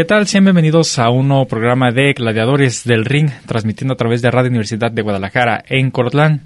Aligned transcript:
¿Qué 0.00 0.06
tal? 0.06 0.26
Sean 0.26 0.44
bienvenidos 0.44 0.98
a 0.98 1.10
un 1.10 1.28
nuevo 1.28 1.44
programa 1.44 1.92
de 1.92 2.14
Gladiadores 2.14 2.84
del 2.84 3.04
Ring, 3.04 3.28
transmitiendo 3.44 3.92
a 3.92 3.98
través 3.98 4.22
de 4.22 4.30
Radio 4.30 4.48
Universidad 4.48 4.90
de 4.90 5.02
Guadalajara 5.02 5.62
en 5.68 5.90
Cortlán, 5.90 6.40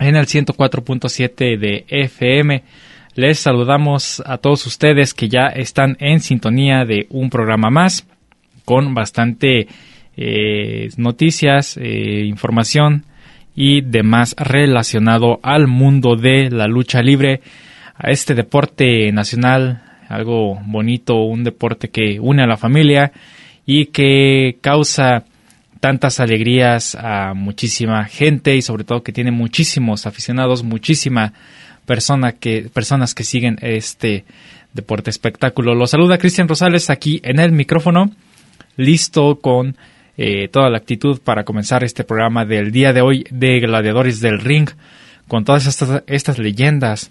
en 0.00 0.16
el 0.16 0.26
104.7 0.26 1.56
de 1.56 1.84
FM. 1.86 2.64
Les 3.14 3.38
saludamos 3.38 4.20
a 4.26 4.38
todos 4.38 4.66
ustedes 4.66 5.14
que 5.14 5.28
ya 5.28 5.46
están 5.46 5.96
en 6.00 6.18
sintonía 6.18 6.84
de 6.84 7.06
un 7.10 7.30
programa 7.30 7.70
más, 7.70 8.08
con 8.64 8.92
bastante 8.92 9.68
eh, 10.16 10.88
noticias, 10.96 11.76
eh, 11.76 12.24
información 12.24 13.04
y 13.54 13.82
demás 13.82 14.34
relacionado 14.36 15.38
al 15.44 15.68
mundo 15.68 16.16
de 16.16 16.50
la 16.50 16.66
lucha 16.66 17.02
libre, 17.02 17.40
a 17.94 18.10
este 18.10 18.34
deporte 18.34 19.12
nacional 19.12 19.83
algo 20.14 20.60
bonito, 20.64 21.16
un 21.24 21.44
deporte 21.44 21.88
que 21.88 22.18
une 22.20 22.42
a 22.42 22.46
la 22.46 22.56
familia 22.56 23.12
y 23.66 23.86
que 23.86 24.58
causa 24.60 25.24
tantas 25.80 26.20
alegrías 26.20 26.94
a 26.94 27.34
muchísima 27.34 28.04
gente 28.04 28.56
y 28.56 28.62
sobre 28.62 28.84
todo 28.84 29.02
que 29.02 29.12
tiene 29.12 29.30
muchísimos 29.30 30.06
aficionados, 30.06 30.62
muchísima 30.62 31.34
persona 31.84 32.32
que, 32.32 32.70
personas 32.72 33.14
que 33.14 33.24
siguen 33.24 33.58
este 33.60 34.24
deporte 34.72 35.10
espectáculo. 35.10 35.74
Los 35.74 35.90
saluda 35.90 36.18
Cristian 36.18 36.48
Rosales 36.48 36.90
aquí 36.90 37.20
en 37.22 37.38
el 37.38 37.52
micrófono, 37.52 38.10
listo 38.76 39.40
con 39.40 39.76
eh, 40.16 40.48
toda 40.48 40.70
la 40.70 40.78
actitud 40.78 41.20
para 41.20 41.44
comenzar 41.44 41.84
este 41.84 42.04
programa 42.04 42.44
del 42.44 42.72
día 42.72 42.92
de 42.92 43.02
hoy 43.02 43.26
de 43.30 43.60
Gladiadores 43.60 44.20
del 44.20 44.40
Ring, 44.40 44.70
con 45.28 45.44
todas 45.44 45.66
estas 46.06 46.38
leyendas 46.38 47.10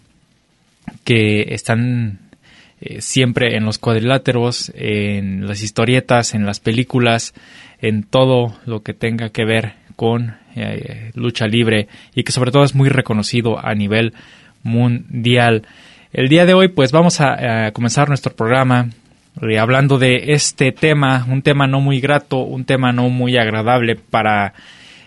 que 1.04 1.54
están 1.54 2.23
eh, 2.86 3.00
siempre 3.00 3.56
en 3.56 3.64
los 3.64 3.78
cuadriláteros, 3.78 4.70
en 4.76 5.48
las 5.48 5.62
historietas, 5.62 6.34
en 6.34 6.46
las 6.46 6.60
películas, 6.60 7.34
en 7.80 8.04
todo 8.04 8.58
lo 8.66 8.84
que 8.84 8.94
tenga 8.94 9.30
que 9.30 9.46
ver 9.46 9.76
con 9.96 10.36
eh, 10.58 11.12
lucha 11.14 11.48
libre 11.48 11.88
y 12.14 12.24
que 12.24 12.34
sobre 12.34 12.52
todo 12.52 12.66
es 12.66 12.76
muy 12.76 12.90
reconocido 12.90 13.58
a 13.58 13.74
nivel 13.74 14.14
mundial. 14.64 15.66
El 16.12 16.28
día 16.28 16.46
de 16.46 16.56
hoy 16.56 16.68
pues 16.68 16.92
vamos 16.92 17.22
a, 17.22 17.72
comenzar 17.72 18.10
nuestro 18.10 18.36
programa 18.36 18.90
eh, 19.42 19.60
hablando 19.60 19.98
de 19.98 20.34
este 20.34 20.74
tema, 20.74 21.26
un 21.30 21.42
tema 21.42 21.68
no 21.68 21.80
muy 21.80 22.02
grato, 22.02 22.40
un 22.40 22.66
tema 22.66 22.92
no 22.92 23.08
muy 23.08 23.38
agradable 23.38 23.96
para, 23.96 24.56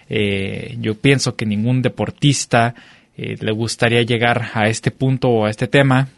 yo 0.08 0.94
pienso 0.94 1.36
que 1.36 1.44
ningún 1.44 1.82
deportista 1.82 2.74
le 3.16 3.52
gustaría 3.52 4.02
llegar 4.02 4.50
a 4.54 4.68
este 4.68 4.90
punto 4.90 5.28
o 5.28 5.46
a 5.46 5.50
este 5.50 5.66
tema, 5.66 6.08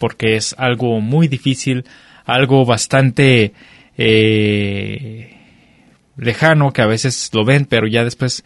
porque 0.00 0.36
es 0.36 0.54
algo 0.56 1.00
muy 1.02 1.28
difícil, 1.28 1.84
algo 2.24 2.64
bastante 2.64 3.52
eh, 3.98 5.36
lejano 6.16 6.72
que 6.72 6.80
a 6.80 6.86
veces 6.86 7.30
lo 7.34 7.44
ven, 7.44 7.66
pero 7.66 7.86
ya 7.86 8.02
después 8.02 8.42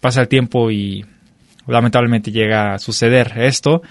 pasa 0.00 0.22
el 0.22 0.28
tiempo 0.28 0.72
y 0.72 1.06
lamentablemente 1.68 2.32
llega 2.32 2.74
a 2.74 2.80
suceder 2.80 3.34
esto, 3.36 3.82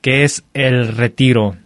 que 0.00 0.22
es 0.22 0.44
el 0.54 0.96
retiro. 0.96 1.56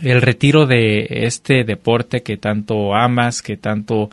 El 0.00 0.22
retiro 0.22 0.66
de 0.66 1.06
este 1.26 1.64
deporte 1.64 2.22
que 2.22 2.36
tanto 2.36 2.94
amas, 2.94 3.42
que 3.42 3.56
tanto 3.56 4.08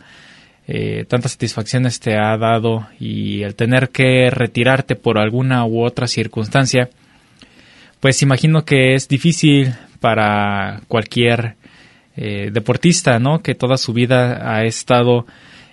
eh, 0.66 1.04
tantas 1.08 1.32
satisfacciones 1.32 2.00
te 2.00 2.18
ha 2.18 2.36
dado 2.36 2.88
y 2.98 3.42
el 3.42 3.54
tener 3.54 3.90
que 3.90 4.28
retirarte 4.28 4.96
por 4.96 5.18
alguna 5.18 5.64
u 5.64 5.84
otra 5.84 6.08
circunstancia, 6.08 6.90
pues 8.00 8.22
imagino 8.22 8.64
que 8.64 8.94
es 8.94 9.08
difícil 9.08 9.74
para 10.00 10.80
cualquier 10.88 11.56
eh, 12.16 12.50
deportista, 12.52 13.18
¿no? 13.18 13.42
Que 13.42 13.54
toda 13.54 13.76
su 13.76 13.92
vida 13.92 14.52
ha 14.52 14.64
estado 14.64 15.26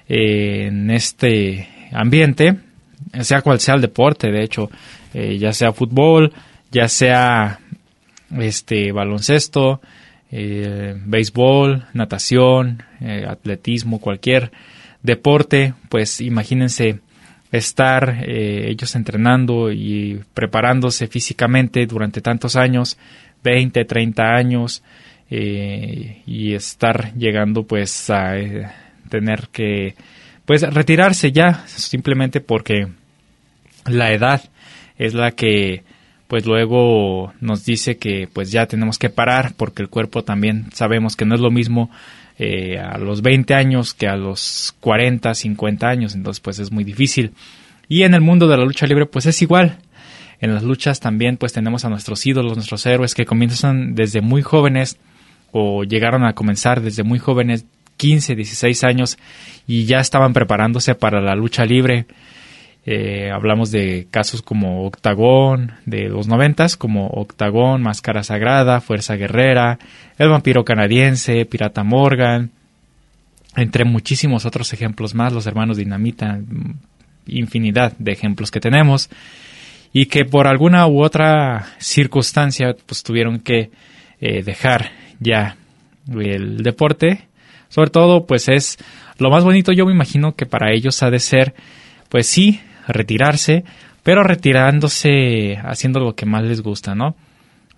eh, 0.08 0.68
en 0.68 0.92
este 0.92 1.68
ambiente, 1.92 2.58
sea 3.22 3.42
cual 3.42 3.60
sea 3.60 3.76
el 3.76 3.82
deporte, 3.82 4.32
de 4.32 4.44
hecho, 4.44 4.70
eh, 5.14 5.38
ya 5.38 5.54
sea 5.54 5.74
fútbol, 5.74 6.34
ya 6.72 6.88
sea 6.88 7.60
este 8.38 8.92
baloncesto, 8.92 9.82
béisbol, 10.32 11.86
natación, 11.94 12.84
atletismo, 13.28 14.02
cualquier 14.02 14.52
deporte, 15.02 15.74
pues 15.88 16.20
imagínense 16.20 17.00
estar 17.56 18.24
eh, 18.26 18.70
ellos 18.70 18.96
entrenando 18.96 19.72
y 19.72 20.22
preparándose 20.34 21.08
físicamente 21.08 21.86
durante 21.86 22.22
tantos 22.22 22.56
años, 22.56 22.98
20, 23.44 23.86
30 23.86 24.24
años, 24.24 24.84
eh, 25.30 26.22
y 26.28 26.54
estar 26.54 27.14
llegando 27.16 27.64
pues 27.64 28.12
a 28.12 28.38
eh, 28.38 28.68
tener 29.10 29.48
que 29.52 29.96
pues 30.46 30.62
retirarse 30.62 31.32
ya 31.32 31.66
simplemente 31.66 32.42
porque 32.42 32.88
la 33.86 34.12
edad 34.12 34.44
es 35.00 35.16
la 35.16 35.32
que 35.32 35.84
pues 36.28 36.46
luego 36.46 37.34
nos 37.42 37.66
dice 37.66 37.98
que 37.98 38.30
pues 38.32 38.52
ya 38.52 38.68
tenemos 38.68 39.00
que 39.00 39.10
parar 39.10 39.54
porque 39.58 39.82
el 39.82 39.90
cuerpo 39.90 40.24
también 40.24 40.68
sabemos 40.74 41.16
que 41.16 41.26
no 41.26 41.34
es 41.34 41.42
lo 41.42 41.50
mismo 41.50 41.90
eh, 42.38 42.78
a 42.78 42.98
los 42.98 43.22
20 43.22 43.54
años 43.54 43.94
que 43.94 44.08
a 44.08 44.18
los 44.18 44.76
40, 44.82 45.34
50 45.34 45.88
años, 45.88 46.16
entonces 46.16 46.42
pues 46.42 46.60
es 46.60 46.72
muy 46.72 46.84
difícil. 46.84 47.32
Y 47.88 48.04
en 48.04 48.14
el 48.14 48.22
mundo 48.22 48.48
de 48.48 48.58
la 48.58 48.66
lucha 48.66 48.88
libre 48.88 49.06
pues 49.06 49.26
es 49.26 49.42
igual. 49.42 49.78
En 50.42 50.54
las 50.54 50.64
luchas 50.64 51.00
también 51.00 51.38
pues 51.38 51.54
tenemos 51.54 51.86
a 51.86 51.90
nuestros 51.90 52.26
ídolos, 52.26 52.56
nuestros 52.56 52.86
héroes 52.86 53.16
que 53.16 53.26
comienzan 53.26 53.96
desde 53.96 54.22
muy 54.22 54.42
jóvenes 54.42 54.98
o 55.52 55.84
llegaron 55.84 56.26
a 56.26 56.34
comenzar 56.34 56.82
desde 56.82 57.04
muy 57.04 57.20
jóvenes, 57.20 57.66
15, 57.98 58.36
16 58.36 58.84
años 58.84 59.18
y 59.66 59.86
ya 59.86 60.00
estaban 60.00 60.34
preparándose 60.34 60.96
para 60.96 61.22
la 61.22 61.36
lucha 61.36 61.66
libre. 61.66 62.06
Eh, 62.88 63.32
hablamos 63.32 63.72
de 63.72 64.08
casos 64.12 64.44
como 64.44 64.86
Octagón 64.86 65.72
de 65.86 66.08
los 66.08 66.28
noventas, 66.28 66.78
como 66.78 67.08
Octagón, 67.08 67.82
Máscara 67.82 68.24
Sagrada, 68.24 68.80
Fuerza 68.80 69.16
Guerrera, 69.16 69.80
El 70.20 70.30
Vampiro 70.30 70.64
Canadiense, 70.64 71.46
Pirata 71.46 71.84
Morgan, 71.84 72.52
entre 73.56 73.86
muchísimos 73.86 74.46
otros 74.46 74.72
ejemplos 74.72 75.16
más, 75.16 75.34
los 75.34 75.48
hermanos 75.48 75.78
Dinamita, 75.78 76.40
infinidad 77.26 77.94
de 77.98 78.12
ejemplos 78.12 78.52
que 78.52 78.60
tenemos, 78.60 79.10
y 79.92 80.06
que 80.06 80.26
por 80.26 80.46
alguna 80.46 80.86
u 80.86 81.02
otra 81.02 81.66
circunstancia 81.80 82.76
pues 82.86 83.02
tuvieron 83.02 83.40
que 83.40 83.72
eh, 84.22 84.44
dejar 84.44 84.92
ya 85.20 85.58
el 86.08 86.58
deporte. 86.58 87.30
Sobre 87.70 87.90
todo 87.90 88.28
pues 88.28 88.48
es 88.48 88.78
lo 89.18 89.32
más 89.32 89.44
bonito, 89.44 89.72
yo 89.72 89.88
me 89.88 89.94
imagino 89.94 90.36
que 90.36 90.46
para 90.46 90.72
ellos 90.72 91.02
ha 91.02 91.10
de 91.10 91.20
ser 91.20 91.56
pues 92.10 92.28
sí, 92.28 92.62
retirarse, 92.88 93.64
pero 94.04 94.24
retirándose 94.24 95.58
haciendo 95.64 96.00
lo 96.00 96.16
que 96.16 96.26
más 96.26 96.44
les 96.44 96.62
gusta, 96.62 96.96
¿no? 96.96 97.16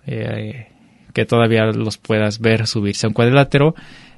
Eh, 0.06 0.68
que 1.14 1.24
todavía 1.24 1.66
los 1.66 1.98
puedas 1.98 2.40
ver 2.40 2.66
subirse 2.66 3.06
a 3.06 3.08
un 3.08 3.14
cuadrilátero 3.14 3.74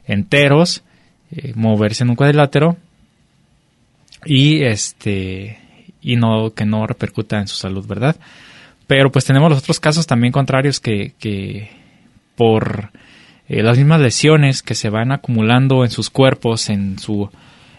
enteros, 0.07 0.83
eh, 1.31 1.53
moverse 1.55 2.05
en 2.05 2.11
un 2.11 2.17
cuadrilátero 2.17 2.77
y 4.25 4.63
este 4.65 5.59
y 6.03 6.17
no 6.17 6.53
que 6.55 6.65
no 6.65 6.87
repercuta 6.87 7.39
en 7.39 7.49
su 7.49 7.57
salud, 7.57 7.87
¿verdad? 7.87 8.17
Pero 8.87 9.13
pues 9.13 9.25
tenemos 9.25 9.51
los 9.51 9.61
otros 9.61 9.79
casos 9.79 10.07
también 10.07 10.33
contrarios 10.33 10.81
que, 10.81 11.13
que 11.19 11.71
por 12.35 12.91
eh, 13.49 13.63
las 13.63 13.79
mismas 13.79 14.01
lesiones 14.01 14.63
que 14.63 14.75
se 14.75 14.91
van 14.91 15.13
acumulando 15.13 15.85
en 15.85 15.91
sus 15.91 16.11
cuerpos, 16.11 16.71
en 16.71 16.99
su 16.99 17.31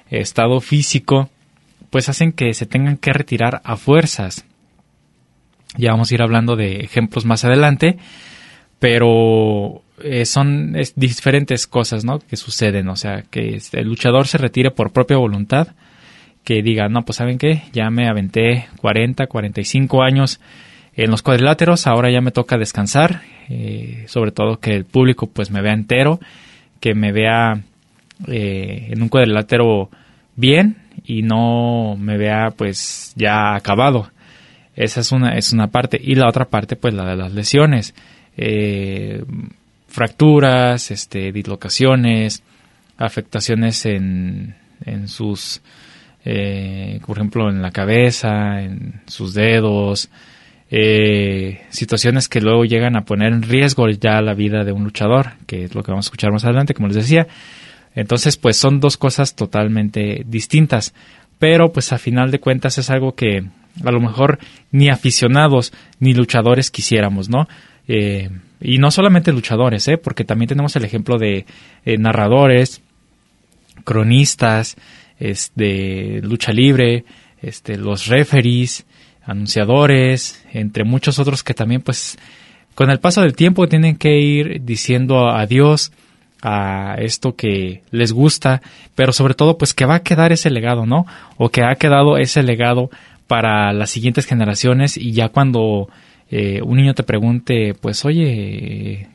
estado 0.10 0.62
físico, 0.62 1.30
pues 1.92 2.10
hacen 2.10 2.32
que 2.32 2.56
se 2.56 2.66
tengan 2.66 2.98
que 2.98 3.14
retirar 3.14 3.62
a 3.64 3.78
fuerzas. 3.78 4.46
Ya 5.78 5.92
vamos 5.92 6.10
a 6.10 6.16
ir 6.16 6.22
hablando 6.22 6.56
de 6.56 6.78
ejemplos 6.78 7.26
más 7.26 7.46
adelante, 7.46 7.98
pero 8.80 9.84
eh, 10.04 10.26
son 10.26 10.74
diferentes 10.96 11.68
cosas 11.68 12.04
¿no? 12.04 12.20
que 12.20 12.38
suceden. 12.38 12.88
O 12.88 12.96
sea, 12.96 13.24
que 13.30 13.62
el 13.74 13.88
luchador 13.88 14.28
se 14.28 14.38
retire 14.38 14.72
por 14.72 14.92
propia 14.92 15.18
voluntad, 15.18 15.68
que 16.44 16.64
diga, 16.64 16.88
no, 16.88 17.04
pues 17.04 17.18
saben 17.18 17.38
qué, 17.38 17.64
ya 17.74 17.90
me 17.90 18.08
aventé 18.08 18.68
40, 18.78 19.28
45 19.28 20.02
años 20.02 20.40
en 20.96 21.12
los 21.12 21.22
cuadriláteros, 21.22 21.88
ahora 21.88 22.10
ya 22.10 22.22
me 22.22 22.32
toca 22.32 22.58
descansar, 22.58 23.22
eh, 23.50 24.06
sobre 24.08 24.32
todo 24.32 24.60
que 24.60 24.76
el 24.76 24.86
público 24.86 25.28
pues 25.28 25.52
me 25.52 25.62
vea 25.62 25.74
entero, 25.74 26.20
que 26.80 26.96
me 26.96 27.12
vea 27.12 27.62
eh, 28.28 28.88
en 28.90 29.02
un 29.02 29.10
cuadrilátero 29.10 29.90
bien 30.36 30.81
y 31.12 31.24
no 31.24 31.98
me 31.98 32.18
vea 32.18 32.52
pues 32.56 33.12
ya 33.18 33.54
acabado. 33.54 34.10
Esa 34.78 35.02
es 35.02 35.12
una, 35.12 35.36
es 35.36 35.52
una 35.52 35.68
parte. 35.68 36.00
Y 36.02 36.16
la 36.16 36.30
otra 36.30 36.46
parte 36.46 36.78
pues 36.78 36.94
la 36.94 37.06
de 37.06 37.18
las 37.18 37.34
lesiones. 37.34 37.94
Eh, 38.38 39.22
fracturas, 39.90 40.90
este, 40.90 41.34
dislocaciones, 41.34 42.44
afectaciones 42.98 43.86
en, 43.86 44.56
en 44.86 45.10
sus, 45.10 45.62
eh, 46.24 47.02
por 47.06 47.18
ejemplo, 47.18 47.50
en 47.50 47.62
la 47.62 47.72
cabeza, 47.72 48.62
en 48.62 49.02
sus 49.06 49.34
dedos, 49.34 50.10
eh, 50.70 51.60
situaciones 51.72 52.30
que 52.30 52.40
luego 52.40 52.64
llegan 52.64 52.96
a 52.96 53.04
poner 53.04 53.34
en 53.34 53.42
riesgo 53.42 53.90
ya 53.90 54.22
la 54.22 54.34
vida 54.34 54.64
de 54.64 54.72
un 54.72 54.86
luchador, 54.86 55.32
que 55.46 55.66
es 55.66 55.76
lo 55.76 55.84
que 55.84 55.92
vamos 55.92 56.06
a 56.06 56.08
escuchar 56.08 56.32
más 56.32 56.46
adelante, 56.46 56.74
como 56.74 56.88
les 56.88 56.96
decía. 56.96 57.28
Entonces, 57.96 58.38
pues 58.38 58.58
son 58.58 58.80
dos 58.80 58.98
cosas 58.98 59.36
totalmente 59.36 60.24
distintas, 60.26 60.94
pero 61.40 61.72
pues 61.72 61.92
a 61.92 61.98
final 61.98 62.32
de 62.32 62.40
cuentas 62.40 62.78
es 62.78 62.90
algo 62.90 63.16
que 63.16 63.44
a 63.84 63.92
lo 63.92 64.00
mejor 64.00 64.40
ni 64.72 64.90
aficionados 64.90 65.74
ni 66.00 66.14
luchadores 66.14 66.72
quisiéramos, 66.72 67.30
¿no? 67.30 67.48
Eh, 67.88 68.30
y 68.62 68.78
no 68.78 68.92
solamente 68.92 69.32
luchadores, 69.32 69.88
¿eh? 69.88 69.98
porque 69.98 70.24
también 70.24 70.50
tenemos 70.50 70.76
el 70.76 70.86
ejemplo 70.86 71.18
de 71.18 71.46
eh, 71.84 71.98
narradores, 71.98 72.82
cronistas, 73.84 74.78
este, 75.20 76.22
lucha 76.22 76.54
libre, 76.54 77.06
este, 77.42 77.78
los 77.78 78.08
referees, 78.08 78.86
anunciadores, 79.24 80.46
entre 80.54 80.84
muchos 80.84 81.20
otros 81.20 81.44
que 81.44 81.54
también 81.54 81.82
pues 81.82 82.18
con 82.76 82.90
el 82.90 83.00
paso 83.00 83.22
del 83.22 83.36
tiempo 83.36 83.68
tienen 83.68 83.98
que 83.98 84.20
ir 84.20 84.64
diciendo 84.64 85.30
adiós 85.30 85.92
a 86.42 86.96
esto 86.98 87.36
que 87.36 87.84
les 87.92 88.12
gusta, 88.12 88.62
pero 88.96 89.14
sobre 89.14 89.34
todo 89.34 89.58
pues 89.58 89.74
que 89.74 89.86
va 89.86 89.96
a 89.96 90.04
quedar 90.04 90.32
ese 90.32 90.50
legado, 90.50 90.86
¿no? 90.86 91.06
O 91.38 91.50
que 91.50 91.64
ha 91.64 91.76
quedado 91.76 92.18
ese 92.18 92.44
legado 92.44 92.90
para 93.28 93.72
las 93.74 93.90
siguientes 93.92 94.26
generaciones 94.26 94.98
y 94.98 95.14
ya 95.14 95.30
cuando 95.30 95.88
eh, 96.30 96.62
un 96.64 96.78
niño 96.78 96.94
te 96.94 97.04
pregunte, 97.04 97.74
pues 97.80 98.04
oye, 98.06 99.08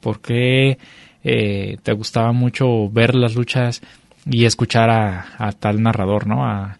¿por 0.00 0.20
qué 0.20 0.78
eh, 1.22 1.76
te 1.82 1.92
gustaba 1.92 2.32
mucho 2.32 2.88
ver 2.90 3.14
las 3.14 3.34
luchas 3.34 3.82
y 4.26 4.44
escuchar 4.44 4.90
a, 4.90 5.52
tal 5.58 5.82
narrador, 5.82 6.26
¿no? 6.26 6.44
A, 6.44 6.78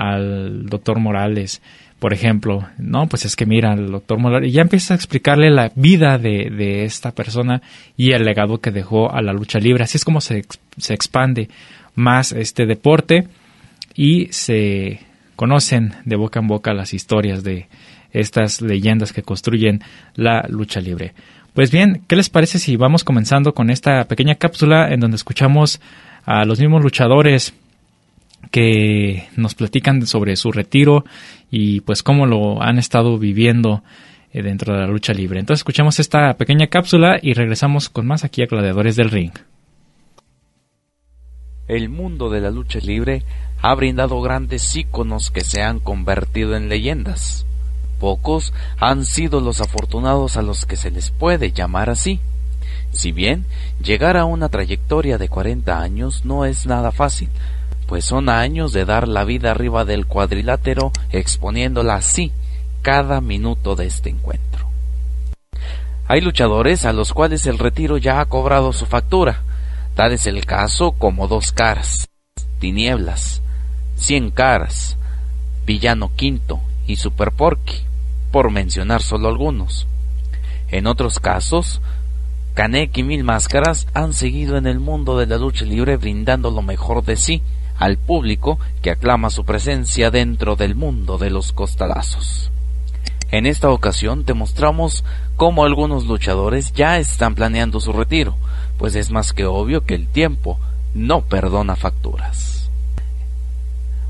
al 0.00 0.66
doctor 0.66 0.98
Morales, 0.98 1.62
por 1.98 2.12
ejemplo, 2.12 2.68
no, 2.78 3.08
pues 3.08 3.24
es 3.24 3.34
que 3.34 3.46
mira, 3.46 3.72
el 3.74 3.90
doctor 3.90 4.18
Morales, 4.18 4.50
y 4.50 4.52
ya 4.52 4.62
empieza 4.62 4.94
a 4.94 4.96
explicarle 4.96 5.50
la 5.50 5.72
vida 5.74 6.18
de, 6.18 6.50
de, 6.50 6.84
esta 6.84 7.12
persona 7.12 7.62
y 7.96 8.12
el 8.12 8.24
legado 8.24 8.60
que 8.60 8.70
dejó 8.70 9.12
a 9.12 9.20
la 9.22 9.32
lucha 9.32 9.58
libre. 9.58 9.84
Así 9.84 9.96
es 9.96 10.04
como 10.04 10.20
se, 10.20 10.44
se 10.76 10.94
expande 10.94 11.48
más 11.94 12.32
este 12.32 12.66
deporte 12.66 13.26
y 13.94 14.28
se 14.30 15.00
conocen 15.34 15.94
de 16.04 16.16
boca 16.16 16.40
en 16.40 16.46
boca 16.46 16.72
las 16.72 16.94
historias 16.94 17.42
de, 17.42 17.66
estas 18.12 18.60
leyendas 18.60 19.12
que 19.12 19.22
construyen 19.22 19.80
la 20.14 20.46
lucha 20.48 20.80
libre. 20.80 21.12
Pues 21.54 21.70
bien, 21.70 22.02
¿qué 22.06 22.16
les 22.16 22.30
parece 22.30 22.58
si 22.58 22.76
vamos 22.76 23.04
comenzando 23.04 23.52
con 23.52 23.70
esta 23.70 24.04
pequeña 24.04 24.36
cápsula 24.36 24.88
en 24.92 25.00
donde 25.00 25.16
escuchamos 25.16 25.80
a 26.24 26.44
los 26.44 26.60
mismos 26.60 26.82
luchadores 26.82 27.54
que 28.50 29.28
nos 29.36 29.54
platican 29.54 30.06
sobre 30.06 30.36
su 30.36 30.52
retiro 30.52 31.04
y 31.50 31.80
pues 31.80 32.02
cómo 32.02 32.26
lo 32.26 32.62
han 32.62 32.78
estado 32.78 33.18
viviendo 33.18 33.82
eh, 34.32 34.42
dentro 34.42 34.74
de 34.74 34.80
la 34.80 34.86
lucha 34.86 35.12
libre. 35.12 35.40
Entonces 35.40 35.60
escuchamos 35.60 35.98
esta 35.98 36.34
pequeña 36.34 36.66
cápsula 36.68 37.18
y 37.20 37.34
regresamos 37.34 37.88
con 37.88 38.06
más 38.06 38.24
aquí 38.24 38.42
a 38.42 38.46
Gladiadores 38.46 38.96
del 38.96 39.10
Ring. 39.10 39.32
El 41.66 41.88
mundo 41.90 42.30
de 42.30 42.40
la 42.40 42.50
lucha 42.50 42.78
libre 42.78 43.22
ha 43.60 43.74
brindado 43.74 44.20
grandes 44.20 44.74
íconos 44.74 45.30
que 45.30 45.42
se 45.42 45.62
han 45.62 45.80
convertido 45.80 46.56
en 46.56 46.68
leyendas. 46.68 47.44
Pocos 48.00 48.54
han 48.78 49.04
sido 49.04 49.40
los 49.40 49.60
afortunados 49.60 50.36
a 50.36 50.42
los 50.42 50.64
que 50.64 50.76
se 50.76 50.90
les 50.90 51.10
puede 51.10 51.52
llamar 51.52 51.90
así. 51.90 52.20
Si 52.90 53.12
bien 53.12 53.44
llegar 53.82 54.16
a 54.16 54.24
una 54.24 54.48
trayectoria 54.48 55.18
de 55.18 55.28
40 55.28 55.78
años 55.78 56.24
no 56.24 56.44
es 56.44 56.66
nada 56.66 56.92
fácil, 56.92 57.28
pues 57.88 58.04
son 58.04 58.28
años 58.28 58.74
de 58.74 58.84
dar 58.84 59.08
la 59.08 59.24
vida 59.24 59.50
arriba 59.50 59.86
del 59.86 60.04
cuadrilátero 60.04 60.92
exponiéndola 61.10 61.94
así 61.94 62.32
cada 62.82 63.22
minuto 63.22 63.76
de 63.76 63.86
este 63.86 64.10
encuentro. 64.10 64.68
Hay 66.06 66.20
luchadores 66.20 66.84
a 66.84 66.92
los 66.92 67.14
cuales 67.14 67.46
el 67.46 67.58
retiro 67.58 67.96
ya 67.96 68.20
ha 68.20 68.26
cobrado 68.26 68.74
su 68.74 68.84
factura. 68.84 69.40
Tal 69.94 70.12
es 70.12 70.26
el 70.26 70.44
caso 70.44 70.92
como 70.92 71.28
dos 71.28 71.52
caras, 71.52 72.10
tinieblas, 72.58 73.40
cien 73.96 74.30
caras, 74.30 74.98
villano 75.64 76.12
quinto 76.14 76.60
y 76.86 76.96
super 76.96 77.32
porky 77.32 77.84
por 78.30 78.50
mencionar 78.50 79.00
solo 79.00 79.28
algunos. 79.28 79.86
En 80.68 80.86
otros 80.86 81.20
casos, 81.20 81.80
Kanek 82.52 82.98
y 82.98 83.02
Mil 83.02 83.24
Máscaras 83.24 83.86
han 83.94 84.12
seguido 84.12 84.58
en 84.58 84.66
el 84.66 84.78
mundo 84.78 85.18
de 85.18 85.26
la 85.26 85.38
lucha 85.38 85.64
libre 85.64 85.96
brindando 85.96 86.50
lo 86.50 86.60
mejor 86.60 87.02
de 87.02 87.16
sí 87.16 87.42
al 87.78 87.96
público 87.96 88.58
que 88.82 88.90
aclama 88.90 89.30
su 89.30 89.44
presencia 89.44 90.10
dentro 90.10 90.56
del 90.56 90.74
mundo 90.74 91.16
de 91.18 91.30
los 91.30 91.52
costalazos. 91.52 92.50
En 93.30 93.46
esta 93.46 93.70
ocasión 93.70 94.24
te 94.24 94.34
mostramos 94.34 95.04
cómo 95.36 95.64
algunos 95.64 96.06
luchadores 96.06 96.72
ya 96.72 96.98
están 96.98 97.34
planeando 97.34 97.78
su 97.80 97.92
retiro, 97.92 98.36
pues 98.78 98.94
es 98.94 99.10
más 99.10 99.32
que 99.32 99.44
obvio 99.44 99.84
que 99.84 99.94
el 99.94 100.08
tiempo 100.08 100.58
no 100.94 101.20
perdona 101.22 101.76
facturas. 101.76 102.70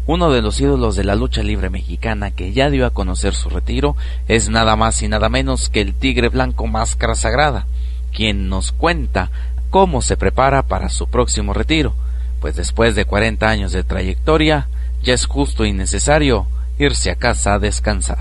Uno 0.06 0.30
de 0.30 0.40
los 0.40 0.58
ídolos 0.60 0.96
de 0.96 1.04
la 1.04 1.16
lucha 1.16 1.42
libre 1.42 1.68
mexicana 1.68 2.30
que 2.30 2.52
ya 2.52 2.70
dio 2.70 2.86
a 2.86 2.90
conocer 2.90 3.34
su 3.34 3.50
retiro 3.50 3.94
es 4.26 4.48
nada 4.48 4.74
más 4.74 5.02
y 5.02 5.08
nada 5.08 5.28
menos 5.28 5.68
que 5.68 5.82
el 5.82 5.94
Tigre 5.94 6.30
Blanco 6.30 6.66
Máscara 6.66 7.14
Sagrada, 7.14 7.66
quien 8.12 8.48
nos 8.48 8.72
cuenta 8.72 9.30
cómo 9.68 10.00
se 10.00 10.16
prepara 10.16 10.62
para 10.62 10.88
su 10.88 11.08
próximo 11.08 11.52
retiro, 11.52 11.94
pues 12.40 12.56
después 12.56 12.94
de 12.94 13.04
40 13.04 13.48
años 13.48 13.72
de 13.72 13.84
trayectoria 13.84 14.68
ya 15.02 15.14
es 15.14 15.26
justo 15.26 15.64
y 15.64 15.72
necesario 15.72 16.46
irse 16.78 17.10
a 17.10 17.16
casa 17.16 17.54
a 17.54 17.58
descansar. 17.58 18.18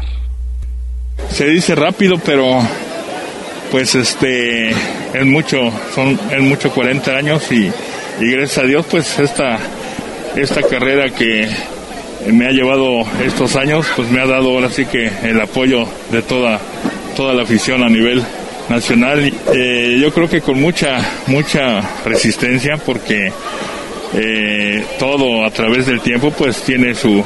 Se 1.29 1.45
dice 1.45 1.75
rápido, 1.75 2.17
pero 2.23 2.59
pues 3.71 3.95
este 3.95 4.69
es 4.69 5.25
mucho, 5.25 5.71
son 5.93 6.19
es 6.31 6.41
mucho 6.41 6.71
40 6.71 7.11
años 7.11 7.51
y, 7.51 7.71
gracias 8.19 8.57
a 8.59 8.63
Dios 8.63 8.85
pues 8.89 9.19
esta 9.19 9.59
esta 10.35 10.61
carrera 10.63 11.09
que 11.09 11.49
me 12.31 12.47
ha 12.47 12.51
llevado 12.51 13.03
estos 13.23 13.55
años, 13.55 13.85
pues 13.95 14.09
me 14.09 14.21
ha 14.21 14.25
dado 14.25 14.49
ahora 14.51 14.69
sí 14.69 14.85
que 14.85 15.11
el 15.23 15.39
apoyo 15.39 15.87
de 16.11 16.21
toda, 16.21 16.59
toda 17.15 17.33
la 17.33 17.43
afición 17.43 17.83
a 17.83 17.89
nivel 17.89 18.23
nacional. 18.69 19.31
Eh, 19.53 19.97
yo 20.01 20.13
creo 20.13 20.29
que 20.29 20.41
con 20.41 20.59
mucha, 20.59 20.99
mucha 21.27 21.81
resistencia 22.05 22.77
porque 22.77 23.31
eh, 24.13 24.85
todo 24.99 25.45
a 25.45 25.51
través 25.51 25.85
del 25.85 26.01
tiempo 26.01 26.31
pues 26.31 26.61
tiene 26.61 26.95
su, 26.95 27.23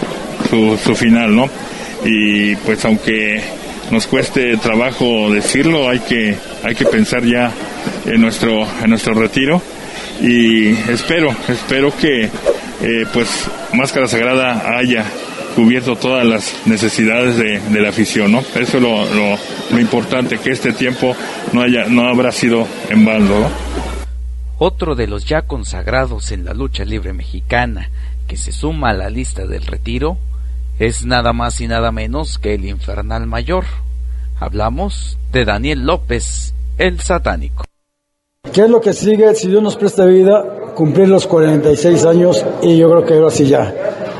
su, 0.50 0.77
su 0.83 0.95
final, 0.95 1.35
¿no? 1.35 1.50
Y 2.03 2.55
pues 2.57 2.83
aunque 2.85 3.41
nos 3.91 4.07
cueste 4.07 4.57
trabajo 4.57 5.29
decirlo, 5.31 5.89
hay 5.89 6.00
que, 6.00 6.35
hay 6.63 6.75
que 6.75 6.85
pensar 6.85 7.23
ya 7.23 7.51
en 8.05 8.21
nuestro, 8.21 8.65
en 8.81 8.89
nuestro 8.89 9.13
retiro 9.13 9.61
y 10.21 10.69
espero, 10.89 11.35
espero 11.47 11.95
que 11.95 12.29
eh, 12.81 13.05
pues 13.13 13.27
Máscara 13.73 14.07
Sagrada 14.07 14.77
haya 14.77 15.05
cubierto 15.55 15.95
todas 15.95 16.25
las 16.25 16.55
necesidades 16.65 17.38
de, 17.38 17.81
la 17.81 17.89
afición, 17.89 18.31
¿no? 18.31 18.39
Eso 18.55 18.77
es 18.77 18.83
lo, 18.83 19.79
importante, 19.79 20.38
que 20.38 20.51
este 20.51 20.73
tiempo 20.73 21.15
no, 21.51 21.61
haya, 21.61 21.85
no 21.85 22.07
habrá 22.07 22.31
sido 22.31 22.67
en 22.89 23.03
baldo, 23.03 23.50
Otro 24.63 24.93
de 24.93 25.07
los 25.07 25.25
ya 25.25 25.41
consagrados 25.41 26.31
en 26.31 26.45
la 26.45 26.53
lucha 26.53 26.85
libre 26.85 27.13
mexicana 27.13 27.89
que 28.27 28.37
se 28.37 28.51
suma 28.51 28.91
a 28.91 28.93
la 28.93 29.09
lista 29.09 29.47
del 29.47 29.65
retiro 29.65 30.19
es 30.77 31.03
nada 31.03 31.33
más 31.33 31.59
y 31.61 31.67
nada 31.67 31.91
menos 31.91 32.37
que 32.37 32.53
el 32.53 32.65
infernal 32.65 33.25
mayor. 33.25 33.63
Hablamos 34.39 35.17
de 35.31 35.45
Daniel 35.45 35.87
López, 35.87 36.53
el 36.77 36.99
satánico. 36.99 37.63
¿Qué 38.53 38.65
es 38.65 38.69
lo 38.69 38.79
que 38.81 38.93
sigue? 38.93 39.33
Si 39.33 39.47
Dios 39.47 39.63
nos 39.63 39.77
presta 39.77 40.05
vida, 40.05 40.45
cumplir 40.75 41.09
los 41.09 41.25
46 41.25 42.05
años 42.05 42.45
y 42.61 42.77
yo 42.77 42.87
creo 42.91 43.03
que 43.03 43.15
ahora 43.15 43.31
sí 43.31 43.47
ya, 43.47 43.73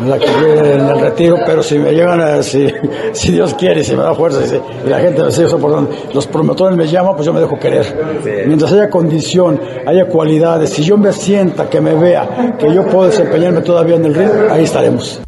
la 0.08 0.20
que 0.20 0.26
en 0.26 0.82
el 0.82 1.00
retiro, 1.00 1.38
pero 1.46 1.64
si 1.64 1.78
me 1.78 1.92
llegan 1.92 2.20
a, 2.22 2.44
si, 2.44 2.68
si 3.14 3.32
Dios 3.32 3.54
quiere, 3.56 3.84
si 3.84 3.96
me 3.96 4.04
da 4.04 4.14
fuerza 4.14 4.42
y, 4.46 4.90
la 4.90 5.00
gente 5.00 5.24
me 5.24 5.32
sigue 5.32 5.50
soportando, 5.50 5.92
los 6.14 6.28
promotores 6.28 6.78
me 6.78 6.88
llaman, 6.88 7.16
pues 7.16 7.26
yo 7.26 7.34
me 7.34 7.40
dejo 7.40 7.60
querer. 7.60 8.46
Mientras 8.48 8.72
haya 8.72 8.90
condición, 8.90 9.60
haya 9.86 10.06
cualidades, 10.06 10.72
si 10.72 10.84
yo 10.84 10.98
me 10.98 11.12
sienta, 11.12 11.70
que 11.70 11.82
me 11.82 11.94
vea, 11.94 12.56
que 12.58 12.74
yo 12.74 12.86
puedo 12.88 13.06
desempeñarme 13.06 13.62
todavía 13.62 13.96
en 13.96 14.06
el 14.06 14.16
ring, 14.16 14.30
ahí 14.50 14.64
estaremos. 14.64 15.22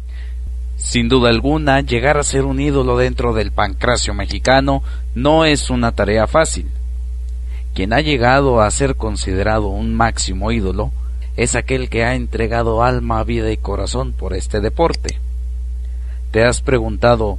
Sin 0.76 1.08
duda 1.08 1.30
alguna, 1.30 1.80
llegar 1.80 2.18
a 2.18 2.22
ser 2.24 2.44
un 2.44 2.60
ídolo 2.60 2.96
dentro 2.96 3.32
del 3.32 3.52
pancracio 3.52 4.12
mexicano 4.12 4.82
no 5.14 5.44
es 5.44 5.70
una 5.70 5.92
tarea 5.92 6.26
fácil. 6.26 6.70
Quien 7.74 7.92
ha 7.92 8.00
llegado 8.00 8.60
a 8.60 8.70
ser 8.70 8.94
considerado 8.94 9.68
un 9.68 9.94
máximo 9.94 10.52
ídolo 10.52 10.92
es 11.36 11.56
aquel 11.56 11.88
que 11.88 12.04
ha 12.04 12.14
entregado 12.14 12.82
alma, 12.82 13.24
vida 13.24 13.50
y 13.50 13.56
corazón 13.56 14.12
por 14.12 14.34
este 14.34 14.60
deporte. 14.60 15.18
¿Te 16.30 16.44
has 16.44 16.60
preguntado 16.60 17.38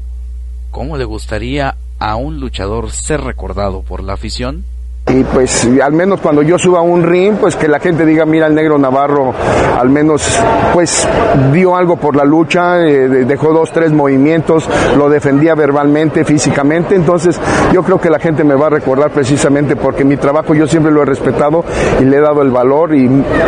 cómo 0.71 0.97
le 0.97 1.05
gustaría 1.05 1.77
a 1.99 2.15
un 2.15 2.39
luchador 2.39 2.91
ser 2.91 3.21
recordado 3.21 3.83
por 3.83 4.03
la 4.03 4.13
afición? 4.13 4.65
Y 5.07 5.23
pues 5.23 5.69
al 5.83 5.93
menos 5.93 6.19
cuando 6.19 6.41
yo 6.41 6.57
suba 6.57 6.81
un 6.81 7.03
ring, 7.03 7.35
pues 7.39 7.55
que 7.55 7.67
la 7.67 7.79
gente 7.79 8.07
diga, 8.07 8.25
mira, 8.25 8.47
el 8.47 8.55
negro 8.55 8.79
Navarro 8.79 9.35
al 9.77 9.87
menos 9.89 10.27
pues 10.73 11.07
dio 11.53 11.75
algo 11.75 11.97
por 11.97 12.15
la 12.15 12.23
lucha, 12.23 12.81
eh, 12.81 13.07
dejó 13.07 13.53
dos, 13.53 13.71
tres 13.71 13.91
movimientos, 13.91 14.67
lo 14.97 15.07
defendía 15.07 15.53
verbalmente, 15.53 16.25
físicamente, 16.25 16.95
entonces 16.95 17.39
yo 17.71 17.83
creo 17.83 18.01
que 18.01 18.09
la 18.09 18.17
gente 18.17 18.43
me 18.43 18.55
va 18.55 18.67
a 18.67 18.71
recordar 18.71 19.11
precisamente 19.11 19.75
porque 19.75 20.03
mi 20.03 20.17
trabajo 20.17 20.55
yo 20.55 20.65
siempre 20.65 20.91
lo 20.91 21.03
he 21.03 21.05
respetado 21.05 21.63
y 22.01 22.05
le 22.05 22.17
he 22.17 22.21
dado 22.21 22.41
el 22.41 22.49
valor 22.49 22.95
y, 22.95 23.05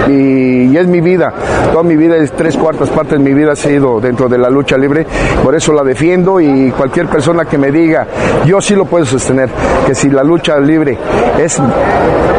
y, 0.07 0.77
es 0.77 0.85
mi 0.85 1.01
vida, 1.01 1.33
toda 1.71 1.81
mi 1.81 1.95
vida, 1.95 2.17
es 2.17 2.33
tres 2.33 2.55
cuartas 2.55 2.89
partes 2.89 3.17
de 3.17 3.23
mi 3.23 3.33
vida 3.33 3.53
ha 3.53 3.55
sido 3.55 3.99
dentro 3.99 4.29
de 4.29 4.37
la 4.37 4.49
lucha 4.49 4.77
libre, 4.77 5.07
por 5.43 5.55
eso 5.55 5.73
la 5.73 5.83
defiendo 5.83 6.39
y 6.39 6.69
cualquier 6.69 7.07
persona 7.07 7.45
que 7.45 7.57
me 7.57 7.71
diga, 7.71 8.05
yo 8.45 8.61
sí 8.61 8.75
lo 8.75 8.85
puedo 8.85 9.05
sostener, 9.05 9.49
que 9.87 9.95
si 9.95 10.11
la 10.11 10.23
lucha 10.23 10.59
libre 10.59 10.99
es 11.39 11.46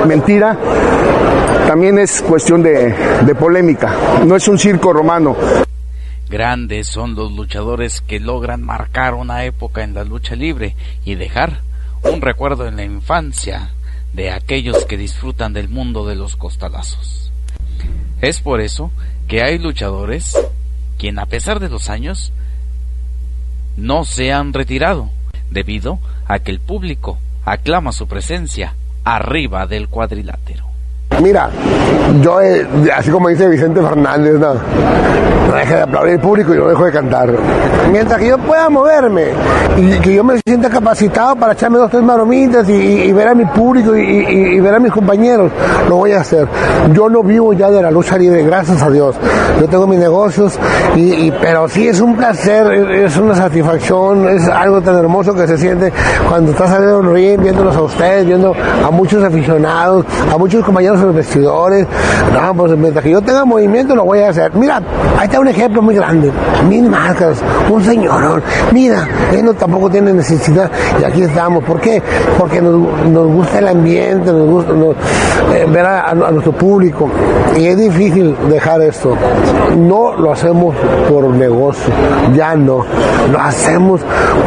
mentira, 0.06 0.56
también 1.66 1.98
es 1.98 2.22
cuestión 2.22 2.62
de 2.62 3.34
polémica, 3.38 3.94
no 4.24 4.36
es 4.36 4.46
un 4.48 4.58
circo 4.58 4.92
romano. 4.92 5.36
Grandes 6.28 6.88
son 6.88 7.14
los 7.14 7.32
luchadores 7.32 8.02
que 8.02 8.20
logran 8.20 8.62
marcar 8.62 9.14
una 9.14 9.44
época 9.44 9.82
en 9.82 9.94
la 9.94 10.04
lucha 10.04 10.36
libre 10.36 10.76
y 11.04 11.14
dejar 11.14 11.62
un 12.02 12.20
recuerdo 12.20 12.66
en 12.66 12.76
la 12.76 12.84
infancia 12.84 13.70
de 14.12 14.30
aquellos 14.30 14.84
que 14.84 14.98
disfrutan 14.98 15.54
del 15.54 15.70
mundo 15.70 16.06
de 16.06 16.16
los 16.16 16.36
costalazos. 16.36 17.32
Es 18.20 18.40
por 18.40 18.60
eso 18.60 18.90
que 19.26 19.42
hay 19.42 19.58
luchadores 19.58 20.36
quien 20.98 21.18
a 21.18 21.26
pesar 21.26 21.60
de 21.60 21.70
los 21.70 21.88
años 21.88 22.32
no 23.76 24.04
se 24.04 24.32
han 24.32 24.52
retirado, 24.52 25.10
debido 25.50 25.98
a 26.26 26.40
que 26.40 26.50
el 26.50 26.60
público 26.60 27.18
aclama 27.44 27.92
su 27.92 28.06
presencia 28.06 28.74
arriba 29.14 29.66
del 29.66 29.88
cuadrilátero. 29.88 30.67
Mira, 31.22 31.50
yo, 32.22 32.40
eh, 32.40 32.66
así 32.96 33.10
como 33.10 33.28
dice 33.28 33.48
Vicente 33.48 33.80
Fernández, 33.82 34.34
no, 34.34 34.54
no 34.54 35.54
deje 35.54 35.74
de 35.74 35.82
aplaudir 35.82 36.14
el 36.14 36.20
público 36.20 36.54
y 36.54 36.58
no 36.58 36.68
dejo 36.68 36.84
de 36.84 36.92
cantar. 36.92 37.32
Mientras 37.90 38.18
que 38.18 38.28
yo 38.28 38.38
pueda 38.38 38.68
moverme 38.68 39.28
y 39.76 39.98
que 40.00 40.14
yo 40.14 40.22
me 40.22 40.38
sienta 40.46 40.68
capacitado 40.68 41.36
para 41.36 41.54
echarme 41.54 41.78
dos, 41.78 41.90
tres 41.90 42.02
maromitas 42.02 42.68
y, 42.68 43.12
ver 43.12 43.28
a 43.28 43.34
mi 43.34 43.44
público 43.46 43.96
y, 43.96 44.60
ver 44.60 44.74
a 44.74 44.78
mis 44.78 44.92
compañeros, 44.92 45.50
lo 45.88 45.96
voy 45.96 46.12
a 46.12 46.20
hacer. 46.20 46.46
Yo 46.92 47.08
no 47.08 47.22
vivo 47.22 47.52
ya 47.52 47.70
de 47.70 47.82
la 47.82 47.90
lucha 47.90 48.18
libre, 48.18 48.42
gracias 48.42 48.82
a 48.82 48.90
Dios. 48.90 49.16
Yo 49.60 49.66
tengo 49.68 49.86
mis 49.86 49.98
negocios, 49.98 50.58
y, 50.94 51.30
pero 51.30 51.68
sí 51.68 51.88
es 51.88 52.00
un 52.00 52.16
placer, 52.16 52.70
es 52.90 53.16
una 53.16 53.34
satisfacción, 53.34 54.28
es 54.28 54.46
algo 54.48 54.80
tan 54.80 54.96
hermoso 54.96 55.34
que 55.34 55.46
se 55.46 55.56
siente 55.56 55.92
cuando 56.28 56.52
estás 56.52 56.70
saliendo 56.70 57.00
un 57.00 57.14
viéndolos 57.14 57.76
a 57.76 57.82
ustedes, 57.82 58.26
viendo 58.26 58.54
a 58.84 58.90
muchos 58.90 59.24
aficionados, 59.24 60.04
a 60.32 60.36
muchos 60.36 60.64
compañeros 60.64 61.00
los 61.08 61.16
vestidores. 61.16 61.86
No, 62.32 62.54
pues 62.54 62.76
mientras 62.76 63.04
que 63.04 63.10
yo 63.10 63.20
tenga 63.20 63.44
movimiento 63.44 63.94
lo 63.94 64.04
voy 64.04 64.20
a 64.20 64.28
hacer. 64.28 64.54
Mira, 64.54 64.80
ahí 65.16 65.26
está 65.26 65.40
un 65.40 65.48
ejemplo 65.48 65.82
muy 65.82 65.94
grande. 65.94 66.30
Mil 66.68 66.88
marcas, 66.88 67.38
un 67.70 67.82
señor. 67.82 68.42
Mira, 68.72 69.08
él 69.32 69.44
no 69.44 69.54
tampoco 69.54 69.90
tiene 69.90 70.12
necesidad. 70.12 70.70
Y 71.00 71.04
aquí 71.04 71.22
estamos. 71.22 71.64
¿Por 71.64 71.80
qué? 71.80 72.02
Porque 72.38 72.60
nos, 72.60 73.26
gusta 73.28 73.58
el 73.58 73.68
ambiente, 73.68 74.32
nos 74.32 74.48
gusta 74.48 74.72
eh, 75.54 75.66
ver 75.68 75.86
a, 75.86 76.14
nuestro 76.14 76.52
público. 76.52 77.08
Y 77.56 77.66
es 77.66 77.76
difícil 77.76 78.36
dejar 78.50 78.82
esto. 78.82 79.16
No 79.76 80.14
lo 80.16 80.32
hacemos 80.32 80.74
por 81.08 81.24
negocio, 81.30 81.92
ya 82.34 82.54
no. 82.54 82.84
Lo 83.32 83.40
hacemos 83.40 84.00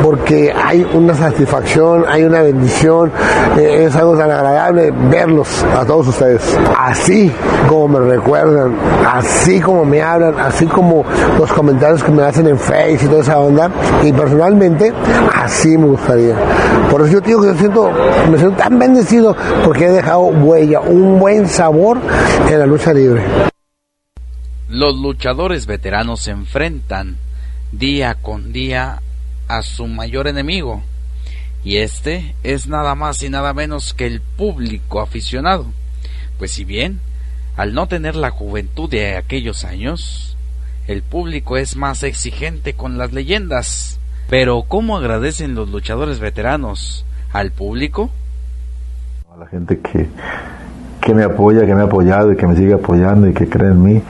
porque 0.03 0.53
hay 0.53 0.87
una 0.93 1.13
satisfacción, 1.15 2.05
hay 2.07 2.23
una 2.23 2.41
bendición. 2.41 3.11
Eh, 3.57 3.85
es 3.87 3.95
algo 3.95 4.17
tan 4.17 4.31
agradable 4.31 4.91
verlos 5.09 5.65
a 5.77 5.85
todos 5.85 6.07
ustedes 6.07 6.50
así 6.77 7.31
como 7.67 7.99
me 7.99 7.99
recuerdan, 8.11 8.75
así 9.07 9.59
como 9.59 9.85
me 9.85 10.01
hablan, 10.01 10.39
así 10.39 10.65
como 10.65 11.05
los 11.37 11.51
comentarios 11.53 12.03
que 12.03 12.11
me 12.11 12.23
hacen 12.23 12.47
en 12.47 12.59
Facebook 12.59 13.01
y 13.03 13.07
toda 13.07 13.21
esa 13.21 13.39
onda, 13.39 13.71
y 14.03 14.11
personalmente 14.11 14.93
así 15.33 15.77
me 15.77 15.87
gustaría. 15.87 16.35
Por 16.89 17.01
eso 17.01 17.13
yo 17.13 17.21
digo 17.21 17.41
que 17.41 17.47
yo 17.47 17.55
siento, 17.55 17.91
me 18.29 18.37
siento 18.37 18.57
tan 18.57 18.77
bendecido 18.79 19.35
porque 19.63 19.85
he 19.85 19.91
dejado 19.91 20.21
huella, 20.21 20.79
un 20.81 21.19
buen 21.19 21.47
sabor 21.47 21.99
en 22.49 22.59
la 22.59 22.65
lucha 22.65 22.93
libre. 22.93 23.23
Los 24.69 24.95
luchadores 24.97 25.65
veteranos 25.65 26.21
se 26.21 26.31
enfrentan 26.31 27.17
día 27.71 28.15
con 28.21 28.53
día 28.53 29.01
a 29.47 29.61
su 29.63 29.87
mayor 29.87 30.27
enemigo, 30.27 30.81
y 31.63 31.77
este 31.77 32.35
es 32.43 32.67
nada 32.67 32.95
más 32.95 33.21
y 33.21 33.29
nada 33.29 33.53
menos 33.53 33.93
que 33.93 34.07
el 34.07 34.21
público 34.21 35.01
aficionado. 35.01 35.65
Pues 36.41 36.53
si 36.53 36.65
bien, 36.65 36.99
al 37.55 37.75
no 37.75 37.85
tener 37.85 38.15
la 38.15 38.31
juventud 38.31 38.89
de 38.89 39.15
aquellos 39.15 39.63
años, 39.63 40.35
el 40.87 41.03
público 41.03 41.55
es 41.55 41.77
más 41.77 42.01
exigente 42.01 42.73
con 42.73 42.97
las 42.97 43.13
leyendas. 43.13 43.99
Pero 44.27 44.63
¿cómo 44.67 44.97
agradecen 44.97 45.53
los 45.53 45.69
luchadores 45.69 46.19
veteranos 46.19 47.05
al 47.31 47.51
público? 47.51 48.09
A 49.31 49.37
la 49.37 49.45
gente 49.49 49.81
que, 49.81 50.07
que 50.99 51.13
me 51.13 51.25
apoya, 51.25 51.63
que 51.63 51.75
me 51.75 51.81
ha 51.81 51.85
apoyado 51.85 52.33
y 52.33 52.35
que 52.35 52.47
me 52.47 52.55
sigue 52.55 52.73
apoyando 52.73 53.27
y 53.27 53.33
que 53.33 53.47
cree 53.47 53.69
en 53.69 53.83
mí, 53.83 54.01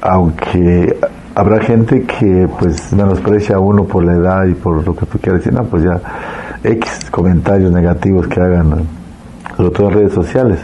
aunque 0.00 0.98
habrá 1.34 1.60
gente 1.60 2.04
que 2.04 2.48
pues 2.58 2.90
menosprecia 2.94 3.56
a 3.56 3.58
uno 3.58 3.84
por 3.84 4.02
la 4.02 4.14
edad 4.14 4.46
y 4.46 4.54
por 4.54 4.82
lo 4.82 4.96
que 4.96 5.04
tú 5.04 5.18
quieras 5.18 5.42
decir, 5.42 5.52
no, 5.52 5.64
pues 5.64 5.82
ya 5.82 6.00
X 6.64 7.10
comentarios 7.10 7.70
negativos 7.70 8.26
que 8.28 8.40
hagan, 8.40 8.86
sobre 9.58 9.70
todo 9.72 9.88
en 9.88 9.94
redes 9.94 10.14
sociales 10.14 10.60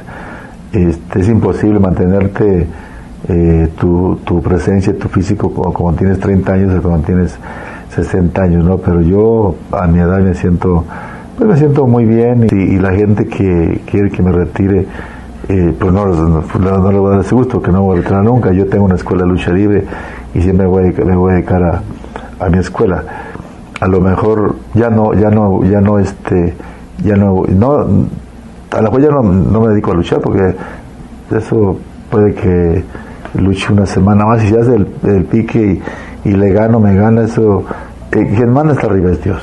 este, 0.75 1.21
es 1.21 1.29
imposible 1.29 1.79
mantenerte 1.79 2.67
eh, 3.29 3.69
tu, 3.79 4.19
tu, 4.25 4.43
presencia, 4.43 4.97
tu 4.99 5.09
físico 5.09 5.53
como, 5.53 5.93
tienes 5.95 6.19
30 6.21 6.53
años 6.53 6.75
o 6.79 6.83
como 6.83 6.99
tienes 7.01 7.39
60 7.91 8.43
años, 8.43 8.65
¿no? 8.65 8.79
Pero 8.79 9.01
yo 9.01 9.55
a 9.73 9.87
mi 9.87 10.01
edad 10.01 10.19
me 10.21 10.35
siento, 10.35 10.85
pues 11.39 11.49
me 11.49 11.57
siento 11.57 11.87
muy 11.87 12.05
bien 12.05 12.47
y, 12.51 12.79
la 12.79 12.93
gente 12.93 13.27
que 13.27 13.81
quiere 13.87 14.11
que 14.11 14.23
me 14.23 14.33
retire, 14.33 14.87
eh, 15.49 15.75
pues 15.79 15.93
no, 15.93 16.07
no, 16.07 16.93
le 16.93 16.99
voy 16.99 17.09
a 17.09 17.17
dar 17.17 17.21
ese 17.21 17.35
gusto, 17.35 17.63
que 17.63 17.71
no 17.71 17.83
voy 17.83 17.99
a 17.99 18.01
retirar 18.03 18.25
nunca. 18.25 18.53
Yo 18.53 18.67
tengo 18.67 18.85
una 18.85 18.97
escuela 18.97 19.23
de 19.23 19.29
lucha 19.31 19.53
libre 19.53 19.85
y 20.35 20.43
siempre 20.43 20.67
me 20.67 20.73
voy, 20.73 20.93
me 21.05 21.17
voy 21.17 21.33
a 21.33 21.35
dedicar 21.37 21.63
a, 21.63 21.83
a 22.45 22.49
mi 22.49 22.59
escuela. 22.59 23.05
A 23.81 23.89
lo 23.89 24.01
mejor 24.01 24.57
ya 24.75 24.91
no, 24.91 25.15
ya 25.15 25.31
no, 25.31 25.65
ya 25.65 25.81
no, 25.81 25.99
este, 25.99 26.55
ya 27.03 27.17
no, 27.17 27.45
no 27.49 27.87
a 28.75 28.83
la 28.83 28.91
cual 28.91 29.09
no, 29.11 29.23
no 29.23 29.61
me 29.61 29.69
dedico 29.69 29.93
a 29.93 29.95
luchar 29.95 30.21
porque 30.21 30.55
eso 31.31 31.79
puede 32.11 32.35
que 32.35 32.85
luche 33.41 33.73
una 33.73 33.87
semana 33.87 34.25
más 34.25 34.43
y 34.45 34.49
si 34.49 34.57
hace 34.57 34.75
el, 34.75 35.25
pique 35.25 35.81
y, 36.25 36.31
le 36.31 36.53
gano, 36.53 36.81
me 36.81 36.95
gana, 36.95 37.23
eso, 37.23 37.65
eh, 38.13 38.33
quien 38.35 38.53
manda 38.53 38.75
está 38.75 38.87
arriba 38.87 39.11
es 39.11 39.23
Dios. 39.23 39.43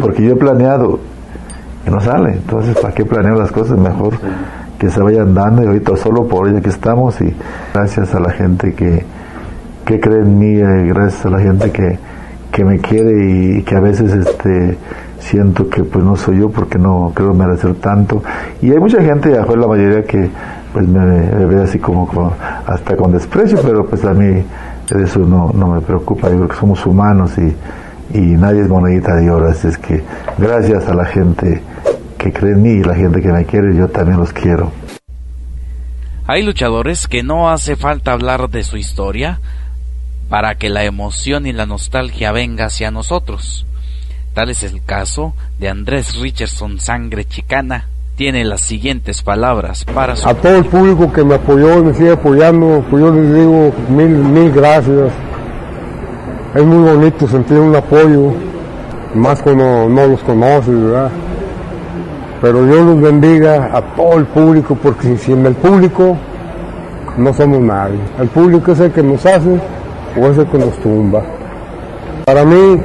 Porque 0.00 0.22
yo 0.22 0.32
he 0.32 0.36
planeado 0.36 0.98
y 1.86 1.90
no 1.90 1.98
sale. 2.00 2.32
Entonces, 2.32 2.76
¿para 2.78 2.92
qué 2.92 3.04
planeo 3.04 3.34
las 3.34 3.50
cosas? 3.50 3.78
Mejor 3.78 4.14
que 4.78 4.90
se 4.90 5.00
vayan 5.00 5.32
dando 5.32 5.62
y 5.62 5.66
ahorita 5.66 5.96
solo 5.96 6.26
por 6.26 6.48
ella 6.48 6.60
que 6.60 6.70
estamos 6.70 7.20
y 7.20 7.34
gracias 7.72 8.14
a 8.14 8.20
la 8.20 8.30
gente 8.30 8.74
que, 8.74 9.04
que 9.84 10.00
cree 10.00 10.18
en 10.18 10.38
mí, 10.38 10.56
eh, 10.58 10.86
gracias 10.88 11.24
a 11.24 11.30
la 11.30 11.38
gente 11.38 11.70
que, 11.70 11.98
que 12.50 12.64
me 12.64 12.78
quiere 12.78 13.58
y 13.58 13.62
que 13.62 13.76
a 13.76 13.80
veces 13.80 14.12
este 14.12 14.76
siento 15.22 15.68
que 15.68 15.84
pues 15.84 16.04
no 16.04 16.16
soy 16.16 16.40
yo 16.40 16.50
porque 16.50 16.78
no 16.78 17.12
creo 17.14 17.32
merecer 17.32 17.74
tanto. 17.74 18.22
Y 18.60 18.70
hay 18.70 18.78
mucha 18.78 19.02
gente 19.02 19.42
fue 19.44 19.56
la 19.56 19.66
mayoría 19.66 20.02
que 20.02 20.28
pues 20.72 20.86
me, 20.86 21.46
ve 21.46 21.62
así 21.62 21.78
como, 21.78 22.34
hasta 22.66 22.96
con 22.96 23.12
desprecio 23.12 23.58
pero 23.62 23.86
pues 23.86 24.04
a 24.04 24.14
mí 24.14 24.42
eso 24.90 25.20
no, 25.20 25.52
no 25.54 25.68
me 25.68 25.80
preocupa. 25.80 26.28
Yo 26.28 26.36
creo 26.36 26.48
que 26.48 26.56
somos 26.56 26.84
humanos 26.84 27.32
y, 27.38 28.18
y 28.18 28.20
nadie 28.36 28.62
es 28.62 28.68
monedita 28.68 29.14
de 29.14 29.30
oro. 29.30 29.48
Así 29.48 29.68
es 29.68 29.78
que 29.78 30.02
gracias 30.38 30.88
a 30.88 30.94
la 30.94 31.04
gente 31.04 31.62
que 32.18 32.32
cree 32.32 32.52
en 32.52 32.62
mí 32.62 32.70
y 32.70 32.82
la 32.82 32.94
gente 32.94 33.20
que 33.20 33.32
me 33.32 33.44
quiere 33.44 33.74
yo 33.76 33.88
también 33.88 34.18
los 34.18 34.32
quiero. 34.32 34.70
Hay 36.26 36.42
luchadores 36.42 37.08
que 37.08 37.22
no 37.22 37.50
hace 37.50 37.76
falta 37.76 38.12
hablar 38.12 38.48
de 38.48 38.62
su 38.62 38.76
historia 38.76 39.40
para 40.28 40.54
que 40.54 40.70
la 40.70 40.84
emoción 40.84 41.46
y 41.46 41.52
la 41.52 41.66
nostalgia 41.66 42.32
venga 42.32 42.66
hacia 42.66 42.90
nosotros. 42.90 43.66
Tal 44.34 44.48
es 44.48 44.62
el 44.62 44.82
caso 44.82 45.34
de 45.58 45.68
Andrés 45.68 46.18
Richardson 46.18 46.80
Sangre 46.80 47.26
Chicana. 47.26 47.88
Tiene 48.16 48.44
las 48.44 48.62
siguientes 48.62 49.22
palabras 49.22 49.84
para 49.84 50.16
su... 50.16 50.26
A 50.26 50.32
todo 50.32 50.56
el 50.56 50.64
público 50.64 51.12
que 51.12 51.22
me 51.22 51.34
apoyó 51.34 51.80
y 51.80 51.82
me 51.82 51.94
sigue 51.94 52.12
apoyando, 52.12 52.82
pues 52.88 53.02
yo 53.02 53.12
les 53.12 53.34
digo 53.34 53.72
mil, 53.90 54.08
mil 54.08 54.50
gracias. 54.52 55.12
Es 56.54 56.64
muy 56.64 56.90
bonito 56.90 57.28
sentir 57.28 57.58
un 57.58 57.76
apoyo, 57.76 58.32
más 59.14 59.42
cuando 59.42 59.88
no 59.90 60.06
los 60.06 60.20
conoces, 60.22 60.82
¿verdad? 60.82 61.10
Pero 62.40 62.64
Dios 62.64 62.86
los 62.86 63.00
bendiga 63.02 63.70
a 63.76 63.82
todo 63.94 64.18
el 64.18 64.24
público, 64.26 64.78
porque 64.82 65.18
sin 65.18 65.44
el 65.44 65.54
público 65.54 66.16
no 67.18 67.34
somos 67.34 67.60
nadie. 67.60 67.98
El 68.18 68.28
público 68.28 68.72
es 68.72 68.80
el 68.80 68.92
que 68.92 69.02
nos 69.02 69.24
hace 69.26 69.60
o 70.18 70.26
es 70.26 70.38
el 70.38 70.46
que 70.46 70.58
nos 70.58 70.78
tumba. 70.80 71.22
Para 72.24 72.44
mí 72.44 72.80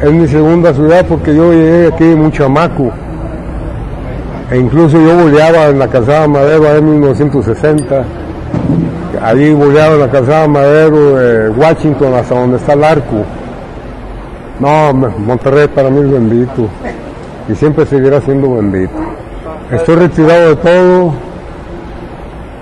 es 0.00 0.12
mi 0.12 0.26
segunda 0.28 0.72
ciudad 0.72 1.04
porque 1.06 1.34
yo 1.34 1.52
llegué 1.52 1.88
aquí 1.88 2.04
muy 2.04 2.30
chamaco. 2.30 2.90
E 4.50 4.56
incluso 4.56 4.98
yo 4.98 5.16
boleaba 5.16 5.66
en 5.66 5.78
la 5.78 5.88
calzada 5.88 6.26
Madero 6.26 6.74
en 6.76 6.90
1960. 6.92 8.04
Allí 9.22 9.52
boleaba 9.52 9.94
en 9.94 10.00
la 10.00 10.10
calzada 10.10 10.48
Madero 10.48 11.16
de 11.16 11.50
Washington 11.50 12.14
hasta 12.14 12.34
donde 12.34 12.56
está 12.56 12.72
el 12.72 12.84
arco. 12.84 13.24
No, 14.60 14.92
Monterrey 14.92 15.68
para 15.68 15.90
mí 15.90 16.00
es 16.00 16.10
bendito 16.10 16.68
y 17.48 17.54
siempre 17.54 17.86
seguirá 17.86 18.20
siendo 18.20 18.54
bendito. 18.54 18.92
Estoy 19.70 19.96
retirado 19.96 20.50
de 20.50 20.56
todo, 20.56 21.12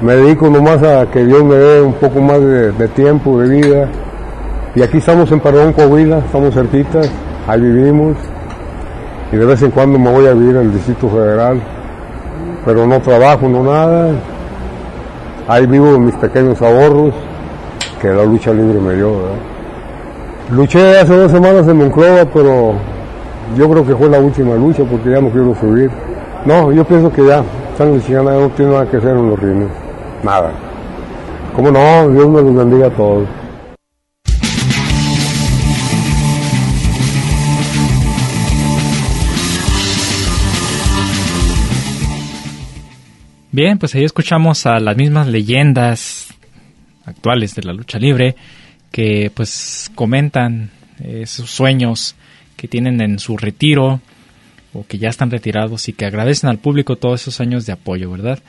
me 0.00 0.14
dedico 0.14 0.48
nomás 0.50 0.82
a 0.82 1.06
que 1.06 1.24
Dios 1.24 1.42
me 1.44 1.54
dé 1.54 1.80
un 1.80 1.94
poco 1.94 2.20
más 2.20 2.40
de, 2.40 2.88
tiempo, 2.88 3.40
de 3.40 3.48
vida. 3.48 3.88
Y 4.74 4.82
aquí 4.82 4.98
estamos 4.98 5.30
en 5.32 5.40
Perdón, 5.40 5.72
Coahuila, 5.72 6.18
estamos 6.18 6.52
cerquitas, 6.54 7.10
ahí 7.46 7.60
vivimos. 7.60 8.16
Y 9.32 9.36
de 9.36 9.44
vez 9.44 9.62
en 9.62 9.70
cuando 9.70 9.98
me 9.98 10.10
voy 10.10 10.26
a 10.26 10.32
vivir 10.32 10.56
al 10.56 10.72
Distrito 10.72 11.08
Federal, 11.08 11.60
pero 12.64 12.86
no 12.86 13.00
trabajo, 13.00 13.48
no 13.48 13.64
nada. 13.64 14.10
Ahí 15.48 15.66
vivo 15.66 15.98
mis 15.98 16.14
pequeños 16.16 16.60
ahorros 16.62 17.14
que 18.00 18.08
la 18.08 18.24
lucha 18.24 18.52
libre 18.52 18.80
me 18.80 18.94
dio. 18.94 19.12
Luché 20.50 21.00
hace 21.00 21.16
dos 21.16 21.30
semanas 21.30 21.66
en 21.66 21.76
Monclova, 21.76 22.24
pero 22.32 22.74
yo 23.56 23.70
creo 23.70 23.86
que 23.86 23.96
fue 23.96 24.08
la 24.08 24.18
última 24.18 24.54
lucha 24.54 24.84
porque 24.84 25.10
ya 25.10 25.20
no 25.20 25.30
quiero 25.30 25.54
subir. 25.56 25.90
No, 26.44 26.70
yo 26.72 26.84
pienso 26.84 27.12
que 27.12 27.26
ya, 27.26 27.42
San 27.76 28.00
Chicana 28.00 28.32
no 28.32 28.48
tiene 28.50 28.72
nada 28.72 28.86
que 28.86 28.96
hacer 28.96 29.16
en 29.16 29.30
los 29.30 29.38
rines. 29.38 29.68
Nada. 30.22 30.52
¿Cómo 31.54 31.70
no? 31.70 32.08
Dios 32.10 32.28
me 32.28 32.42
los 32.42 32.54
bendiga 32.54 32.86
a 32.86 32.90
todos. 32.90 33.26
Bien, 43.56 43.78
pues 43.78 43.94
ahí 43.94 44.04
escuchamos 44.04 44.66
a 44.66 44.78
las 44.80 44.98
mismas 44.98 45.28
leyendas 45.28 46.28
actuales 47.06 47.54
de 47.54 47.62
la 47.62 47.72
lucha 47.72 47.98
libre 47.98 48.36
que 48.92 49.32
pues 49.32 49.90
comentan 49.94 50.68
eh, 51.02 51.24
sus 51.24 51.52
sueños 51.52 52.16
que 52.54 52.68
tienen 52.68 53.00
en 53.00 53.18
su 53.18 53.38
retiro 53.38 54.02
o 54.74 54.86
que 54.86 54.98
ya 54.98 55.08
están 55.08 55.30
retirados 55.30 55.88
y 55.88 55.94
que 55.94 56.04
agradecen 56.04 56.50
al 56.50 56.58
público 56.58 56.96
todos 56.96 57.22
esos 57.22 57.40
años 57.40 57.64
de 57.64 57.72
apoyo, 57.72 58.10
¿verdad? 58.10 58.40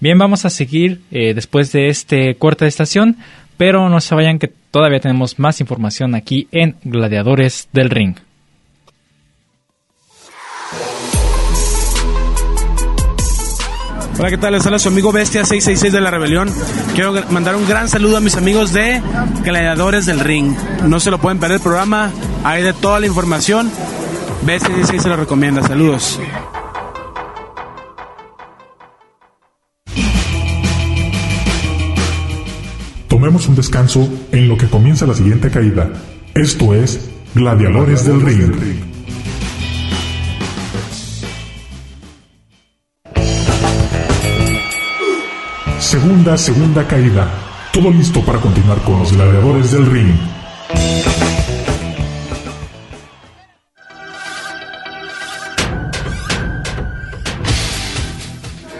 Bien, 0.00 0.18
vamos 0.18 0.44
a 0.44 0.50
seguir 0.50 1.00
eh, 1.12 1.32
después 1.32 1.70
de 1.70 1.86
este 1.86 2.34
corte 2.34 2.64
de 2.64 2.70
estación, 2.70 3.18
pero 3.56 3.88
no 3.88 4.00
se 4.00 4.16
vayan 4.16 4.40
que 4.40 4.50
todavía 4.72 4.98
tenemos 4.98 5.38
más 5.38 5.60
información 5.60 6.16
aquí 6.16 6.48
en 6.50 6.74
Gladiadores 6.82 7.68
del 7.72 7.88
Ring. 7.88 8.16
Hola, 14.18 14.30
¿qué 14.30 14.38
tal? 14.38 14.54
Les 14.54 14.64
habla 14.64 14.78
su 14.78 14.88
amigo 14.88 15.12
Bestia 15.12 15.44
666 15.44 15.92
de 15.92 16.00
la 16.00 16.10
Rebelión. 16.10 16.48
Quiero 16.94 17.12
mandar 17.30 17.54
un 17.54 17.68
gran 17.68 17.86
saludo 17.86 18.16
a 18.16 18.20
mis 18.20 18.34
amigos 18.36 18.72
de 18.72 19.02
Gladiadores 19.44 20.06
del 20.06 20.20
Ring. 20.20 20.56
No 20.86 21.00
se 21.00 21.10
lo 21.10 21.18
pueden 21.18 21.38
perder 21.38 21.56
el 21.56 21.62
programa, 21.62 22.10
hay 22.42 22.62
de 22.62 22.72
toda 22.72 22.98
la 22.98 23.06
información. 23.06 23.70
Bestia 24.40 24.68
666 24.74 25.02
se 25.02 25.08
lo 25.10 25.16
recomienda. 25.16 25.62
Saludos. 25.62 26.18
Tomemos 33.08 33.48
un 33.48 33.54
descanso 33.54 34.08
en 34.32 34.48
lo 34.48 34.56
que 34.56 34.66
comienza 34.66 35.06
la 35.06 35.14
siguiente 35.14 35.50
caída. 35.50 35.90
Esto 36.34 36.74
es 36.74 37.10
Gladiadores 37.34 38.06
del 38.06 38.22
Ring. 38.22 38.85
Segunda, 45.96 46.36
segunda 46.36 46.86
caída. 46.86 47.26
Todo 47.72 47.90
listo 47.90 48.20
para 48.20 48.38
continuar 48.38 48.76
con 48.82 48.98
los 48.98 49.10
gladiadores 49.14 49.72
del 49.72 49.86
ring. 49.86 50.14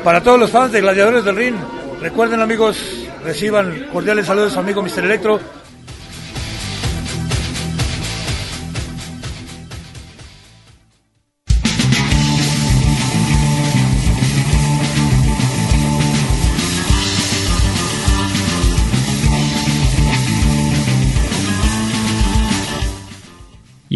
Para 0.05 0.23
todos 0.23 0.39
los 0.39 0.51
fans 0.51 0.73
de 0.73 0.83
Gladiadores 0.83 1.25
del 1.25 1.37
Ring, 1.37 1.55
recuerden 2.03 2.43
amigos, 2.43 2.77
reciban 3.25 3.87
cordiales 3.91 4.27
saludos 4.27 4.55
a 4.59 4.61
amigo 4.61 4.83
Mr. 4.83 5.05
Electro 5.05 5.41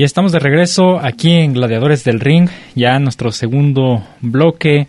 Y 0.00 0.02
estamos 0.02 0.32
de 0.32 0.38
regreso 0.38 0.98
aquí 0.98 1.30
en 1.30 1.52
Gladiadores 1.52 2.04
del 2.04 2.20
Ring, 2.20 2.48
ya 2.74 2.98
nuestro 2.98 3.32
segundo 3.32 4.02
bloque 4.22 4.88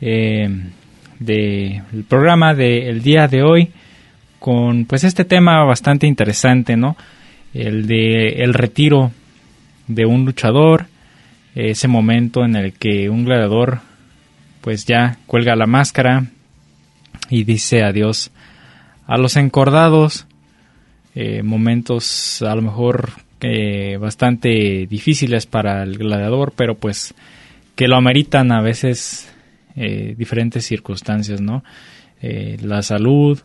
eh, 0.00 0.48
del 1.18 2.04
programa 2.08 2.54
del 2.54 3.02
día 3.02 3.26
de 3.26 3.42
hoy, 3.42 3.72
con 4.38 4.84
pues 4.84 5.02
este 5.02 5.24
tema 5.24 5.64
bastante 5.64 6.06
interesante, 6.06 6.76
¿no? 6.76 6.96
El 7.52 7.88
de 7.88 8.44
el 8.44 8.54
retiro 8.54 9.10
de 9.88 10.06
un 10.06 10.24
luchador, 10.24 10.86
ese 11.56 11.88
momento 11.88 12.44
en 12.44 12.54
el 12.54 12.74
que 12.74 13.10
un 13.10 13.24
gladiador 13.24 13.80
pues 14.60 14.86
ya 14.86 15.18
cuelga 15.26 15.56
la 15.56 15.66
máscara 15.66 16.26
y 17.28 17.42
dice 17.42 17.82
adiós 17.82 18.30
a 19.08 19.18
los 19.18 19.34
encordados, 19.34 20.28
eh, 21.16 21.42
momentos 21.42 22.40
a 22.42 22.54
lo 22.54 22.62
mejor 22.62 23.24
eh, 23.46 23.98
bastante 23.98 24.86
difíciles 24.86 25.44
para 25.44 25.82
el 25.82 25.98
gladiador, 25.98 26.54
pero 26.56 26.76
pues 26.76 27.14
que 27.76 27.88
lo 27.88 27.96
ameritan 27.96 28.50
a 28.52 28.62
veces 28.62 29.30
eh, 29.76 30.14
diferentes 30.16 30.64
circunstancias, 30.64 31.42
¿no? 31.42 31.62
Eh, 32.22 32.56
la 32.62 32.80
salud, 32.80 33.38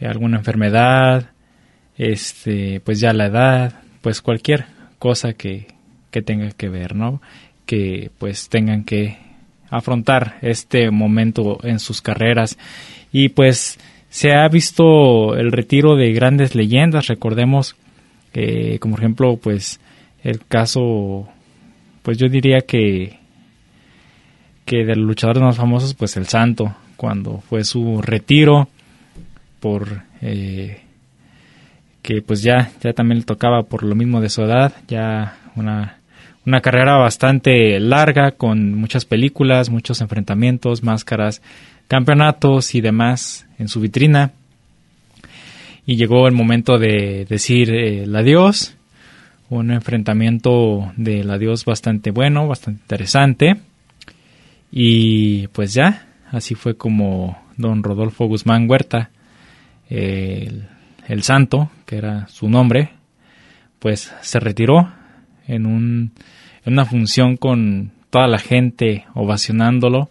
alguna 0.00 0.38
enfermedad, 0.38 1.32
este, 1.98 2.80
pues 2.80 3.00
ya 3.00 3.12
la 3.12 3.26
edad, 3.26 3.82
pues 4.00 4.22
cualquier 4.22 4.64
cosa 4.98 5.34
que, 5.34 5.66
que 6.10 6.22
tenga 6.22 6.50
que 6.52 6.70
ver, 6.70 6.96
¿no? 6.96 7.20
Que 7.66 8.10
pues 8.16 8.48
tengan 8.48 8.84
que 8.84 9.18
afrontar 9.68 10.38
este 10.40 10.90
momento 10.90 11.58
en 11.64 11.80
sus 11.80 12.00
carreras 12.00 12.56
y 13.12 13.28
pues 13.28 13.78
se 14.08 14.32
ha 14.32 14.48
visto 14.48 15.36
el 15.36 15.52
retiro 15.52 15.96
de 15.96 16.14
grandes 16.14 16.54
leyendas, 16.54 17.08
recordemos 17.08 17.76
como 18.80 18.96
ejemplo, 18.96 19.36
pues 19.36 19.80
el 20.22 20.44
caso, 20.46 21.28
pues 22.02 22.18
yo 22.18 22.28
diría 22.28 22.60
que 22.60 23.18
que 24.64 24.84
de 24.84 24.96
los 24.96 25.06
luchadores 25.06 25.42
más 25.42 25.56
famosos, 25.56 25.94
pues 25.94 26.16
el 26.16 26.26
Santo, 26.26 26.74
cuando 26.96 27.40
fue 27.40 27.64
su 27.64 28.00
retiro 28.00 28.68
por 29.60 30.02
eh, 30.22 30.80
que 32.02 32.22
pues 32.22 32.42
ya 32.42 32.70
ya 32.82 32.92
también 32.92 33.18
le 33.18 33.24
tocaba 33.24 33.62
por 33.62 33.82
lo 33.82 33.94
mismo 33.94 34.20
de 34.20 34.30
su 34.30 34.42
edad, 34.42 34.72
ya 34.88 35.38
una 35.56 35.98
una 36.46 36.60
carrera 36.60 36.96
bastante 36.96 37.78
larga 37.80 38.32
con 38.32 38.74
muchas 38.74 39.04
películas, 39.04 39.70
muchos 39.70 40.00
enfrentamientos, 40.00 40.82
máscaras, 40.82 41.40
campeonatos 41.88 42.74
y 42.74 42.80
demás 42.80 43.46
en 43.58 43.68
su 43.68 43.80
vitrina 43.80 44.32
y 45.86 45.96
llegó 45.96 46.26
el 46.26 46.34
momento 46.34 46.78
de 46.78 47.26
decir 47.28 47.70
eh, 47.70 48.04
el 48.04 48.16
adiós, 48.16 48.76
un 49.50 49.70
enfrentamiento 49.70 50.92
del 50.96 51.30
adiós 51.30 51.64
bastante 51.64 52.10
bueno, 52.10 52.48
bastante 52.48 52.80
interesante. 52.82 53.56
Y 54.72 55.48
pues 55.48 55.74
ya, 55.74 56.08
así 56.30 56.54
fue 56.54 56.76
como 56.76 57.38
don 57.56 57.82
Rodolfo 57.82 58.26
Guzmán 58.26 58.68
Huerta, 58.68 59.10
el, 59.88 60.66
el 61.06 61.22
santo, 61.22 61.70
que 61.86 61.96
era 61.96 62.26
su 62.28 62.48
nombre, 62.48 62.90
pues 63.78 64.12
se 64.22 64.40
retiró 64.40 64.92
en, 65.46 65.66
un, 65.66 66.12
en 66.64 66.72
una 66.72 66.86
función 66.86 67.36
con 67.36 67.92
toda 68.10 68.26
la 68.26 68.38
gente 68.38 69.04
ovacionándolo 69.14 70.08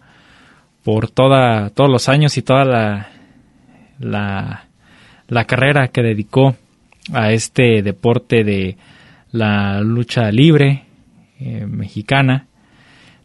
por 0.84 1.10
toda, 1.10 1.70
todos 1.70 1.90
los 1.90 2.08
años 2.08 2.36
y 2.36 2.42
toda 2.42 2.64
la, 2.64 3.08
la, 3.98 4.68
la 5.28 5.44
carrera 5.44 5.88
que 5.88 6.02
dedicó 6.02 6.56
a 7.12 7.32
este 7.32 7.82
deporte 7.82 8.44
de 8.44 8.76
la 9.32 9.80
lucha 9.80 10.30
libre 10.30 10.84
eh, 11.40 11.66
mexicana. 11.66 12.46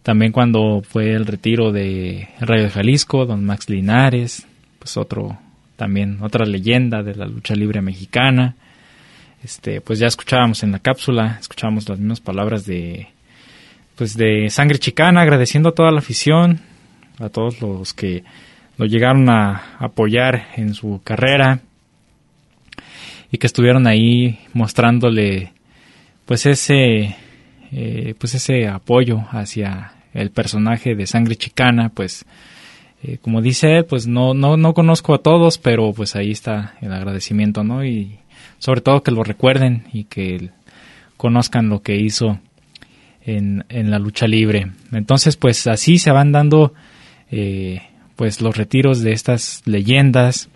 También 0.04 0.32
cuando 0.32 0.82
fue 0.82 1.12
el 1.14 1.26
retiro 1.26 1.72
de 1.72 2.30
Rayo 2.40 2.64
de 2.64 2.70
Jalisco, 2.70 3.26
don 3.26 3.46
Max 3.46 3.70
Linares, 3.70 4.48
pues 4.80 4.98
otro, 4.98 5.38
también 5.76 6.20
otra 6.22 6.46
leyenda 6.46 7.04
de 7.04 7.16
la 7.16 7.26
lucha 7.26 7.54
libre 7.54 7.82
mexicana. 7.82 8.56
Este, 9.44 9.82
pues 9.82 10.00
ya 10.00 10.08
escuchábamos 10.08 10.64
en 10.64 10.72
la 10.72 10.80
cápsula, 10.80 11.38
escuchábamos 11.40 11.88
las 11.88 12.00
mismas 12.00 12.20
palabras 12.22 12.66
de, 12.66 13.08
pues 13.96 14.18
de 14.18 14.50
sangre 14.50 14.80
chicana, 14.80 15.22
agradeciendo 15.22 15.70
a 15.70 15.76
toda 15.76 15.92
la 15.92 16.00
afición, 16.00 16.60
a 17.20 17.30
todos 17.30 17.62
los 17.62 17.94
que 17.94 18.24
lo 18.78 18.86
llegaron 18.86 19.30
a 19.30 19.78
apoyar 19.80 20.48
en 20.56 20.74
su 20.74 21.02
carrera 21.04 21.60
y 23.32 23.38
que 23.38 23.48
estuvieron 23.48 23.88
ahí 23.88 24.40
mostrándole 24.54 25.54
pues 26.26 26.46
ese 26.46 27.16
eh, 27.72 28.16
pues 28.18 28.36
ese 28.36 28.68
apoyo 28.68 29.24
hacia 29.32 29.94
el 30.14 30.32
personaje 30.32 30.96
de 30.96 31.08
sangre 31.08 31.36
chicana 31.36 31.90
pues 31.90 32.26
eh, 33.04 33.18
como 33.22 33.42
dice 33.42 33.84
pues 33.84 34.08
no, 34.08 34.34
no 34.34 34.58
no 34.58 34.74
conozco 34.74 35.14
a 35.14 35.20
todos 35.20 35.58
pero 35.58 35.94
pues 35.94 36.16
ahí 36.16 36.32
está 36.32 36.76
el 36.82 36.92
agradecimiento 36.92 37.64
no 37.64 37.84
y 37.86 38.20
sobre 38.58 38.82
todo 38.82 39.04
que 39.04 39.12
lo 39.12 39.24
recuerden 39.24 39.86
y 39.94 40.06
que 40.06 40.50
conozcan 41.18 41.70
lo 41.70 41.82
que 41.82 41.98
hizo 41.98 42.40
en, 43.26 43.66
en 43.70 43.92
la 43.92 44.00
lucha 44.00 44.28
libre. 44.28 44.72
Entonces 44.92 45.36
pues 45.36 45.68
así 45.68 45.98
se 45.98 46.12
van 46.12 46.32
dando 46.32 46.74
eh, 47.32 47.82
pues 48.16 48.42
los 48.42 48.56
retiros 48.58 49.02
de 49.02 49.12
estas 49.14 49.62
leyendas 49.66 50.50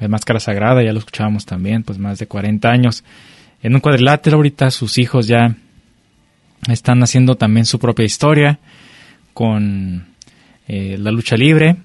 de 0.00 0.08
Máscara 0.08 0.40
Sagrada, 0.40 0.82
ya 0.82 0.92
lo 0.92 0.98
escuchábamos 0.98 1.46
también, 1.46 1.82
pues 1.82 1.98
más 1.98 2.18
de 2.18 2.26
40 2.26 2.68
años. 2.68 3.04
En 3.62 3.74
un 3.74 3.80
cuadrilátero 3.80 4.36
ahorita 4.36 4.70
sus 4.70 4.98
hijos 4.98 5.26
ya 5.26 5.54
están 6.68 7.02
haciendo 7.02 7.36
también 7.36 7.66
su 7.66 7.78
propia 7.78 8.04
historia 8.04 8.58
con 9.34 10.06
eh, 10.68 10.96
la 10.98 11.10
lucha 11.10 11.36
libre. 11.36 11.76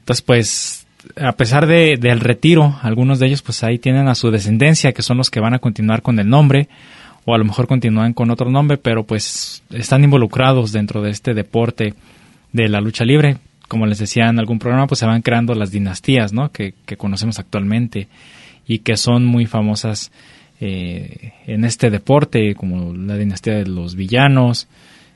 Entonces, 0.00 0.22
pues, 0.22 0.86
a 1.16 1.32
pesar 1.32 1.66
de, 1.66 1.96
del 1.98 2.20
retiro, 2.20 2.78
algunos 2.82 3.18
de 3.18 3.26
ellos 3.26 3.42
pues 3.42 3.62
ahí 3.64 3.78
tienen 3.78 4.08
a 4.08 4.14
su 4.14 4.30
descendencia, 4.30 4.92
que 4.92 5.02
son 5.02 5.16
los 5.18 5.30
que 5.30 5.40
van 5.40 5.54
a 5.54 5.58
continuar 5.58 6.02
con 6.02 6.18
el 6.18 6.28
nombre, 6.28 6.68
o 7.24 7.34
a 7.34 7.38
lo 7.38 7.44
mejor 7.44 7.66
continúan 7.66 8.12
con 8.12 8.30
otro 8.30 8.50
nombre, 8.50 8.78
pero 8.78 9.04
pues 9.04 9.62
están 9.70 10.04
involucrados 10.04 10.72
dentro 10.72 11.02
de 11.02 11.10
este 11.10 11.34
deporte 11.34 11.94
de 12.52 12.68
la 12.68 12.80
lucha 12.80 13.04
libre 13.04 13.38
como 13.70 13.86
les 13.86 14.00
decía 14.00 14.28
en 14.28 14.40
algún 14.40 14.58
programa, 14.58 14.88
pues 14.88 14.98
se 14.98 15.06
van 15.06 15.22
creando 15.22 15.54
las 15.54 15.70
dinastías, 15.70 16.32
¿no? 16.32 16.50
Que, 16.50 16.74
conocemos 16.98 17.38
actualmente 17.38 18.08
y 18.66 18.80
que 18.80 18.96
son 18.96 19.24
muy 19.24 19.46
famosas 19.46 20.10
eh, 20.60 21.34
en 21.46 21.64
este 21.64 21.88
deporte, 21.88 22.56
como 22.56 22.92
la 22.92 23.16
dinastía 23.16 23.54
de 23.54 23.66
los 23.66 23.94
villanos, 23.94 24.66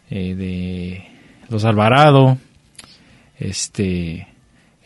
eh, 0.09 0.37
de 0.37 1.05
los 1.49 1.65
Alvarado, 1.65 2.39
este, 3.41 4.29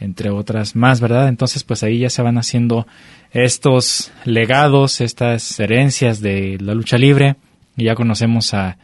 entre 0.00 0.30
otras 0.30 0.74
más, 0.74 1.02
¿verdad? 1.02 1.28
Entonces, 1.28 1.62
pues 1.62 1.82
ahí 1.82 1.98
ya 1.98 2.08
se 2.08 2.22
van 2.22 2.38
haciendo 2.38 2.86
estos 3.32 4.10
legados, 4.24 5.02
estas 5.02 5.60
herencias 5.60 6.22
de 6.22 6.56
la 6.58 6.72
lucha 6.72 6.96
libre. 6.96 7.36
Y 7.76 7.84
ya 7.84 7.94
conocemos 7.94 8.54
a, 8.54 8.78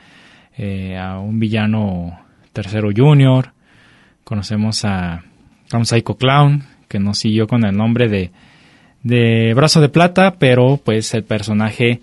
eh, 0.58 0.98
a 0.98 1.20
un 1.20 1.40
villano 1.40 2.18
tercero 2.52 2.90
junior, 2.94 3.53
Conocemos 4.24 4.84
a, 4.84 5.22
un 5.72 5.86
Psycho 5.86 6.16
Clown, 6.16 6.64
que 6.88 6.98
no 6.98 7.14
siguió 7.14 7.46
con 7.46 7.64
el 7.64 7.76
nombre 7.76 8.08
de, 8.08 8.30
de 9.02 9.52
Brazo 9.54 9.80
de 9.80 9.88
Plata, 9.88 10.36
pero 10.38 10.80
pues 10.82 11.14
el 11.14 11.24
personaje 11.24 12.00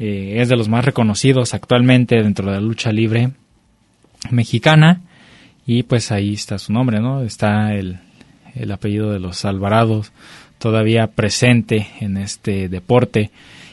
eh, 0.00 0.36
es 0.38 0.48
de 0.48 0.56
los 0.56 0.68
más 0.68 0.84
reconocidos 0.84 1.54
actualmente 1.54 2.22
dentro 2.22 2.46
de 2.46 2.52
la 2.52 2.60
lucha 2.60 2.92
libre 2.92 3.30
mexicana. 4.30 5.00
Y 5.66 5.82
pues 5.82 6.12
ahí 6.12 6.34
está 6.34 6.58
su 6.58 6.72
nombre, 6.72 7.00
¿no? 7.00 7.22
Está 7.22 7.74
el, 7.74 7.98
el 8.54 8.72
apellido 8.72 9.12
de 9.12 9.20
los 9.20 9.44
Alvarados 9.44 10.12
todavía 10.58 11.06
presente 11.08 11.88
en 12.00 12.16
este 12.16 12.68
deporte. 12.68 13.30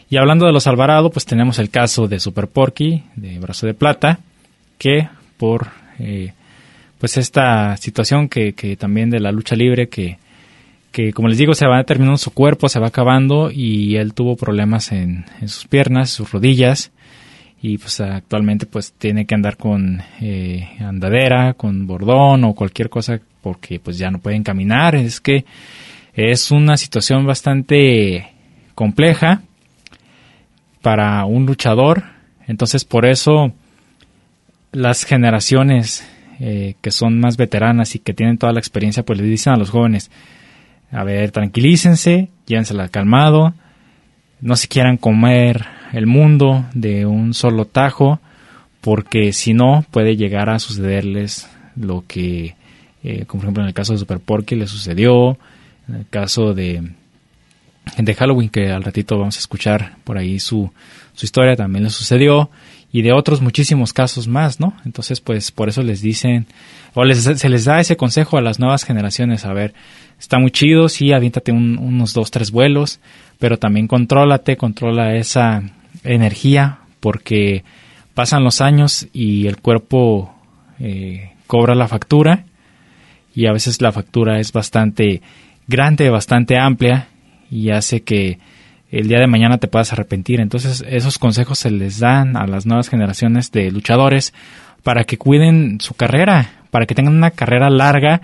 Y 0.09 0.17
hablando 0.17 0.45
de 0.45 0.53
los 0.53 0.67
Alvarado, 0.67 1.09
pues 1.09 1.25
tenemos 1.25 1.59
el 1.59 1.69
caso 1.69 2.07
de 2.07 2.19
Super 2.19 2.47
Porky, 2.47 3.03
de 3.15 3.39
Brazo 3.39 3.65
de 3.65 3.73
Plata, 3.73 4.19
que 4.77 5.09
por 5.37 5.67
eh, 5.99 6.33
pues 6.99 7.17
esta 7.17 7.77
situación 7.77 8.29
que, 8.29 8.53
que 8.53 8.75
también 8.75 9.09
de 9.09 9.19
la 9.19 9.31
lucha 9.31 9.55
libre 9.55 9.89
que, 9.89 10.17
que 10.91 11.13
como 11.13 11.27
les 11.27 11.37
digo 11.37 11.53
se 11.53 11.67
va 11.67 11.83
terminando 11.83 12.17
su 12.17 12.31
cuerpo, 12.31 12.69
se 12.69 12.79
va 12.79 12.87
acabando 12.87 13.51
y 13.51 13.97
él 13.97 14.13
tuvo 14.13 14.35
problemas 14.35 14.91
en, 14.91 15.25
en 15.41 15.49
sus 15.49 15.67
piernas, 15.67 16.09
sus 16.09 16.31
rodillas 16.31 16.91
y 17.61 17.79
pues 17.79 17.99
actualmente 17.99 18.67
pues 18.67 18.93
tiene 18.93 19.25
que 19.25 19.33
andar 19.33 19.57
con 19.57 20.01
eh, 20.21 20.69
andadera, 20.79 21.55
con 21.55 21.87
bordón 21.87 22.43
o 22.43 22.53
cualquier 22.53 22.89
cosa 22.89 23.19
porque 23.41 23.79
pues 23.79 23.97
ya 23.97 24.11
no 24.11 24.19
pueden 24.19 24.43
caminar. 24.43 24.95
Es 24.95 25.19
que 25.19 25.45
es 26.13 26.51
una 26.51 26.77
situación 26.77 27.25
bastante 27.25 28.29
compleja 28.75 29.41
para 30.83 31.25
un 31.25 31.47
luchador. 31.47 32.03
Entonces 32.45 32.85
por 32.85 33.07
eso 33.07 33.51
las 34.71 35.03
generaciones 35.03 36.07
eh, 36.39 36.75
que 36.81 36.91
son 36.91 37.19
más 37.19 37.37
veteranas 37.37 37.95
y 37.95 37.99
que 37.99 38.13
tienen 38.13 38.37
toda 38.37 38.53
la 38.53 38.59
experiencia, 38.59 39.03
pues 39.03 39.19
le 39.19 39.25
dicen 39.25 39.53
a 39.53 39.57
los 39.57 39.69
jóvenes, 39.69 40.11
a 40.91 41.03
ver, 41.03 41.31
tranquilícense, 41.31 42.29
llévensela 42.45 42.89
calmado, 42.89 43.53
no 44.41 44.55
se 44.55 44.67
quieran 44.67 44.97
comer 44.97 45.65
el 45.93 46.07
mundo 46.07 46.65
de 46.73 47.05
un 47.05 47.33
solo 47.33 47.65
tajo, 47.65 48.19
porque 48.81 49.33
si 49.33 49.53
no 49.53 49.85
puede 49.91 50.15
llegar 50.15 50.49
a 50.49 50.59
sucederles 50.59 51.49
lo 51.75 52.03
que, 52.07 52.55
eh, 53.03 53.25
como 53.25 53.41
por 53.41 53.45
ejemplo 53.45 53.63
en 53.63 53.67
el 53.67 53.73
caso 53.73 53.93
de 53.93 53.99
Super 53.99 54.19
Porky 54.19 54.55
le 54.55 54.67
sucedió, 54.67 55.37
en 55.87 55.95
el 55.95 56.07
caso 56.07 56.53
de, 56.53 56.91
de 57.97 58.13
Halloween, 58.13 58.49
que 58.49 58.71
al 58.71 58.83
ratito 58.83 59.17
vamos 59.17 59.37
a 59.37 59.39
escuchar 59.39 59.95
por 60.03 60.17
ahí 60.17 60.39
su, 60.39 60.71
su 61.13 61.25
historia, 61.25 61.55
también 61.55 61.83
le 61.83 61.89
sucedió, 61.89 62.49
y 62.95 63.01
de 63.01 63.11
otros 63.11 63.41
muchísimos 63.41 63.91
casos 63.91 64.29
más, 64.29 64.61
¿no? 64.61 64.73
Entonces, 64.85 65.19
pues 65.19 65.51
por 65.51 65.67
eso 65.67 65.83
les 65.83 66.01
dicen, 66.01 66.45
o 66.93 67.03
les, 67.03 67.23
se 67.23 67.49
les 67.49 67.65
da 67.65 67.81
ese 67.81 67.97
consejo 67.97 68.37
a 68.37 68.41
las 68.41 68.57
nuevas 68.57 68.85
generaciones, 68.85 69.43
a 69.43 69.51
ver, 69.51 69.73
está 70.17 70.39
muy 70.39 70.49
chido, 70.49 70.87
sí, 70.87 71.11
aviéntate 71.11 71.51
unos 71.51 72.13
dos, 72.13 72.31
tres 72.31 72.51
vuelos, 72.51 73.01
pero 73.37 73.59
también 73.59 73.89
contrólate, 73.89 74.55
controla 74.55 75.13
esa 75.17 75.63
energía, 76.05 76.79
porque 77.01 77.65
pasan 78.13 78.45
los 78.45 78.61
años 78.61 79.07
y 79.11 79.47
el 79.47 79.57
cuerpo 79.57 80.33
eh, 80.79 81.31
cobra 81.47 81.75
la 81.75 81.89
factura, 81.89 82.45
y 83.35 83.47
a 83.47 83.51
veces 83.51 83.81
la 83.81 83.91
factura 83.91 84.39
es 84.39 84.53
bastante 84.53 85.21
grande, 85.67 86.09
bastante 86.09 86.57
amplia, 86.57 87.09
y 87.51 87.71
hace 87.71 88.03
que 88.03 88.39
el 88.95 89.09
día 89.09 89.19
de 89.19 89.27
mañana 89.27 89.57
te 89.57 89.67
puedas 89.67 89.91
arrepentir. 89.91 90.39
Entonces 90.39 90.83
esos 90.87 91.19
consejos 91.19 91.59
se 91.59 91.69
les 91.69 91.99
dan 91.99 92.37
a 92.37 92.47
las 92.47 92.65
nuevas 92.65 92.87
generaciones 92.87 93.51
de 93.51 93.69
luchadores 93.69 94.33
para 94.83 95.03
que 95.03 95.17
cuiden 95.17 95.81
su 95.81 95.95
carrera, 95.95 96.51
para 96.71 96.85
que 96.85 96.95
tengan 96.95 97.15
una 97.15 97.31
carrera 97.31 97.69
larga, 97.69 98.21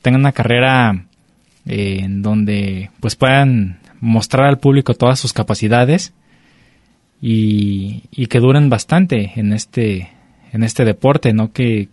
tengan 0.00 0.22
una 0.22 0.32
carrera 0.32 1.04
eh, 1.66 1.98
en 2.00 2.22
donde 2.22 2.90
pues 3.00 3.14
puedan 3.14 3.78
mostrar 4.00 4.46
al 4.46 4.58
público 4.58 4.94
todas 4.94 5.20
sus 5.20 5.34
capacidades 5.34 6.14
y, 7.20 8.04
que 8.28 8.40
duren 8.40 8.70
bastante 8.70 9.32
en 9.36 9.52
este 9.52 10.10
en 10.52 10.62
este 10.62 10.84
deporte, 10.84 11.34
no 11.34 11.52
que, 11.52 11.88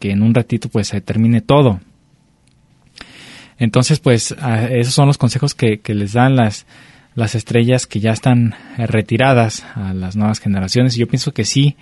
que 0.00 0.10
en 0.10 0.22
un 0.22 0.34
ratito 0.34 0.68
pues 0.68 0.88
se 0.88 1.00
termine 1.00 1.40
todo. 1.40 1.80
Entonces 3.58 4.00
pues 4.00 4.34
esos 4.70 4.92
son 4.92 5.06
los 5.06 5.18
consejos 5.18 5.54
que 5.54 5.80
les 5.86 6.14
dan 6.14 6.34
las 6.34 6.66
las 7.14 7.34
estrellas 7.34 7.86
que 7.86 8.00
ya 8.00 8.12
están 8.12 8.54
eh, 8.76 8.86
retiradas 8.86 9.64
a 9.74 9.94
las 9.94 10.16
nuevas 10.16 10.40
generaciones. 10.40 10.96
Y 10.96 11.00
yo 11.00 11.08
pienso 11.08 11.32
que 11.32 11.44
sí, 11.44 11.76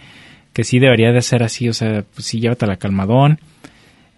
que 0.53 0.65
sí 0.65 0.79
debería 0.79 1.13
de 1.13 1.23
ser 1.23 1.43
así, 1.43 1.69
o 1.69 1.73
sea, 1.73 2.05
pues 2.15 2.27
sí 2.27 2.41
llévate 2.41 2.67
la 2.67 2.77
calmadón, 2.77 3.41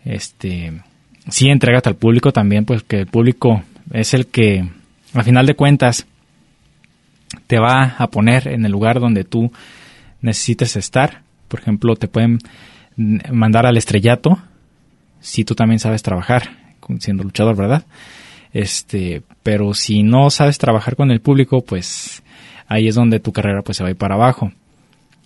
este, 0.04 0.80
sí 1.28 1.48
entrégate 1.48 1.88
al 1.88 1.96
público 1.96 2.32
también, 2.32 2.64
pues 2.64 2.82
que 2.82 3.00
el 3.00 3.06
público 3.06 3.62
es 3.92 4.14
el 4.14 4.26
que, 4.26 4.68
a 5.12 5.22
final 5.22 5.46
de 5.46 5.54
cuentas, 5.54 6.06
te 7.46 7.58
va 7.58 7.96
a 7.98 8.06
poner 8.08 8.48
en 8.48 8.64
el 8.64 8.72
lugar 8.72 9.00
donde 9.00 9.24
tú 9.24 9.52
necesites 10.20 10.76
estar. 10.76 11.22
Por 11.48 11.60
ejemplo, 11.60 11.96
te 11.96 12.08
pueden 12.08 12.38
mandar 12.96 13.66
al 13.66 13.76
estrellato 13.76 14.38
si 15.20 15.44
tú 15.44 15.54
también 15.54 15.78
sabes 15.78 16.02
trabajar 16.02 16.64
siendo 16.98 17.24
luchador, 17.24 17.56
¿verdad? 17.56 17.84
Este, 18.54 19.22
pero 19.42 19.74
si 19.74 20.04
no 20.04 20.30
sabes 20.30 20.58
trabajar 20.58 20.94
con 20.94 21.10
el 21.10 21.20
público, 21.20 21.62
pues 21.62 22.22
ahí 22.68 22.86
es 22.86 22.94
donde 22.94 23.18
tu 23.18 23.32
carrera 23.32 23.62
pues 23.62 23.76
se 23.76 23.82
va 23.82 23.88
a 23.88 23.90
ir 23.90 23.98
para 23.98 24.14
abajo. 24.14 24.52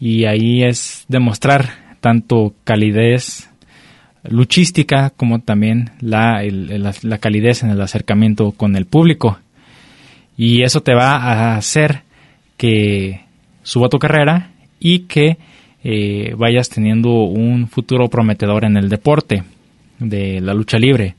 Y 0.00 0.24
ahí 0.24 0.64
es 0.64 1.04
demostrar 1.08 1.96
tanto 2.00 2.54
calidez 2.64 3.50
luchística 4.24 5.10
como 5.10 5.40
también 5.40 5.90
la, 6.00 6.42
la, 6.42 7.18
calidez 7.18 7.62
en 7.62 7.70
el 7.70 7.80
acercamiento 7.80 8.52
con 8.52 8.76
el 8.76 8.86
público. 8.86 9.38
Y 10.36 10.62
eso 10.62 10.82
te 10.82 10.94
va 10.94 11.16
a 11.16 11.56
hacer 11.56 12.02
que 12.56 13.20
suba 13.62 13.90
tu 13.90 13.98
carrera 13.98 14.52
y 14.80 15.00
que 15.00 15.36
eh, 15.84 16.34
vayas 16.36 16.70
teniendo 16.70 17.10
un 17.10 17.68
futuro 17.68 18.08
prometedor 18.08 18.64
en 18.64 18.76
el 18.78 18.88
deporte 18.88 19.42
de 19.98 20.40
la 20.40 20.54
lucha 20.54 20.78
libre 20.78 21.16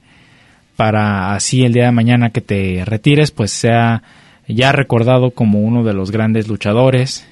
para 0.80 1.34
así 1.34 1.66
el 1.66 1.74
día 1.74 1.88
de 1.88 1.92
mañana 1.92 2.30
que 2.30 2.40
te 2.40 2.86
retires 2.86 3.32
pues 3.32 3.52
sea 3.52 4.02
ya 4.48 4.72
recordado 4.72 5.32
como 5.32 5.60
uno 5.60 5.84
de 5.84 5.94
los 5.94 6.10
grandes 6.10 6.48
luchadores 6.48 7.28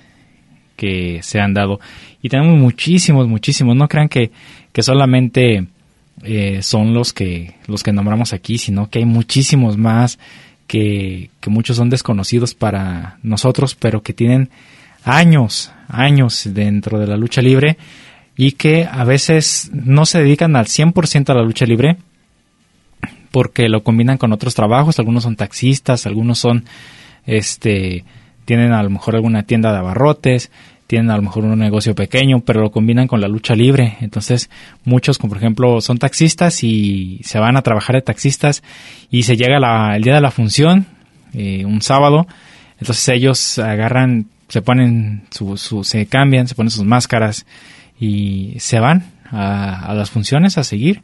que 0.76 1.22
se 1.24 1.40
han 1.40 1.54
dado. 1.54 1.80
Y 2.22 2.28
tenemos 2.28 2.60
muchísimos 2.60 3.26
muchísimos. 3.26 3.78
No 3.78 3.88
crean 3.88 4.10
que, 4.10 4.32
que 4.74 4.84
solamente 4.84 5.66
eh, 6.24 6.60
son 6.62 6.94
los 6.94 7.14
que 7.14 7.54
los 7.68 7.84
que 7.84 7.94
nombramos 7.94 8.34
aquí 8.34 8.58
sino 8.58 8.90
que 8.90 9.00
hay 9.00 9.06
muchísimos 9.06 9.78
más 9.78 10.20
que, 10.68 11.30
que 11.40 11.50
muchos 11.50 11.78
son 11.78 11.90
desconocidos 11.90 12.54
para 12.54 13.18
nosotros 13.24 13.76
pero 13.76 14.04
que 14.04 14.12
tienen 14.12 14.50
años 15.06 15.72
años 15.88 16.50
dentro 16.54 17.00
de 17.00 17.08
la 17.08 17.16
lucha 17.16 17.42
libre 17.42 17.78
y 18.36 18.54
que 18.54 18.90
a 18.92 19.06
veces 19.06 19.70
no 19.72 20.06
se 20.06 20.20
dedican 20.20 20.58
al 20.58 20.66
100% 20.66 21.30
a 21.30 21.36
la 21.36 21.44
lucha 21.44 21.66
libre 21.66 21.96
porque 23.32 23.70
lo 23.70 23.84
combinan 23.84 24.18
con 24.18 24.34
otros 24.34 24.56
trabajos, 24.56 25.00
algunos 25.00 25.24
son 25.24 25.36
taxistas, 25.36 26.06
algunos 26.06 26.40
son 26.40 26.66
este 27.26 28.04
tienen 28.46 28.72
a 28.72 28.82
lo 28.82 28.90
mejor 28.90 29.16
alguna 29.16 29.44
tienda 29.44 29.74
de 29.74 29.80
abarrotes, 29.80 30.52
tienen 30.88 31.12
a 31.12 31.18
lo 31.18 31.22
mejor 31.22 31.44
un 31.44 31.60
negocio 31.60 31.96
pequeño, 31.96 32.40
pero 32.42 32.62
lo 32.62 32.72
combinan 32.72 33.08
con 33.08 33.20
la 33.20 33.28
lucha 33.28 33.56
libre. 33.56 33.98
Entonces, 34.00 34.50
muchos, 34.86 35.18
como 35.18 35.32
por 35.32 35.38
ejemplo, 35.40 35.82
son 35.82 35.98
taxistas 35.98 36.63
y 36.63 37.20
se 37.24 37.40
van 37.40 37.58
a 37.58 37.62
trabajar 37.62 37.98
de 37.98 38.02
taxistas 38.04 38.63
y 39.12 39.24
se 39.24 39.36
llega 39.36 39.58
el 39.96 40.02
día 40.02 40.16
de 40.16 40.22
la 40.22 40.32
función, 40.32 40.86
eh, 41.34 41.66
un 41.66 41.82
sábado, 41.82 42.26
entonces 42.80 43.10
ellos 43.10 43.60
agarran 43.60 44.28
se 44.48 44.62
ponen 44.62 45.24
su, 45.30 45.58
se 45.84 46.06
cambian, 46.06 46.48
se 46.48 46.56
ponen 46.56 46.72
sus 46.72 46.86
máscaras 46.86 47.46
y 48.00 48.56
se 48.60 48.80
van 48.80 49.12
a, 49.32 49.94
las 49.94 50.10
funciones 50.10 50.58
a 50.58 50.63
seguir. 50.63 51.04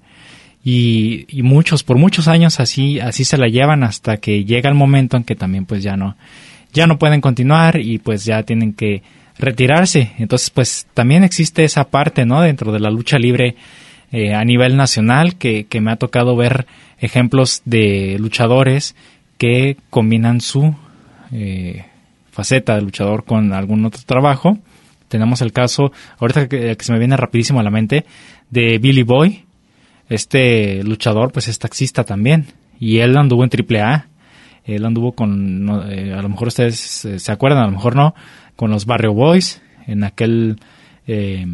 Y, 0.64 1.28
muchos, 1.44 1.84
por 1.84 1.98
muchos 1.98 2.28
años 2.28 2.60
así, 2.60 3.00
así 3.00 3.26
se 3.26 3.38
la 3.38 3.48
llevan 3.48 3.84
hasta 3.84 4.18
que 4.18 4.46
llega 4.46 4.70
el 4.70 4.76
momento 4.76 5.18
en 5.18 5.24
que 5.24 5.36
también 5.36 5.66
pues 5.66 5.84
ya 5.84 5.98
no, 5.98 6.16
ya 6.72 6.88
no 6.88 6.98
pueden 6.98 7.20
continuar 7.20 7.80
y 7.82 7.98
pues 7.98 8.24
ya 8.24 8.44
tienen 8.44 8.74
que 8.74 9.04
retirarse. 9.38 10.14
Entonces 10.20 10.50
pues 10.50 10.88
también 10.94 11.24
existe 11.24 11.66
esa 11.66 11.86
parte, 11.86 12.26
¿no? 12.26 12.42
Dentro 12.42 12.72
de 12.72 12.80
la 12.80 12.90
lucha 12.90 13.20
libre 13.20 13.56
eh, 14.12 14.34
a 14.34 14.46
nivel 14.46 14.78
nacional 14.78 15.36
que, 15.36 15.66
que 15.66 15.82
me 15.82 15.92
ha 15.92 15.98
tocado 15.98 16.36
ver 16.36 16.66
ejemplos 17.00 17.62
de 17.66 18.16
luchadores 18.20 18.96
que 19.38 19.76
combinan 19.90 20.40
su 20.40 20.74
eh, 21.34 21.84
faceta 22.32 22.76
de 22.76 22.82
luchador 22.82 23.26
con 23.26 23.54
algún 23.54 23.86
otro 23.86 24.02
trabajo. 24.06 24.58
Tenemos 25.08 25.42
el 25.42 25.52
caso, 25.52 25.92
ahorita 26.20 26.48
que, 26.48 26.76
se 26.80 26.94
me 26.94 27.00
viene 27.00 27.18
rapidísimo 27.18 27.60
a 27.60 27.64
la 27.64 27.70
mente, 27.70 28.06
de 28.50 28.78
Billy 28.78 29.04
Boy. 29.04 29.44
Este 30.10 30.84
luchador 30.84 31.32
pues 31.32 31.48
es 31.48 31.60
taxista 31.60 32.04
también 32.04 32.48
y 32.80 33.00
él 33.00 33.18
anduvo 33.18 33.44
en 33.44 33.50
AAA. 33.50 34.08
Él 34.66 34.86
anduvo 34.86 35.12
con, 35.12 35.90
eh, 35.90 36.14
a 36.14 36.22
lo 36.22 36.30
mejor 36.30 36.48
ustedes 36.48 37.06
eh, 37.06 37.20
se 37.20 37.32
acuerdan, 37.32 37.64
a 37.64 37.66
lo 37.66 37.72
mejor 37.72 37.96
no, 37.96 38.16
con 38.56 38.72
los 38.72 38.86
Barrio 38.86 39.14
Boys 39.14 39.62
en 39.88 40.04
aquel 40.04 40.58
eh, 41.06 41.46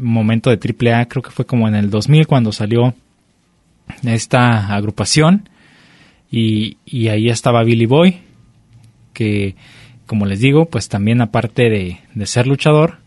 momento 0.00 0.50
de 0.50 0.56
AAA, 0.56 1.06
creo 1.06 1.22
que 1.22 1.30
fue 1.30 1.46
como 1.46 1.68
en 1.68 1.76
el 1.76 1.90
2000 1.90 2.26
cuando 2.26 2.50
salió 2.50 2.94
esta 4.02 4.74
agrupación 4.74 5.48
y, 6.30 6.78
y 6.84 7.08
ahí 7.08 7.28
estaba 7.28 7.62
Billy 7.62 7.86
Boy 7.86 8.18
que 9.12 9.54
como 10.12 10.26
les 10.26 10.40
digo, 10.40 10.66
pues 10.66 10.90
también 10.90 11.22
aparte 11.22 11.70
de, 11.70 12.26
ser 12.26 12.46
luchador, 12.46 12.98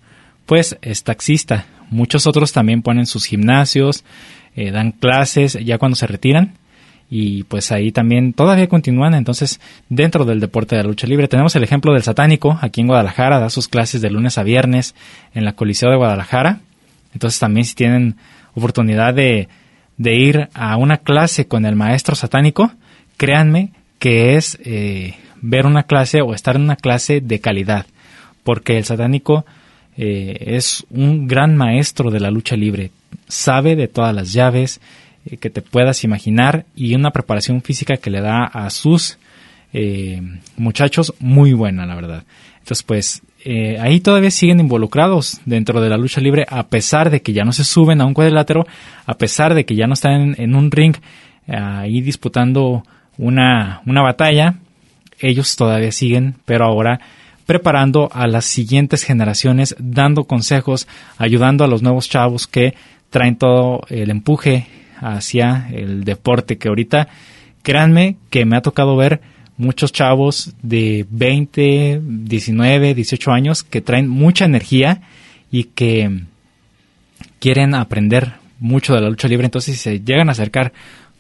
pues 0.48 0.78
es 0.82 1.04
taxista. 1.04 1.68
Muchos 1.92 2.26
otros 2.26 2.52
también 2.52 2.82
ponen 2.82 3.06
sus 3.06 3.26
gimnasios, 3.26 4.04
eh, 4.56 4.72
dan 4.72 4.92
clases 4.92 5.54
ya 5.64 5.78
cuando 5.78 5.96
se 5.96 6.08
retiran 6.08 6.54
y 7.10 7.44
pues 7.44 7.72
ahí 7.72 7.92
también 7.92 8.34
todavía 8.34 8.68
continúan. 8.68 9.14
Entonces 9.14 9.60
dentro 9.90 10.26
del 10.26 10.40
deporte 10.40 10.76
de 10.76 10.84
la 10.84 10.90
lucha 10.90 11.08
libre 11.08 11.28
tenemos 11.28 11.56
el 11.56 11.64
ejemplo 11.64 11.94
del 11.94 12.04
satánico 12.04 12.58
aquí 12.62 12.82
en 12.82 12.88
Guadalajara 12.88 13.40
da 13.40 13.50
sus 13.50 13.68
clases 13.68 14.02
de 14.02 14.10
lunes 14.10 14.38
a 14.38 14.44
viernes 14.44 14.96
en 15.34 15.46
la 15.46 15.54
Coliseo 15.54 15.90
de 15.90 15.98
Guadalajara. 15.98 16.60
Entonces 17.14 17.40
también 17.40 17.66
si 17.66 17.76
tienen 17.76 18.16
oportunidad 18.56 19.14
de, 19.14 19.48
de 19.98 20.16
ir 20.16 20.50
a 20.54 20.78
una 20.78 20.98
clase 20.98 21.48
con 21.48 21.66
el 21.66 21.76
maestro 21.76 22.16
satánico 22.16 22.72
créanme 23.18 23.72
que 24.00 24.36
es 24.36 24.58
eh, 24.64 25.16
ver 25.42 25.66
una 25.66 25.84
clase 25.84 26.22
o 26.22 26.34
estar 26.34 26.56
en 26.56 26.64
una 26.64 26.76
clase 26.76 27.22
de 27.22 27.40
calidad, 27.40 27.86
porque 28.44 28.78
el 28.78 28.86
satánico 28.86 29.46
eh, 29.98 30.38
es 30.40 30.86
un 30.90 31.28
gran 31.28 31.56
maestro 31.56 32.12
de 32.12 32.20
la 32.20 32.32
lucha 32.32 32.56
libre, 32.56 32.92
sabe 33.28 33.76
de 33.76 33.88
todas 33.88 34.14
las 34.14 34.34
llaves 34.34 34.82
eh, 35.26 35.38
que 35.38 35.50
te 35.50 35.62
puedas 35.62 36.04
imaginar 36.04 36.66
y 36.76 36.96
una 36.96 37.12
preparación 37.12 37.62
física 37.62 37.98
que 37.98 38.10
le 38.10 38.22
da 38.22 38.46
a 38.46 38.70
sus 38.70 39.18
eh, 39.74 40.22
muchachos 40.58 41.14
muy 41.20 41.54
buena, 41.54 41.86
la 41.86 41.96
verdad. 41.96 42.24
Entonces, 42.60 42.84
pues 42.84 43.22
ahí 43.80 44.00
todavía 44.00 44.32
siguen 44.32 44.60
involucrados 44.60 45.40
dentro 45.46 45.80
de 45.80 45.90
la 45.90 45.98
lucha 45.98 46.20
libre, 46.20 46.48
a 46.50 46.66
pesar 46.66 47.12
de 47.12 47.22
que 47.22 47.32
ya 47.32 47.44
no 47.44 47.52
se 47.52 47.64
suben 47.64 48.02
a 48.02 48.06
un 48.06 48.16
cuadrilátero, 48.16 48.66
a 49.06 49.14
pesar 49.20 49.54
de 49.54 49.66
que 49.66 49.76
ya 49.76 49.86
no 49.86 49.94
están 49.94 50.34
en, 50.40 50.56
un 50.56 50.72
ring 50.72 50.96
ahí 51.48 52.02
disputando 52.02 52.84
una, 53.20 53.84
una 53.86 54.02
batalla, 54.02 54.56
ellos 55.20 55.56
todavía 55.56 55.92
siguen, 55.92 56.36
pero 56.46 56.66
ahora 56.66 57.00
preparando 57.46 58.10
a 58.12 58.28
las 58.28 58.46
siguientes 58.46 59.04
generaciones, 59.04 59.76
dando 59.78 60.24
consejos, 60.24 60.88
ayudando 61.18 61.64
a 61.64 61.68
los 61.68 61.82
nuevos 61.82 62.10
chavos 62.10 62.48
que 62.48 62.74
traen 63.16 63.38
todo 63.38 63.86
el 63.88 64.10
empuje 64.10 64.68
hacia 65.00 65.70
el 65.72 66.04
deporte, 66.04 66.58
que 66.58 66.68
ahorita, 66.68 67.08
créanme 67.64 68.18
que 68.30 68.44
me 68.44 68.58
ha 68.58 68.62
tocado 68.62 68.98
ver 68.98 69.22
muchos 69.56 69.94
chavos 69.94 70.54
de 70.62 71.06
20, 71.10 72.02
19, 72.04 72.94
18 72.94 73.32
años 73.32 73.64
que 73.64 73.80
traen 73.80 74.10
mucha 74.10 74.44
energía 74.44 75.04
y 75.50 75.64
que 75.64 76.24
quieren 77.40 77.74
aprender 77.74 78.34
mucho 78.60 78.94
de 78.94 79.00
la 79.00 79.08
lucha 79.08 79.30
libre, 79.30 79.46
entonces 79.46 79.78
si 79.78 79.82
se 79.82 80.02
llegan 80.02 80.28
a 80.28 80.34
acercar 80.34 80.74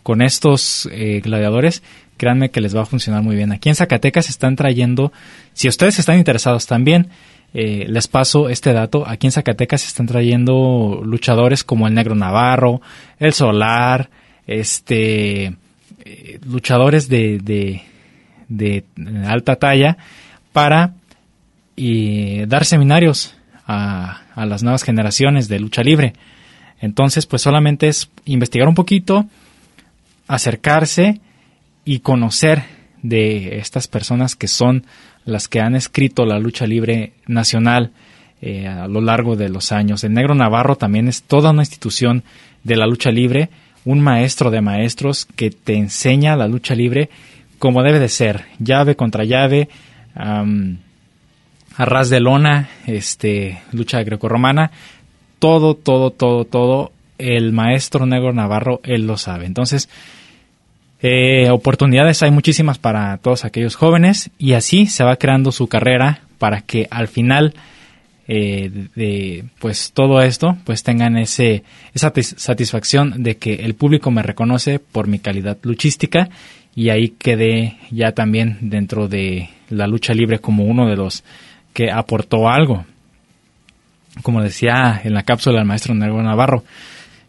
con 0.04 0.22
estos 0.22 0.90
eh, 0.92 1.22
gladiadores, 1.24 1.82
créanme 2.18 2.52
que 2.52 2.60
les 2.60 2.76
va 2.76 2.82
a 2.82 2.86
funcionar 2.86 3.24
muy 3.24 3.38
bien. 3.38 3.54
Aquí 3.54 3.70
en 3.70 3.76
Zacatecas 3.76 4.30
están 4.30 4.58
trayendo, 4.58 5.14
si 5.54 5.70
ustedes 5.70 5.98
están 5.98 6.18
interesados 6.18 6.66
también, 6.66 7.08
eh, 7.58 7.86
les 7.88 8.10
paso 8.10 8.50
este 8.50 8.74
dato. 8.74 9.08
Aquí 9.08 9.28
en 9.28 9.32
Zacatecas 9.32 9.88
están 9.88 10.08
trayendo 10.08 11.02
luchadores 11.06 11.63
como 11.63 11.88
el 11.88 11.94
Negro 11.94 12.13
Navarro, 12.13 12.82
el 13.18 13.32
Solar, 13.32 14.10
este, 14.46 15.56
eh, 16.04 16.39
luchadores 16.46 17.08
de, 17.08 17.39
de, 17.39 17.82
de, 18.50 18.84
alta 19.26 19.56
talla 19.56 19.96
para 20.52 20.96
y 21.78 22.46
dar 22.46 22.65
seminarios 22.65 23.38
a, 23.65 24.24
a 24.36 24.46
las 24.46 24.62
nuevas 24.62 24.84
generaciones 24.84 25.48
de 25.48 25.62
lucha 25.62 25.82
libre. 25.82 26.12
Entonces, 26.82 27.26
pues 27.26 27.41
solamente 27.41 27.88
es 27.88 28.10
investigar 28.26 28.68
un 28.68 28.76
poquito, 28.76 29.28
acercarse 30.28 31.22
y 31.86 32.00
conocer 32.00 32.63
de 33.02 33.60
estas 33.60 33.88
personas 33.88 34.36
que 34.36 34.50
son 34.50 34.86
las 35.26 35.48
que 35.48 35.60
han 35.60 35.76
escrito 35.76 36.26
la 36.26 36.40
lucha 36.40 36.66
libre 36.66 37.14
nacional 37.28 37.92
eh, 38.42 38.68
a 38.68 38.88
lo 38.88 39.02
largo 39.02 39.36
de 39.36 39.50
los 39.50 39.72
años. 39.72 40.04
El 40.04 40.14
Negro 40.14 40.36
Navarro 40.36 40.76
también 40.76 41.08
es 41.08 41.24
toda 41.24 41.52
una 41.52 41.64
institución 41.64 42.24
de 42.64 42.76
la 42.76 42.86
lucha 42.86 43.12
libre, 43.12 43.50
un 43.86 44.02
maestro 44.02 44.52
de 44.52 44.62
maestros 44.62 45.26
que 45.26 45.52
te 45.52 45.76
enseña 45.76 46.36
la 46.36 46.48
lucha 46.48 46.76
libre 46.76 47.10
como 47.60 47.84
debe 47.84 48.00
de 48.00 48.10
ser, 48.10 48.46
llave 48.60 48.96
contra 48.96 49.24
llave, 49.24 49.70
arras 50.16 52.10
de 52.10 52.20
lona, 52.20 52.70
este, 52.86 53.62
lucha 53.72 54.04
grecorromana, 54.04 54.72
todo, 55.40 55.76
todo, 55.76 56.12
todo, 56.12 56.46
todo, 56.46 56.92
el 57.18 57.54
maestro 57.54 58.06
Negro 58.06 58.34
Navarro, 58.34 58.82
él 58.84 59.08
lo 59.08 59.18
sabe. 59.18 59.46
Entonces, 59.46 59.90
eh, 61.08 61.52
oportunidades 61.52 62.24
hay 62.24 62.32
muchísimas 62.32 62.80
para 62.80 63.18
todos 63.20 63.46
aquellos 63.46 63.76
jóvenes 63.76 64.32
y 64.39 64.54
así 64.54 64.88
se 64.88 65.04
va 65.04 65.18
creando 65.18 65.52
su 65.52 65.68
carrera 65.68 66.22
para 66.39 66.62
que 66.62 66.88
al 66.89 67.08
final 67.08 67.54
eh, 68.28 68.72
de 68.96 69.46
pues 69.60 69.91
todo 69.94 70.20
esto 70.24 70.58
pues 70.63 70.82
tengan 70.82 71.15
ese 71.15 71.63
esa 71.94 72.12
satisfacción 72.38 73.22
de 73.22 73.38
que 73.38 73.54
el 73.54 73.76
público 73.76 74.10
me 74.10 74.24
reconoce 74.24 74.80
por 74.80 75.06
mi 75.08 75.20
calidad 75.20 75.60
luchística 75.62 76.30
y 76.74 76.89
ahí 76.89 77.10
quedé 77.10 77.78
ya 77.91 78.13
también 78.13 78.58
dentro 78.62 79.08
de 79.08 79.50
la 79.70 79.86
lucha 79.86 80.15
libre 80.15 80.39
como 80.39 80.63
uno 80.63 80.88
de 80.88 80.96
los 80.96 81.24
que 81.74 81.91
aportó 81.91 82.50
algo. 82.50 82.84
Como 84.24 84.41
decía 84.41 85.02
en 85.04 85.13
la 85.13 85.22
cápsula 85.22 85.60
el 85.60 85.65
maestro 85.65 85.94
Nervo 85.94 86.24
Navarro 86.24 86.63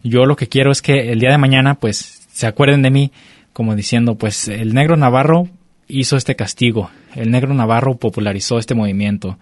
yo 0.03 0.25
lo 0.25 0.35
que 0.35 0.49
quiero 0.49 0.73
es 0.73 0.81
que 0.81 1.13
el 1.13 1.21
día 1.21 1.31
de 1.31 1.37
mañana 1.39 1.75
pues 1.75 2.27
se 2.33 2.47
acuerden 2.47 2.81
de 2.81 2.91
mí 2.91 3.13
como 3.57 3.75
diciendo 3.75 4.17
pues 4.17 4.49
el 4.49 4.75
negro 4.75 4.99
Navarro 4.99 5.49
hizo 5.89 6.19
este 6.19 6.37
castigo 6.37 6.91
el 7.15 7.31
negro 7.31 7.55
Navarro 7.55 7.97
popularizó 7.97 8.59
este 8.59 8.75
movimiento 8.75 9.39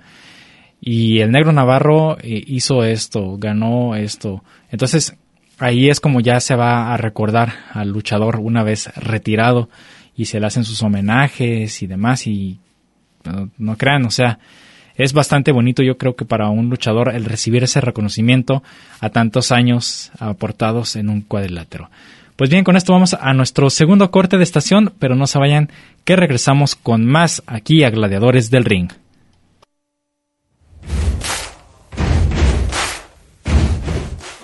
y 0.86 1.20
el 1.20 1.30
negro 1.30 1.50
Navarro 1.52 2.18
eh, 2.20 2.44
hizo 2.46 2.84
esto, 2.84 3.38
ganó 3.38 3.96
esto. 3.96 4.44
Entonces 4.70 5.16
ahí 5.58 5.88
es 5.88 5.98
como 5.98 6.20
ya 6.20 6.38
se 6.40 6.56
va 6.56 6.92
a 6.92 6.96
recordar 6.98 7.54
al 7.72 7.88
luchador 7.88 8.36
una 8.36 8.62
vez 8.62 8.94
retirado 8.94 9.70
y 10.14 10.26
se 10.26 10.40
le 10.40 10.46
hacen 10.46 10.64
sus 10.64 10.82
homenajes 10.82 11.82
y 11.82 11.86
demás 11.86 12.26
y 12.26 12.60
no, 13.56 13.78
crean, 13.78 14.04
o 14.04 14.10
sea, 14.10 14.38
es 14.96 15.14
bastante 15.14 15.50
bonito 15.50 15.82
yo 15.82 15.96
creo 15.96 16.14
que 16.14 16.26
para 16.26 16.50
un 16.50 16.68
luchador 16.68 17.14
el 17.14 17.24
recibir 17.24 17.64
ese 17.64 17.80
reconocimiento 17.80 18.62
a 19.00 19.08
tantos 19.08 19.50
años 19.50 20.12
aportados 20.20 20.96
en 20.96 21.08
un 21.08 21.22
cuadrilátero. 21.22 21.88
Pues 22.36 22.50
bien, 22.50 22.64
con 22.64 22.76
esto 22.76 22.92
vamos 22.92 23.14
a 23.14 23.32
nuestro 23.32 23.70
segundo 23.70 24.10
corte 24.10 24.38
de 24.38 24.42
estación, 24.42 24.92
pero 24.98 25.14
no 25.14 25.28
se 25.28 25.38
vayan 25.38 25.70
que 26.04 26.16
regresamos 26.16 26.74
con 26.74 27.06
más 27.06 27.44
aquí 27.46 27.84
a 27.84 27.90
Gladiadores 27.90 28.50
del 28.50 28.64
Ring. 28.64 28.90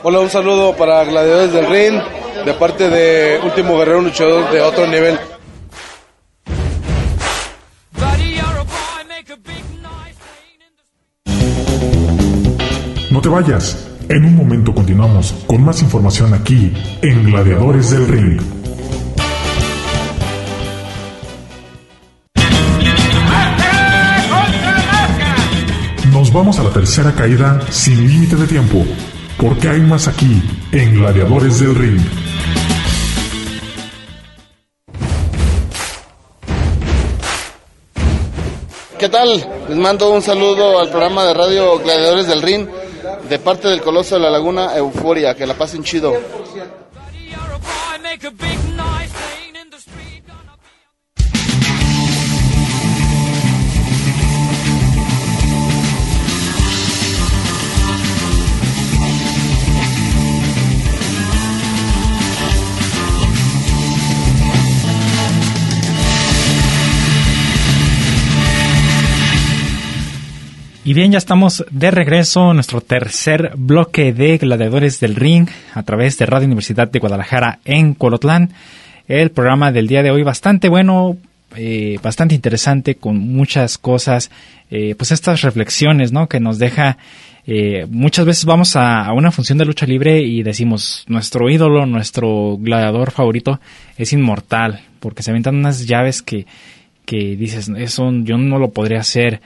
Hola, 0.05 0.21
un 0.21 0.31
saludo 0.31 0.77
para 0.77 1.05
Gladiadores 1.05 1.53
del 1.53 1.67
Ring, 1.67 2.01
de 2.45 2.55
parte 2.55 2.89
de 2.89 3.41
Último 3.43 3.77
Guerrero 3.77 4.03
Luchador 4.03 4.51
de 4.53 4.61
otro 4.61 4.87
nivel. 4.87 5.19
No 13.11 13.21
te 13.21 13.29
vayas, 13.29 13.90
en 14.11 14.25
un 14.25 14.35
momento 14.35 14.75
continuamos 14.75 15.33
con 15.47 15.65
más 15.65 15.81
información 15.83 16.35
aquí 16.35 16.73
en 17.01 17.27
Gladiadores 17.27 17.91
del 17.91 18.09
Ring. 18.09 18.41
Nos 26.13 26.33
vamos 26.33 26.59
a 26.59 26.65
la 26.65 26.71
tercera 26.71 27.13
caída 27.15 27.61
sin 27.71 28.05
límite 28.09 28.35
de 28.35 28.49
tiempo 28.49 28.85
porque 29.39 29.69
hay 29.69 29.81
más 29.81 30.09
aquí 30.09 30.43
en 30.73 30.95
Gladiadores 30.97 31.61
del 31.61 31.77
Ring. 31.77 32.01
¿Qué 38.99 39.09
tal? 39.09 39.29
Les 39.69 39.79
mando 39.79 40.11
un 40.11 40.21
saludo 40.21 40.81
al 40.81 40.91
programa 40.91 41.25
de 41.25 41.33
radio 41.33 41.79
Gladiadores 41.79 42.27
del 42.27 42.43
Ring 42.43 42.67
de 43.29 43.39
parte 43.39 43.69
del 43.69 43.83
Coloso 43.83 44.17
de 44.17 44.21
la 44.23 44.31
Laguna 44.31 44.77
Euforia. 44.77 45.35
Que 45.35 45.47
la 45.47 45.55
pasen 45.55 45.83
chido. 45.83 46.15
Y 70.91 70.93
bien, 70.93 71.13
ya 71.13 71.19
estamos 71.19 71.65
de 71.71 71.93
regreso 71.93 72.53
nuestro 72.53 72.81
tercer 72.81 73.53
bloque 73.57 74.13
de 74.13 74.39
Gladiadores 74.39 74.99
del 74.99 75.15
Ring 75.15 75.49
a 75.73 75.85
través 75.85 76.19
de 76.19 76.27
Radio 76.27 76.47
Universidad 76.47 76.91
de 76.91 76.99
Guadalajara 76.99 77.61
en 77.65 77.95
Colotlán. 77.95 78.51
El 79.07 79.31
programa 79.31 79.71
del 79.71 79.87
día 79.87 80.03
de 80.03 80.11
hoy 80.11 80.25
bastante 80.25 80.69
bueno, 80.69 81.17
eh, 81.55 82.01
bastante 82.03 82.35
interesante, 82.35 82.97
con 82.97 83.19
muchas 83.19 83.79
cosas, 83.79 84.33
eh, 84.69 84.97
pues 84.99 85.13
estas 85.13 85.43
reflexiones, 85.43 86.11
¿no? 86.11 86.29
Que 86.29 86.41
nos 86.41 86.59
deja, 86.59 86.99
eh, 87.47 87.87
muchas 87.89 88.27
veces 88.27 88.45
vamos 88.45 88.75
a, 88.75 89.05
a, 89.05 89.13
una 89.13 89.31
función 89.31 89.59
de 89.59 89.67
lucha 89.67 89.87
libre 89.87 90.21
y 90.23 90.43
decimos, 90.43 91.05
nuestro 91.07 91.49
ídolo, 91.49 91.87
nuestro 91.87 92.57
gladiador 92.59 93.13
favorito 93.13 93.61
es 93.97 94.13
inmortal, 94.13 94.81
porque 94.99 95.23
se 95.23 95.31
aventan 95.31 95.55
unas 95.55 95.87
llaves 95.87 96.21
que, 96.21 96.47
que 97.05 97.37
dices, 97.37 97.71
eso 97.77 98.11
yo 98.25 98.39
no 98.39 98.59
lo 98.59 98.73
podría 98.73 98.99
hacer 98.99 99.41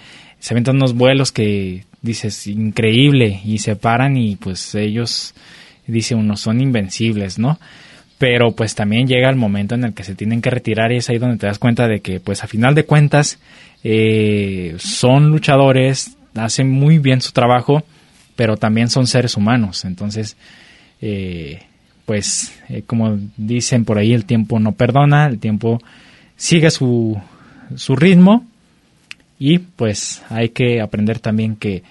se 0.45 0.53
aventan 0.53 0.77
unos 0.77 0.93
vuelos 0.93 1.33
que 1.33 1.87
dices 2.03 2.47
increíble 2.49 3.41
y 3.47 3.61
se 3.61 3.77
paran 3.77 4.19
y 4.19 4.37
pues 4.37 4.75
ellos 4.75 5.35
dice 5.87 6.15
uno 6.15 6.37
son 6.37 6.61
invencibles, 6.61 7.39
¿no? 7.39 7.59
Pero 8.19 8.53
pues 8.53 8.75
también 8.75 9.07
llega 9.07 9.31
el 9.31 9.37
momento 9.37 9.75
en 9.75 9.85
el 9.85 9.95
que 9.95 10.05
se 10.05 10.15
tienen 10.15 10.43
que 10.43 10.51
retirar 10.51 10.93
y 10.93 10.99
es 10.99 11.09
ahí 11.09 11.17
donde 11.17 11.39
te 11.39 11.47
das 11.47 11.59
cuenta 11.59 11.89
de 11.89 12.01
que 12.01 12.21
pues 12.21 12.45
a 12.45 12.47
final 12.47 12.75
de 12.75 12.85
cuentas 12.85 13.39
eh, 13.85 14.75
son 14.77 15.31
luchadores, 15.31 16.15
hacen 16.35 16.69
muy 16.69 16.99
bien 16.99 17.23
su 17.23 17.33
trabajo, 17.33 17.83
pero 18.37 18.59
también 18.59 18.91
son 18.91 19.07
seres 19.07 19.39
humanos, 19.39 19.87
entonces 19.87 20.37
eh, 21.01 21.63
pues 22.05 22.53
eh, 22.69 22.83
como 22.87 23.19
dicen 23.39 23.87
por 23.87 23.97
ahí 23.97 24.13
el 24.13 24.27
tiempo 24.27 24.61
no 24.61 24.73
perdona, 24.73 25.25
el 25.25 25.39
tiempo 25.39 25.81
sigue 26.37 26.71
su, 26.71 27.19
su 27.77 27.97
ritmo 27.97 28.45
y 29.39 29.59
pues 29.59 30.23
hay 30.29 30.51
que 30.51 30.81
aprender 30.81 31.19
también 31.19 31.57
que, 31.57 31.83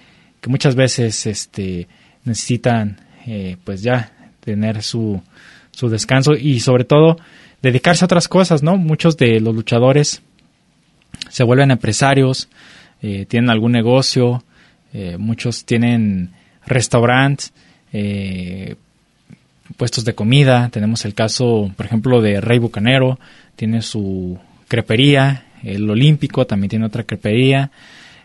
muchas 0.46 0.74
veces 0.74 1.24
este, 1.24 1.88
necesitan 2.24 3.00
eh, 3.26 3.56
pues 3.64 3.82
ya 3.82 4.12
tener 4.40 4.82
su, 4.82 5.22
su 5.70 5.88
descanso 5.88 6.34
y 6.34 6.60
sobre 6.60 6.84
todo 6.84 7.16
dedicarse 7.62 8.04
a 8.04 8.06
otras 8.06 8.28
cosas, 8.28 8.62
¿no? 8.62 8.76
Muchos 8.76 9.16
de 9.16 9.40
los 9.40 9.54
luchadores 9.54 10.20
se 11.30 11.44
vuelven 11.44 11.70
empresarios, 11.70 12.50
eh, 13.00 13.24
tienen 13.24 13.48
algún 13.48 13.72
negocio, 13.72 14.44
eh, 14.92 15.16
muchos 15.16 15.64
tienen 15.64 16.32
restaurantes, 16.66 17.54
puestos 19.78 20.04
de 20.04 20.14
comida. 20.14 20.68
Tenemos 20.68 21.06
el 21.06 21.14
caso, 21.14 21.72
por 21.74 21.86
ejemplo, 21.86 22.20
de 22.20 22.42
Rey 22.42 22.58
Bucanero, 22.58 23.18
tiene 23.56 23.80
su 23.80 24.38
crepería 24.68 25.46
el 25.64 25.88
Olímpico 25.88 26.46
también 26.46 26.70
tiene 26.70 26.86
otra 26.86 27.04
crepería. 27.04 27.70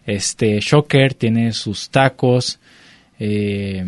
Este 0.05 0.59
Shocker 0.59 1.13
tiene 1.13 1.53
sus 1.53 1.89
tacos. 1.89 2.59
Eh, 3.21 3.85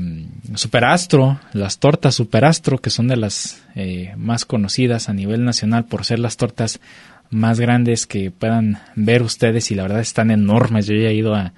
Superastro, 0.55 1.39
las 1.53 1.79
tortas 1.79 2.15
Superastro, 2.15 2.79
que 2.79 2.89
son 2.89 3.07
de 3.07 3.15
las 3.15 3.63
eh, 3.75 4.13
más 4.17 4.45
conocidas 4.45 5.07
a 5.07 5.13
nivel 5.13 5.45
nacional 5.45 5.85
por 5.85 6.03
ser 6.03 6.19
las 6.19 6.35
tortas 6.35 6.81
más 7.29 7.59
grandes 7.59 8.05
que 8.05 8.29
puedan 8.29 8.79
ver 8.95 9.23
ustedes 9.23 9.71
y 9.71 9.75
la 9.75 9.83
verdad 9.83 10.01
están 10.01 10.31
enormes. 10.31 10.85
Yo 10.85 10.95
ya 10.95 11.09
he 11.09 11.13
ido 11.13 11.33
a, 11.33 11.53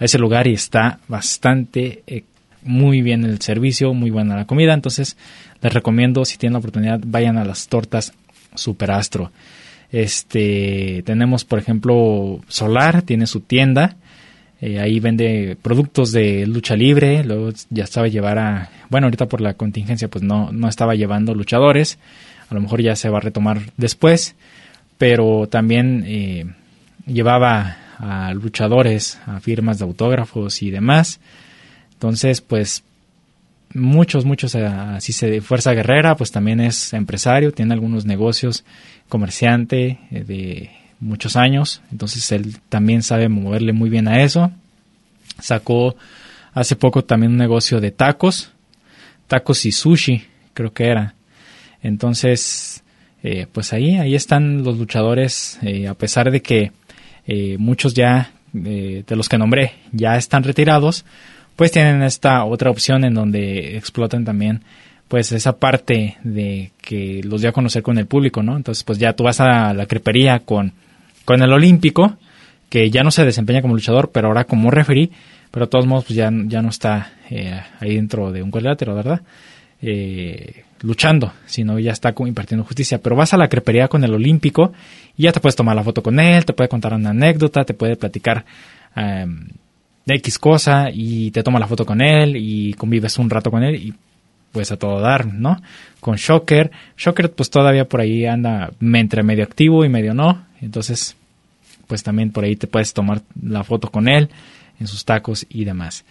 ese 0.00 0.18
lugar 0.18 0.46
y 0.46 0.52
está 0.52 0.98
bastante 1.08 2.02
eh, 2.06 2.24
muy 2.62 3.00
bien 3.00 3.24
el 3.24 3.40
servicio, 3.40 3.94
muy 3.94 4.10
buena 4.10 4.36
la 4.36 4.46
comida. 4.46 4.74
Entonces 4.74 5.16
les 5.62 5.72
recomiendo 5.72 6.24
si 6.24 6.36
tienen 6.36 6.54
la 6.54 6.58
oportunidad 6.58 7.00
vayan 7.04 7.38
a 7.38 7.44
las 7.44 7.68
tortas 7.68 8.12
Superastro. 8.54 9.32
Este, 9.92 11.02
tenemos, 11.04 11.44
por 11.44 11.58
ejemplo, 11.58 12.40
Solar, 12.48 13.02
tiene 13.02 13.26
su 13.26 13.40
tienda. 13.40 13.96
Eh, 14.60 14.80
ahí 14.80 14.98
vende 15.00 15.56
productos 15.60 16.12
de 16.12 16.46
lucha 16.46 16.76
libre. 16.76 17.24
Luego 17.24 17.50
ya 17.70 17.84
estaba 17.84 18.08
llevar 18.08 18.38
a. 18.38 18.70
Bueno, 18.90 19.06
ahorita 19.06 19.26
por 19.26 19.40
la 19.40 19.54
contingencia, 19.54 20.08
pues 20.08 20.24
no, 20.24 20.52
no 20.52 20.68
estaba 20.68 20.94
llevando 20.94 21.34
luchadores. 21.34 21.98
A 22.48 22.54
lo 22.54 22.60
mejor 22.60 22.82
ya 22.82 22.96
se 22.96 23.08
va 23.08 23.18
a 23.18 23.22
retomar 23.22 23.60
después. 23.76 24.34
Pero 24.98 25.48
también 25.48 26.04
eh, 26.06 26.46
llevaba 27.06 27.76
a 27.98 28.32
luchadores, 28.34 29.18
a 29.26 29.40
firmas 29.40 29.78
de 29.78 29.84
autógrafos 29.84 30.62
y 30.62 30.70
demás. 30.70 31.20
Entonces, 31.92 32.40
pues 32.40 32.84
muchos, 33.74 34.24
muchos, 34.24 34.54
eh, 34.54 34.64
así 34.64 35.12
se 35.12 35.40
Fuerza 35.40 35.72
Guerrera, 35.72 36.16
pues 36.16 36.30
también 36.30 36.60
es 36.60 36.92
empresario, 36.92 37.52
tiene 37.52 37.74
algunos 37.74 38.04
negocios 38.04 38.64
comerciante 39.08 39.98
eh, 40.10 40.24
de 40.24 40.70
muchos 41.00 41.36
años, 41.36 41.82
entonces 41.92 42.30
él 42.32 42.56
también 42.68 43.02
sabe 43.02 43.28
moverle 43.28 43.72
muy 43.72 43.90
bien 43.90 44.08
a 44.08 44.22
eso. 44.22 44.50
Sacó 45.38 45.96
hace 46.52 46.76
poco 46.76 47.04
también 47.04 47.32
un 47.32 47.38
negocio 47.38 47.80
de 47.80 47.90
tacos, 47.90 48.52
tacos 49.26 49.66
y 49.66 49.72
sushi, 49.72 50.24
creo 50.54 50.72
que 50.72 50.86
era. 50.86 51.14
Entonces, 51.82 52.82
eh, 53.22 53.46
pues 53.50 53.72
ahí, 53.72 53.96
ahí 53.96 54.14
están 54.14 54.62
los 54.62 54.78
luchadores, 54.78 55.58
eh, 55.62 55.88
a 55.88 55.94
pesar 55.94 56.30
de 56.30 56.40
que 56.40 56.72
muchos 57.58 57.94
ya, 57.94 58.32
de 58.52 59.04
los 59.08 59.30
que 59.30 59.38
nombré, 59.38 59.72
ya 59.92 60.16
están 60.16 60.42
retirados, 60.42 61.06
pues 61.56 61.72
tienen 61.72 62.02
esta 62.02 62.44
otra 62.44 62.70
opción 62.70 63.04
en 63.04 63.14
donde 63.14 63.76
explotan 63.76 64.24
también 64.24 64.62
pues 65.08 65.32
esa 65.32 65.58
parte 65.58 66.16
de 66.22 66.70
que 66.80 67.20
los 67.24 67.40
dio 67.40 67.50
a 67.50 67.52
conocer 67.52 67.82
con 67.82 67.98
el 67.98 68.06
público, 68.06 68.42
¿no? 68.42 68.56
Entonces, 68.56 68.84
pues 68.84 68.98
ya 68.98 69.12
tú 69.12 69.24
vas 69.24 69.40
a 69.40 69.72
la 69.74 69.86
crepería 69.86 70.40
con, 70.40 70.72
con 71.24 71.42
el 71.42 71.52
olímpico, 71.52 72.16
que 72.68 72.90
ya 72.90 73.02
no 73.02 73.10
se 73.10 73.24
desempeña 73.24 73.62
como 73.62 73.74
luchador, 73.74 74.10
pero 74.12 74.28
ahora 74.28 74.44
como 74.44 74.70
referí, 74.70 75.10
pero 75.50 75.66
de 75.66 75.70
todos 75.70 75.86
modos 75.86 76.06
pues 76.06 76.16
ya, 76.16 76.30
ya 76.46 76.62
no 76.62 76.70
está 76.70 77.12
eh, 77.30 77.60
ahí 77.80 77.94
dentro 77.94 78.32
de 78.32 78.42
un 78.42 78.50
cuadrilátero, 78.50 78.94
¿verdad? 78.94 79.20
Eh, 79.80 80.64
luchando, 80.80 81.32
sino 81.46 81.78
ya 81.78 81.92
está 81.92 82.14
impartiendo 82.18 82.64
justicia. 82.64 82.98
Pero 82.98 83.16
vas 83.16 83.34
a 83.34 83.36
la 83.36 83.48
crepería 83.48 83.88
con 83.88 84.02
el 84.04 84.12
olímpico 84.14 84.72
y 85.16 85.24
ya 85.24 85.32
te 85.32 85.40
puedes 85.40 85.56
tomar 85.56 85.76
la 85.76 85.84
foto 85.84 86.02
con 86.02 86.18
él, 86.18 86.44
te 86.44 86.52
puede 86.52 86.68
contar 86.68 86.94
una 86.94 87.10
anécdota, 87.10 87.64
te 87.64 87.74
puede 87.74 87.96
platicar 87.96 88.44
eh, 88.96 89.26
X 90.06 90.38
cosa 90.38 90.88
y 90.92 91.30
te 91.30 91.42
toma 91.42 91.58
la 91.58 91.66
foto 91.66 91.86
con 91.86 92.00
él 92.00 92.36
y 92.36 92.74
convives 92.74 93.18
un 93.18 93.30
rato 93.30 93.50
con 93.50 93.62
él 93.62 93.76
y 93.76 93.94
pues 94.54 94.70
a 94.70 94.76
todo 94.76 95.00
dar, 95.00 95.26
¿no? 95.26 95.60
Con 95.98 96.14
Shocker. 96.14 96.70
Shocker 96.96 97.32
pues 97.32 97.50
todavía 97.50 97.86
por 97.86 98.00
ahí 98.00 98.24
anda 98.24 98.70
entre 98.80 99.24
medio 99.24 99.42
activo 99.42 99.84
y 99.84 99.88
medio 99.88 100.14
no. 100.14 100.46
Entonces 100.62 101.16
pues 101.88 102.04
también 102.04 102.30
por 102.30 102.44
ahí 102.44 102.54
te 102.54 102.68
puedes 102.68 102.94
tomar 102.94 103.20
la 103.42 103.64
foto 103.64 103.90
con 103.90 104.08
él 104.08 104.30
en 104.78 104.86
sus 104.86 105.04
tacos 105.04 105.44
y 105.50 105.64
demás. 105.64 106.04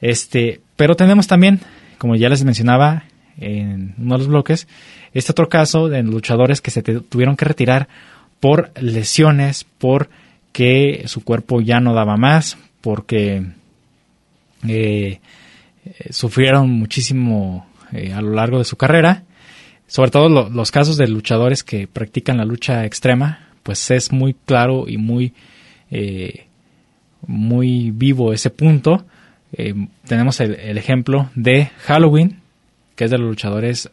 Este, 0.00 0.62
pero 0.76 0.96
tenemos 0.96 1.26
también, 1.26 1.60
como 1.98 2.16
ya 2.16 2.30
les 2.30 2.42
mencionaba 2.42 3.04
en 3.38 3.94
uno 3.98 4.14
de 4.14 4.18
los 4.18 4.28
bloques, 4.28 4.66
este 5.12 5.32
otro 5.32 5.50
caso 5.50 5.88
de 5.88 6.02
luchadores 6.02 6.62
que 6.62 6.70
se 6.70 6.82
tuvieron 6.82 7.36
que 7.36 7.44
retirar 7.44 7.88
por 8.40 8.72
lesiones, 8.80 9.64
por 9.64 10.08
que 10.52 11.04
su 11.06 11.22
cuerpo 11.22 11.60
ya 11.60 11.80
no 11.80 11.92
daba 11.92 12.16
más, 12.16 12.56
porque 12.80 13.44
eh, 14.66 15.20
sufrieron 16.10 16.70
muchísimo 16.70 17.66
eh, 17.94 18.12
a 18.12 18.20
lo 18.20 18.32
largo 18.32 18.58
de 18.58 18.64
su 18.64 18.76
carrera. 18.76 19.22
Sobre 19.86 20.10
todo 20.10 20.28
los 20.28 20.70
casos 20.70 20.96
de 20.96 21.06
luchadores 21.06 21.62
que 21.62 21.86
practican 21.86 22.38
la 22.38 22.44
lucha 22.44 22.84
extrema, 22.84 23.48
pues 23.62 23.90
es 23.90 24.12
muy 24.12 24.34
claro 24.34 24.86
y 24.88 24.96
muy, 24.96 25.32
eh, 25.90 26.46
muy 27.26 27.90
vivo 27.90 28.32
ese 28.32 28.50
punto. 28.50 29.04
Eh, 29.52 29.74
tenemos 30.06 30.40
el, 30.40 30.76
ejemplo 30.76 31.30
de 31.34 31.70
Halloween, 31.84 32.40
que 32.96 33.04
es 33.04 33.10
de 33.10 33.18
los 33.18 33.28
luchadores 33.28 33.90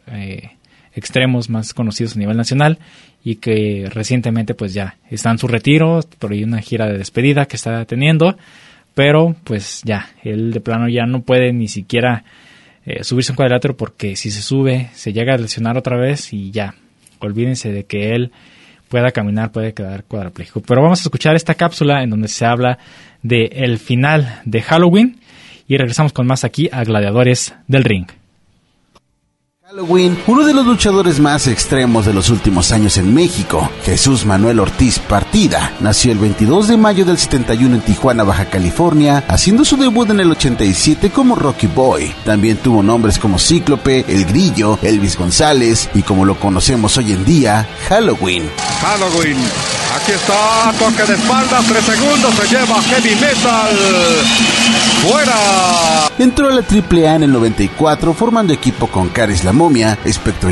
extremos 0.94 1.48
más 1.48 1.72
conocidos 1.72 2.16
a 2.16 2.18
nivel 2.18 2.36
nacional 2.36 2.78
y 3.24 3.36
que 3.36 3.88
recientemente 3.90 4.54
pues 4.54 4.74
ya 4.74 4.96
está 5.10 5.30
en 5.30 5.38
su 5.38 5.46
retiro, 5.46 6.00
por 6.18 6.32
ahí 6.32 6.42
una 6.42 6.60
gira 6.60 6.86
de 6.86 6.98
despedida 6.98 7.46
que 7.46 7.56
está 7.56 7.84
teniendo, 7.84 8.36
pero 8.94 9.36
pues 9.44 9.82
ya, 9.84 10.10
él 10.22 10.52
de 10.52 10.60
plano 10.60 10.88
ya 10.88 11.06
no 11.06 11.22
puede 11.22 11.52
ni 11.52 11.68
siquiera 11.68 12.24
eh, 12.84 13.04
subirse 13.04 13.32
un 13.32 13.36
cuadrilátero 13.36 13.76
porque 13.76 14.16
si 14.16 14.30
se 14.30 14.42
sube 14.42 14.90
se 14.94 15.12
llega 15.12 15.34
a 15.34 15.38
lesionar 15.38 15.76
otra 15.76 15.96
vez 15.96 16.32
y 16.32 16.50
ya, 16.50 16.74
olvídense 17.20 17.70
de 17.72 17.84
que 17.84 18.14
él 18.14 18.32
pueda 18.88 19.10
caminar, 19.10 19.52
puede 19.52 19.72
quedar 19.72 20.04
cuadrapléjico. 20.04 20.60
Pero 20.60 20.82
vamos 20.82 21.00
a 21.00 21.04
escuchar 21.04 21.34
esta 21.34 21.54
cápsula 21.54 22.02
en 22.02 22.10
donde 22.10 22.28
se 22.28 22.44
habla 22.44 22.78
de 23.22 23.46
el 23.52 23.78
final 23.78 24.40
de 24.44 24.60
Halloween 24.60 25.20
y 25.66 25.76
regresamos 25.78 26.12
con 26.12 26.26
más 26.26 26.44
aquí 26.44 26.68
a 26.70 26.84
Gladiadores 26.84 27.54
del 27.68 27.84
Ring. 27.84 28.21
Halloween, 29.72 30.18
uno 30.26 30.44
de 30.44 30.52
los 30.52 30.66
luchadores 30.66 31.18
más 31.18 31.46
extremos 31.46 32.04
de 32.04 32.12
los 32.12 32.28
últimos 32.28 32.72
años 32.72 32.98
en 32.98 33.14
México, 33.14 33.70
Jesús 33.86 34.26
Manuel 34.26 34.60
Ortiz 34.60 34.98
Partida, 34.98 35.72
nació 35.80 36.12
el 36.12 36.18
22 36.18 36.68
de 36.68 36.76
mayo 36.76 37.06
del 37.06 37.16
71 37.16 37.76
en 37.76 37.80
Tijuana, 37.80 38.22
Baja 38.22 38.44
California, 38.50 39.24
haciendo 39.28 39.64
su 39.64 39.78
debut 39.78 40.10
en 40.10 40.20
el 40.20 40.30
87 40.30 41.08
como 41.08 41.36
Rocky 41.36 41.68
Boy. 41.68 42.14
También 42.22 42.58
tuvo 42.58 42.82
nombres 42.82 43.18
como 43.18 43.38
Cíclope, 43.38 44.04
El 44.08 44.26
Grillo, 44.26 44.78
Elvis 44.82 45.16
González 45.16 45.88
y 45.94 46.02
como 46.02 46.26
lo 46.26 46.38
conocemos 46.38 46.98
hoy 46.98 47.12
en 47.12 47.24
día, 47.24 47.66
Halloween. 47.88 48.50
Halloween, 48.82 49.38
aquí 49.96 50.12
está, 50.12 50.70
toque 50.78 51.10
de 51.10 51.14
espalda, 51.14 51.60
tres 51.66 51.84
segundos, 51.84 52.34
se 52.34 52.54
lleva 52.54 52.82
Heavy 52.82 53.14
Metal. 53.14 53.78
¡Fuera! 55.02 56.10
Entró 56.18 56.48
a 56.48 56.52
la 56.52 56.60
AAA 56.60 57.16
en 57.16 57.22
el 57.24 57.32
94 57.32 58.12
formando 58.12 58.52
equipo 58.52 58.86
con 58.86 59.08
Caris 59.08 59.42
Lamont 59.42 59.61
Momia, 59.62 59.96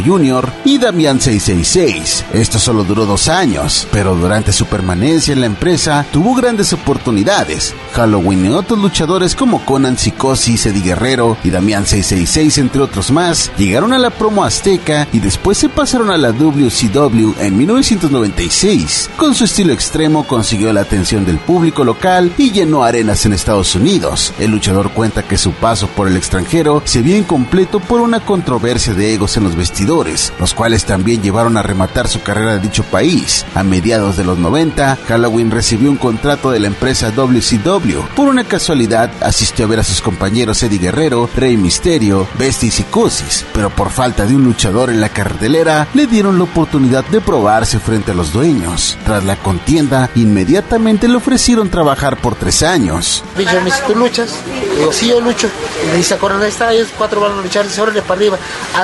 Junior 0.06 0.52
y 0.64 0.78
Damián 0.78 1.20
666. 1.20 2.26
Esto 2.32 2.60
solo 2.60 2.84
duró 2.84 3.06
dos 3.06 3.28
años, 3.28 3.88
pero 3.90 4.14
durante 4.14 4.52
su 4.52 4.66
permanencia 4.66 5.32
en 5.32 5.40
la 5.40 5.46
empresa 5.46 6.06
tuvo 6.12 6.32
grandes 6.36 6.72
oportunidades. 6.72 7.74
Halloween 7.92 8.46
y 8.46 8.48
otros 8.50 8.78
luchadores 8.78 9.34
como 9.34 9.64
Conan 9.64 9.98
Psicosis, 9.98 10.66
Eddie 10.66 10.82
Guerrero 10.82 11.36
y 11.42 11.50
Damián 11.50 11.86
666, 11.86 12.58
entre 12.58 12.82
otros 12.82 13.10
más, 13.10 13.50
llegaron 13.58 13.92
a 13.92 13.98
la 13.98 14.10
promo 14.10 14.44
azteca 14.44 15.08
y 15.12 15.18
después 15.18 15.58
se 15.58 15.68
pasaron 15.68 16.10
a 16.10 16.16
la 16.16 16.30
WCW 16.30 17.32
en 17.40 17.56
1996. 17.58 19.10
Con 19.16 19.34
su 19.34 19.42
estilo 19.42 19.72
extremo 19.72 20.24
consiguió 20.24 20.72
la 20.72 20.82
atención 20.82 21.24
del 21.24 21.38
público 21.38 21.82
local 21.82 22.32
y 22.38 22.52
llenó 22.52 22.84
arenas 22.84 23.26
en 23.26 23.32
Estados 23.32 23.74
Unidos. 23.74 24.32
El 24.38 24.52
luchador 24.52 24.92
cuenta 24.92 25.24
que 25.24 25.36
su 25.36 25.50
paso 25.50 25.88
por 25.88 26.06
el 26.06 26.16
extranjero 26.16 26.80
se 26.84 27.02
vio 27.02 27.16
incompleto 27.16 27.80
por 27.80 28.00
una 28.00 28.20
controversia 28.20 28.94
de 28.94 28.99
de 29.00 29.14
egos 29.14 29.38
en 29.38 29.44
los 29.44 29.56
vestidores, 29.56 30.30
los 30.38 30.52
cuales 30.52 30.84
también 30.84 31.22
llevaron 31.22 31.56
a 31.56 31.62
rematar 31.62 32.06
su 32.06 32.20
carrera 32.20 32.52
de 32.52 32.60
dicho 32.60 32.84
país. 32.84 33.46
A 33.54 33.62
mediados 33.62 34.18
de 34.18 34.24
los 34.24 34.38
90, 34.38 34.98
Halloween 35.08 35.50
recibió 35.50 35.90
un 35.90 35.96
contrato 35.96 36.50
de 36.50 36.60
la 36.60 36.66
empresa 36.66 37.10
WCW. 37.10 38.02
Por 38.14 38.28
una 38.28 38.44
casualidad, 38.44 39.10
asistió 39.22 39.64
a 39.64 39.68
ver 39.68 39.80
a 39.80 39.84
sus 39.84 40.02
compañeros 40.02 40.62
Eddie 40.62 40.78
Guerrero, 40.78 41.30
Rey 41.34 41.56
Misterio, 41.56 42.28
Bestia 42.38 42.68
y 42.68 42.70
Psicosis, 42.70 43.46
pero 43.54 43.70
por 43.70 43.88
falta 43.88 44.26
de 44.26 44.36
un 44.36 44.44
luchador 44.44 44.90
en 44.90 45.00
la 45.00 45.08
cartelera, 45.08 45.88
le 45.94 46.06
dieron 46.06 46.36
la 46.36 46.44
oportunidad 46.44 47.04
de 47.06 47.22
probarse 47.22 47.80
frente 47.80 48.10
a 48.10 48.14
los 48.14 48.34
dueños. 48.34 48.98
Tras 49.06 49.24
la 49.24 49.36
contienda, 49.36 50.10
inmediatamente 50.14 51.08
le 51.08 51.16
ofrecieron 51.16 51.70
trabajar 51.70 52.18
por 52.18 52.34
tres 52.34 52.62
años. 52.62 53.24
¿tú 53.86 53.94
luchas? 53.94 54.34
Digo, 54.76 54.92
sí, 54.92 55.08
yo 55.08 55.22
lucho. 55.22 55.48
Y 55.86 55.96
dice, 55.96 56.18
ellos 56.70 56.88
cuatro 56.98 57.22
van 57.22 57.32
a 57.32 57.40
luchar, 57.40 57.66
órale 57.80 58.02
para 58.02 58.20
arriba 58.20 58.38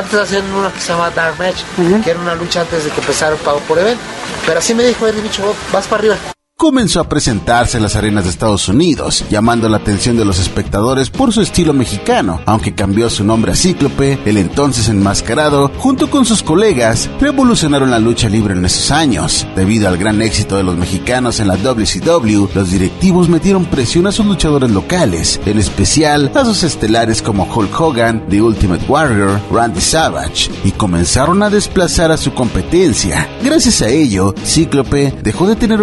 antes 0.07 0.21
hacían 0.21 0.53
una 0.55 0.73
que 0.73 0.81
se 0.81 0.93
llama 0.93 1.11
Dark 1.11 1.37
Match, 1.37 1.63
que 2.05 2.11
era 2.11 2.21
una 2.21 2.35
lucha 2.35 2.61
antes 2.61 2.85
de 2.85 2.91
que 2.91 3.01
empezara 3.01 3.33
el 3.33 3.39
pago 3.39 3.59
por 3.61 3.79
evento. 3.79 4.01
Pero 4.47 4.61
así 4.61 4.73
me 4.73 4.85
dijo 4.85 5.07
el 5.09 5.21
bicho, 5.21 5.55
vas 5.73 5.87
para 5.87 6.01
arriba 6.01 6.36
comenzó 6.59 7.01
a 7.01 7.09
presentarse 7.09 7.77
en 7.77 7.83
las 7.83 7.97
arenas 7.97 8.25
de 8.25 8.31
Estados 8.31 8.67
Unidos, 8.71 9.27
llamando 9.31 9.69
la 9.69 9.77
atención 9.77 10.17
de 10.17 10.25
los 10.25 10.39
espectadores 10.39 11.11
por 11.11 11.31
su 11.31 11.43
estilo 11.43 11.75
mexicano, 11.75 12.41
aunque 12.47 12.75
cambió 12.75 13.11
su 13.11 13.25
nombre 13.25 13.53
a 13.53 13.55
Cíclope, 13.55 14.19
el 14.25 14.39
entonces 14.39 14.89
enmascarado, 14.89 15.71
junto 15.79 16.09
con 16.09 16.25
sus 16.25 16.43
colegas, 16.43 17.11
revolucionaron 17.21 17.91
la 17.91 17.99
lucha 17.99 18.31
libre 18.31 18.55
en 18.55 18.65
esos 18.65 18.91
años. 18.91 19.47
Debido 19.55 19.87
al 19.87 19.99
gran 19.99 20.23
éxito 20.23 20.57
de 20.57 20.63
los 20.63 20.79
mexicanos 20.79 21.41
en 21.41 21.49
la 21.49 21.57
WCW, 21.57 22.49
los 22.55 22.71
directivos 22.71 23.29
metieron 23.29 23.67
presión 23.67 24.07
a 24.07 24.13
sus 24.13 24.25
luchadores 24.25 24.71
locales, 24.71 25.39
en 25.45 25.59
especial 25.59 26.33
a 26.35 26.45
sus 26.47 26.63
estelares 26.63 27.21
como 27.21 27.45
Hulk 27.45 27.79
Hogan, 27.79 28.27
The 28.31 28.41
Ultimate 28.41 28.87
Warrior, 28.89 29.41
Randy 29.53 29.83
Savage, 29.83 30.51
y 30.65 30.71
comenzaron 30.71 31.43
a 31.43 31.51
desplazar 31.51 32.11
a 32.11 32.17
su 32.17 32.33
competencia. 32.33 33.29
Gracias 33.45 33.83
a 33.83 33.89
ello, 33.89 34.35
Cíclope 34.43 35.13
dejó 35.23 35.47
de 35.47 35.57
tener 35.57 35.83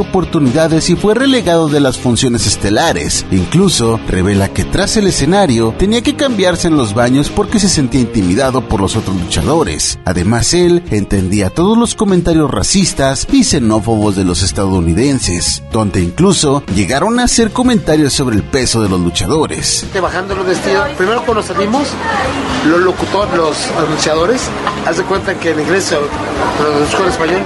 y 0.63 0.95
fue 0.95 1.13
relegado 1.13 1.67
de 1.67 1.81
las 1.81 1.97
funciones 1.97 2.47
estelares. 2.47 3.25
Incluso 3.31 3.99
revela 4.07 4.47
que 4.47 4.63
tras 4.63 4.95
el 4.95 5.07
escenario 5.07 5.75
tenía 5.77 6.01
que 6.01 6.15
cambiarse 6.15 6.69
en 6.69 6.77
los 6.77 6.93
baños 6.93 7.29
porque 7.29 7.59
se 7.59 7.67
sentía 7.67 7.99
intimidado 7.99 8.65
por 8.69 8.79
los 8.79 8.95
otros 8.95 9.17
luchadores. 9.17 9.99
Además, 10.05 10.53
él 10.53 10.81
entendía 10.89 11.49
todos 11.49 11.77
los 11.77 11.95
comentarios 11.95 12.49
racistas 12.49 13.27
y 13.29 13.43
xenófobos 13.43 14.15
de 14.15 14.23
los 14.23 14.41
estadounidenses, 14.41 15.63
donde 15.73 16.01
incluso 16.01 16.63
llegaron 16.73 17.19
a 17.19 17.25
hacer 17.25 17.51
comentarios 17.51 18.13
sobre 18.13 18.37
el 18.37 18.43
peso 18.43 18.81
de 18.81 18.87
los 18.87 19.01
luchadores. 19.01 19.85
Bajando 20.01 20.33
los 20.33 20.45
vestidos, 20.45 20.87
primero 20.97 21.25
cuando 21.25 21.43
salimos, 21.43 21.89
los 22.65 22.79
locutores, 22.79 23.35
los 23.35 23.57
anunciadores, 23.85 24.41
cuenta 25.09 25.37
que 25.37 25.49
español, 27.09 27.41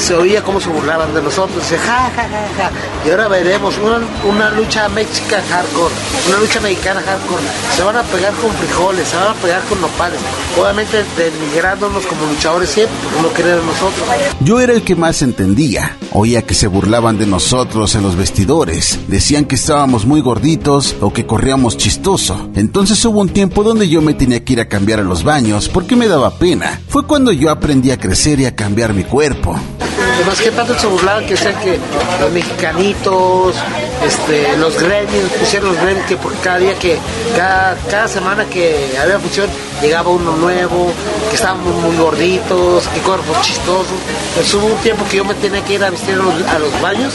se 0.00 0.14
oía 0.14 0.42
cómo 0.42 0.60
se 0.60 0.68
burlaban 0.68 1.14
de 1.14 1.22
nosotros, 1.22 1.62
ja, 1.70 1.76
ja, 1.76 2.10
ja, 2.10 2.28
ja. 2.56 2.70
Y 3.06 3.10
ahora 3.10 3.28
veremos 3.28 3.76
una, 3.78 4.00
una 4.28 4.50
lucha 4.50 4.88
mexicana 4.88 5.42
hardcore, 5.48 5.94
una 6.28 6.38
lucha 6.38 6.60
mexicana 6.60 7.00
hardcore. 7.00 7.42
Se 7.76 7.82
van 7.82 7.96
a 7.96 8.02
pegar 8.02 8.32
con 8.34 8.50
frijoles, 8.52 9.08
se 9.08 9.16
van 9.16 9.28
a 9.28 9.34
pegar 9.34 9.62
con 9.64 9.80
nopales. 9.80 10.20
Obviamente 10.60 11.04
denigrándonos 11.16 12.06
como 12.06 12.26
luchadores 12.26 12.70
siempre, 12.70 12.96
no 13.20 13.32
querer 13.32 13.62
nosotros. 13.62 14.06
Yo 14.40 14.60
era 14.60 14.72
el 14.72 14.82
que 14.82 14.96
más 14.96 15.22
entendía. 15.22 15.96
Oía 16.12 16.42
que 16.42 16.54
se 16.54 16.66
burlaban 16.66 17.18
de 17.18 17.26
nosotros 17.26 17.94
en 17.94 18.02
los 18.02 18.16
vestidores. 18.16 18.98
Decían 19.08 19.46
que 19.46 19.54
estábamos 19.54 20.04
muy 20.04 20.20
gorditos 20.20 20.96
o 21.00 21.12
que 21.12 21.26
corríamos 21.26 21.76
chistoso. 21.76 22.50
Entonces 22.54 23.02
hubo 23.04 23.20
un 23.20 23.30
tiempo 23.30 23.62
donde 23.62 23.88
yo 23.88 24.02
me 24.02 24.14
tenía 24.14 24.44
que 24.44 24.52
ir 24.54 24.60
a 24.60 24.68
cambiar 24.68 25.00
a 25.00 25.04
los 25.04 25.24
baños 25.24 25.68
porque 25.68 25.96
me 25.96 26.08
daba 26.08 26.38
pena. 26.38 26.80
Fue 26.88 27.06
cuando 27.06 27.32
yo 27.32 27.50
aprendí 27.50 27.90
a 27.90 27.98
crecer 27.98 28.40
y 28.40 28.46
a 28.46 28.54
cambiar 28.54 28.92
mi 28.92 29.04
cuerpo. 29.04 29.58
Además, 30.14 30.40
que 30.40 30.50
tanto 30.50 30.78
se 30.78 30.86
burlaban 30.86 31.26
que 31.26 31.36
sean 31.36 31.58
que 31.60 31.78
los 32.20 32.30
mexicanitos, 32.32 33.56
este, 34.06 34.56
los 34.58 34.80
gremios, 34.80 35.30
pusieron 35.38 35.70
los 35.70 35.82
gremios 35.82 36.06
que 36.06 36.16
por 36.16 36.34
cada 36.40 36.58
día 36.58 36.78
que, 36.78 36.98
cada, 37.36 37.76
cada 37.90 38.08
semana 38.08 38.44
que 38.44 38.96
había 39.00 39.18
función, 39.18 39.48
llegaba 39.80 40.10
uno 40.10 40.36
nuevo, 40.36 40.92
que 41.28 41.36
estaban 41.36 41.60
muy, 41.62 41.96
gorditos, 41.96 42.86
que 42.88 43.00
cuerpos 43.00 43.40
chistosos. 43.42 43.92
Hubo 44.54 44.66
un 44.66 44.78
tiempo 44.82 45.04
que 45.10 45.16
yo 45.16 45.24
me 45.24 45.34
tenía 45.34 45.64
que 45.64 45.74
ir 45.74 45.84
a 45.84 45.90
vestir 45.90 46.14
a 46.14 46.18
los, 46.18 46.34
a 46.48 46.58
los 46.58 46.80
baños, 46.80 47.14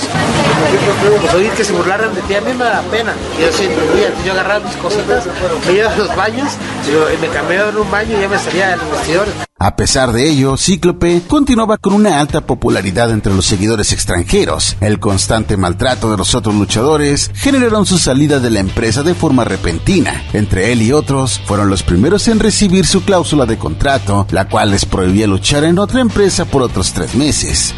pues 1.21 1.33
oír 1.33 1.51
que 1.51 1.63
se 1.63 1.73
burlaran 1.73 2.13
de 2.13 2.21
ti, 2.21 2.35
a 2.35 2.41
mí 2.41 2.53
me 2.53 2.65
da 2.65 2.81
pena. 2.91 3.13
Yo 3.39 3.51
siempre 3.51 3.83
yo 4.25 4.33
agarraba 4.33 4.65
mis 4.65 4.75
cositas, 4.77 5.25
me 5.65 5.73
iba 5.73 5.91
a 5.91 5.95
los 5.95 6.15
baños, 6.15 6.53
y 6.87 7.21
me 7.21 7.27
cambiaba 7.27 7.69
en 7.69 7.77
un 7.77 7.91
baño 7.91 8.17
y 8.17 8.21
ya 8.21 8.29
me 8.29 8.39
salía 8.39 8.73
el 8.73 8.79
vestidor. 8.79 9.27
A 9.59 9.75
pesar 9.75 10.11
de 10.11 10.29
ello, 10.29 10.55
Cíclope 10.55 11.23
continuaba 11.27 11.77
con 11.77 11.93
una 11.93 12.19
alta 12.19 12.41
popularidad 12.41 13.09
entre 13.09 13.33
los 13.33 13.47
seguidores 13.47 13.91
extranjeros. 13.91 14.77
El 14.81 14.99
constante 14.99 15.57
maltrato 15.57 16.11
de 16.11 16.17
los 16.17 16.35
otros 16.35 16.53
luchadores 16.53 17.31
generaron 17.33 17.87
su 17.87 17.97
salida 17.97 18.39
de 18.39 18.51
la 18.51 18.59
empresa 18.59 19.01
de 19.01 19.15
forma 19.15 19.45
repentina. 19.45 20.23
Entre 20.33 20.71
él 20.71 20.83
y 20.83 20.91
otros, 20.91 21.41
fueron 21.45 21.71
los 21.71 21.81
primeros 21.81 22.27
en 22.27 22.39
recibir 22.39 22.85
su 22.85 23.03
cláusula 23.03 23.47
de 23.47 23.57
contrato, 23.57 24.27
la 24.29 24.47
cual 24.47 24.69
les 24.69 24.85
prohibía 24.85 25.25
luchar 25.25 25.63
en 25.63 25.79
otra 25.79 26.01
empresa 26.01 26.45
por 26.45 26.61
otros 26.61 26.93
tres 26.93 27.15
meses. 27.15 27.73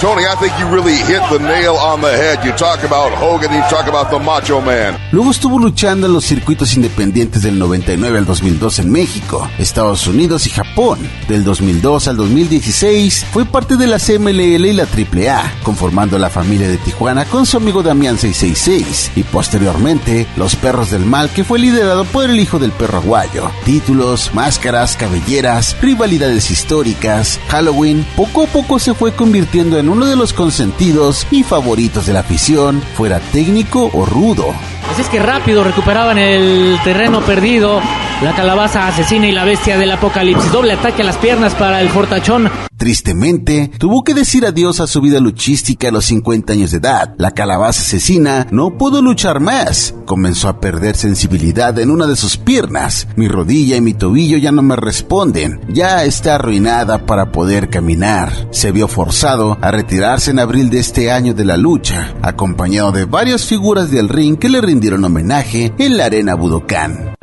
Tony, 0.00 0.22
I 0.22 0.34
think 0.36 0.58
you 0.58 0.66
really 0.66 0.96
hit 0.96 1.20
the 1.30 1.38
nail 1.38 1.74
on 1.74 2.00
the 2.00 2.08
head. 2.08 2.42
You 2.42 2.52
talk 2.52 2.82
about 2.84 3.12
Hogan, 3.12 3.52
you 3.52 3.60
talk 3.68 3.86
about 3.86 4.08
the 4.08 4.18
Macho 4.18 4.62
Man. 4.62 4.96
Luego 5.12 5.30
estuvo 5.30 5.58
luchando 5.58 6.06
en 6.06 6.14
los 6.14 6.24
circuitos 6.24 6.74
independientes 6.74 7.42
del 7.42 7.58
99 7.58 8.16
al 8.16 8.24
2002 8.24 8.78
en 8.78 8.90
México, 8.90 9.46
Estados 9.58 10.06
Unidos 10.06 10.46
y 10.46 10.50
Japón. 10.50 10.98
Del 11.28 11.44
2002 11.44 12.08
al 12.08 12.16
2016 12.16 13.26
fue 13.30 13.44
parte 13.44 13.76
de 13.76 13.86
la 13.88 13.98
CMLL 13.98 14.64
y 14.64 14.72
la 14.72 14.84
AAA, 14.84 15.52
conformando 15.64 16.18
la 16.18 16.30
familia 16.30 16.68
de 16.68 16.78
Tijuana 16.78 17.26
con 17.26 17.44
su 17.44 17.58
amigo 17.58 17.82
Damián 17.82 18.16
666 18.16 19.12
y 19.16 19.22
posteriormente 19.24 20.26
Los 20.38 20.56
Perros 20.56 20.92
del 20.92 21.04
Mal 21.04 21.28
que 21.28 21.44
fue 21.44 21.58
liderado 21.58 22.06
por 22.06 22.24
el 22.24 22.40
hijo 22.40 22.58
del 22.58 22.72
perro 22.72 23.00
aguayo. 23.00 23.50
Títulos, 23.66 24.30
máscaras, 24.32 24.96
cabelleras, 24.96 25.76
rivalidades 25.82 26.50
históricas, 26.50 27.38
Halloween, 27.48 28.06
poco 28.16 28.44
a 28.44 28.46
poco 28.46 28.78
se 28.78 28.94
fue 28.94 29.12
convirtiendo 29.12 29.76
en 29.76 29.89
uno 29.90 30.06
de 30.06 30.16
los 30.16 30.32
consentidos 30.32 31.26
y 31.30 31.42
favoritos 31.42 32.06
de 32.06 32.12
la 32.12 32.20
afición, 32.20 32.80
fuera 32.96 33.18
técnico 33.18 33.90
o 33.92 34.06
rudo. 34.06 34.54
Así 34.90 35.02
es 35.02 35.08
que 35.08 35.20
rápido 35.20 35.62
recuperaban 35.64 36.18
el 36.18 36.78
terreno 36.82 37.20
perdido. 37.20 37.80
La 38.22 38.34
calabaza 38.34 38.86
asesina 38.86 39.28
y 39.28 39.32
la 39.32 39.44
bestia 39.44 39.78
del 39.78 39.92
apocalipsis. 39.92 40.52
Doble 40.52 40.74
ataque 40.74 41.02
a 41.02 41.06
las 41.06 41.16
piernas 41.16 41.54
para 41.54 41.80
el 41.80 41.88
fortachón. 41.88 42.50
Tristemente, 42.76 43.70
tuvo 43.78 44.02
que 44.04 44.14
decir 44.14 44.46
adiós 44.46 44.80
a 44.80 44.86
su 44.86 45.00
vida 45.00 45.20
luchística 45.20 45.88
a 45.88 45.90
los 45.90 46.06
50 46.06 46.54
años 46.54 46.70
de 46.70 46.78
edad. 46.78 47.14
La 47.18 47.32
calabaza 47.32 47.82
asesina 47.82 48.46
no 48.50 48.78
pudo 48.78 49.02
luchar 49.02 49.40
más. 49.40 49.94
Comenzó 50.06 50.48
a 50.48 50.60
perder 50.60 50.96
sensibilidad 50.96 51.78
en 51.78 51.90
una 51.90 52.06
de 52.06 52.16
sus 52.16 52.36
piernas. 52.36 53.06
Mi 53.16 53.28
rodilla 53.28 53.76
y 53.76 53.80
mi 53.80 53.94
tobillo 53.94 54.38
ya 54.38 54.50
no 54.50 54.62
me 54.62 54.76
responden. 54.76 55.60
Ya 55.68 56.04
está 56.04 56.36
arruinada 56.36 57.06
para 57.06 57.32
poder 57.32 57.68
caminar. 57.68 58.32
Se 58.50 58.72
vio 58.72 58.88
forzado 58.88 59.58
a 59.60 59.69
retirarse 59.70 60.30
en 60.30 60.38
abril 60.38 60.70
de 60.70 60.78
este 60.78 61.10
año 61.10 61.34
de 61.34 61.44
la 61.44 61.56
lucha, 61.56 62.14
acompañado 62.22 62.92
de 62.92 63.04
varias 63.04 63.44
figuras 63.46 63.90
del 63.90 64.08
ring 64.08 64.38
que 64.38 64.48
le 64.48 64.60
rindieron 64.60 65.04
homenaje 65.04 65.72
en 65.78 65.96
la 65.96 66.06
arena 66.06 66.34
Budokan. 66.34 67.14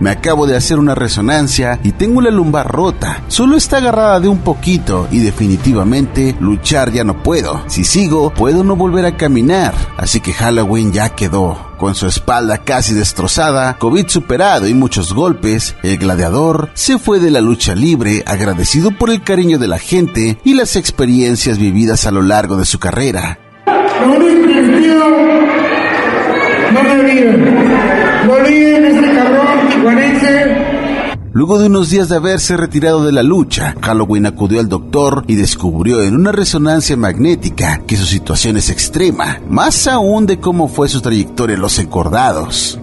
Me 0.00 0.10
acabo 0.10 0.46
de 0.46 0.56
hacer 0.56 0.78
una 0.78 0.94
resonancia 0.94 1.80
y 1.82 1.92
tengo 1.92 2.20
la 2.20 2.30
lumbar 2.30 2.70
rota. 2.70 3.22
Solo 3.26 3.56
está 3.56 3.78
agarrada 3.78 4.20
de 4.20 4.28
un 4.28 4.38
poquito 4.38 5.08
y 5.10 5.18
definitivamente 5.18 6.36
luchar 6.38 6.92
ya 6.92 7.02
no 7.02 7.22
puedo. 7.22 7.62
Si 7.66 7.84
sigo, 7.84 8.30
puedo 8.30 8.62
no 8.62 8.76
volver 8.76 9.06
a 9.06 9.16
caminar. 9.16 9.74
Así 9.96 10.20
que 10.20 10.32
Halloween 10.32 10.92
ya 10.92 11.10
quedó. 11.10 11.68
Con 11.78 11.94
su 11.94 12.06
espalda 12.06 12.58
casi 12.58 12.94
destrozada, 12.94 13.76
COVID 13.78 14.08
superado 14.08 14.68
y 14.68 14.74
muchos 14.74 15.12
golpes, 15.12 15.74
el 15.82 15.98
gladiador 15.98 16.70
se 16.74 16.98
fue 16.98 17.20
de 17.20 17.30
la 17.30 17.40
lucha 17.40 17.74
libre 17.74 18.22
agradecido 18.26 18.90
por 18.90 19.10
el 19.10 19.22
cariño 19.22 19.58
de 19.58 19.68
la 19.68 19.78
gente 19.78 20.38
y 20.44 20.54
las 20.54 20.76
experiencias 20.76 21.58
vividas 21.58 22.06
a 22.06 22.10
lo 22.10 22.22
largo 22.22 22.56
de 22.56 22.66
su 22.66 22.78
carrera. 22.78 23.38
Lo 24.00 24.12
único 24.12 24.38
no 26.72 26.82
me 26.82 26.94
no 28.26 28.32
olviden 28.34 29.07
Luego 31.32 31.58
de 31.58 31.66
unos 31.66 31.90
días 31.90 32.08
de 32.08 32.16
haberse 32.16 32.56
retirado 32.56 33.04
de 33.04 33.12
la 33.12 33.22
lucha, 33.22 33.76
Halloween 33.80 34.26
acudió 34.26 34.60
al 34.60 34.68
doctor 34.68 35.24
y 35.28 35.36
descubrió 35.36 36.02
en 36.02 36.16
una 36.16 36.32
resonancia 36.32 36.96
magnética 36.96 37.82
que 37.86 37.96
su 37.96 38.06
situación 38.06 38.56
es 38.56 38.70
extrema, 38.70 39.40
más 39.48 39.86
aún 39.86 40.26
de 40.26 40.40
cómo 40.40 40.68
fue 40.68 40.88
su 40.88 41.00
trayectoria 41.00 41.54
en 41.54 41.60
los 41.60 41.78
encordados. 41.78 42.80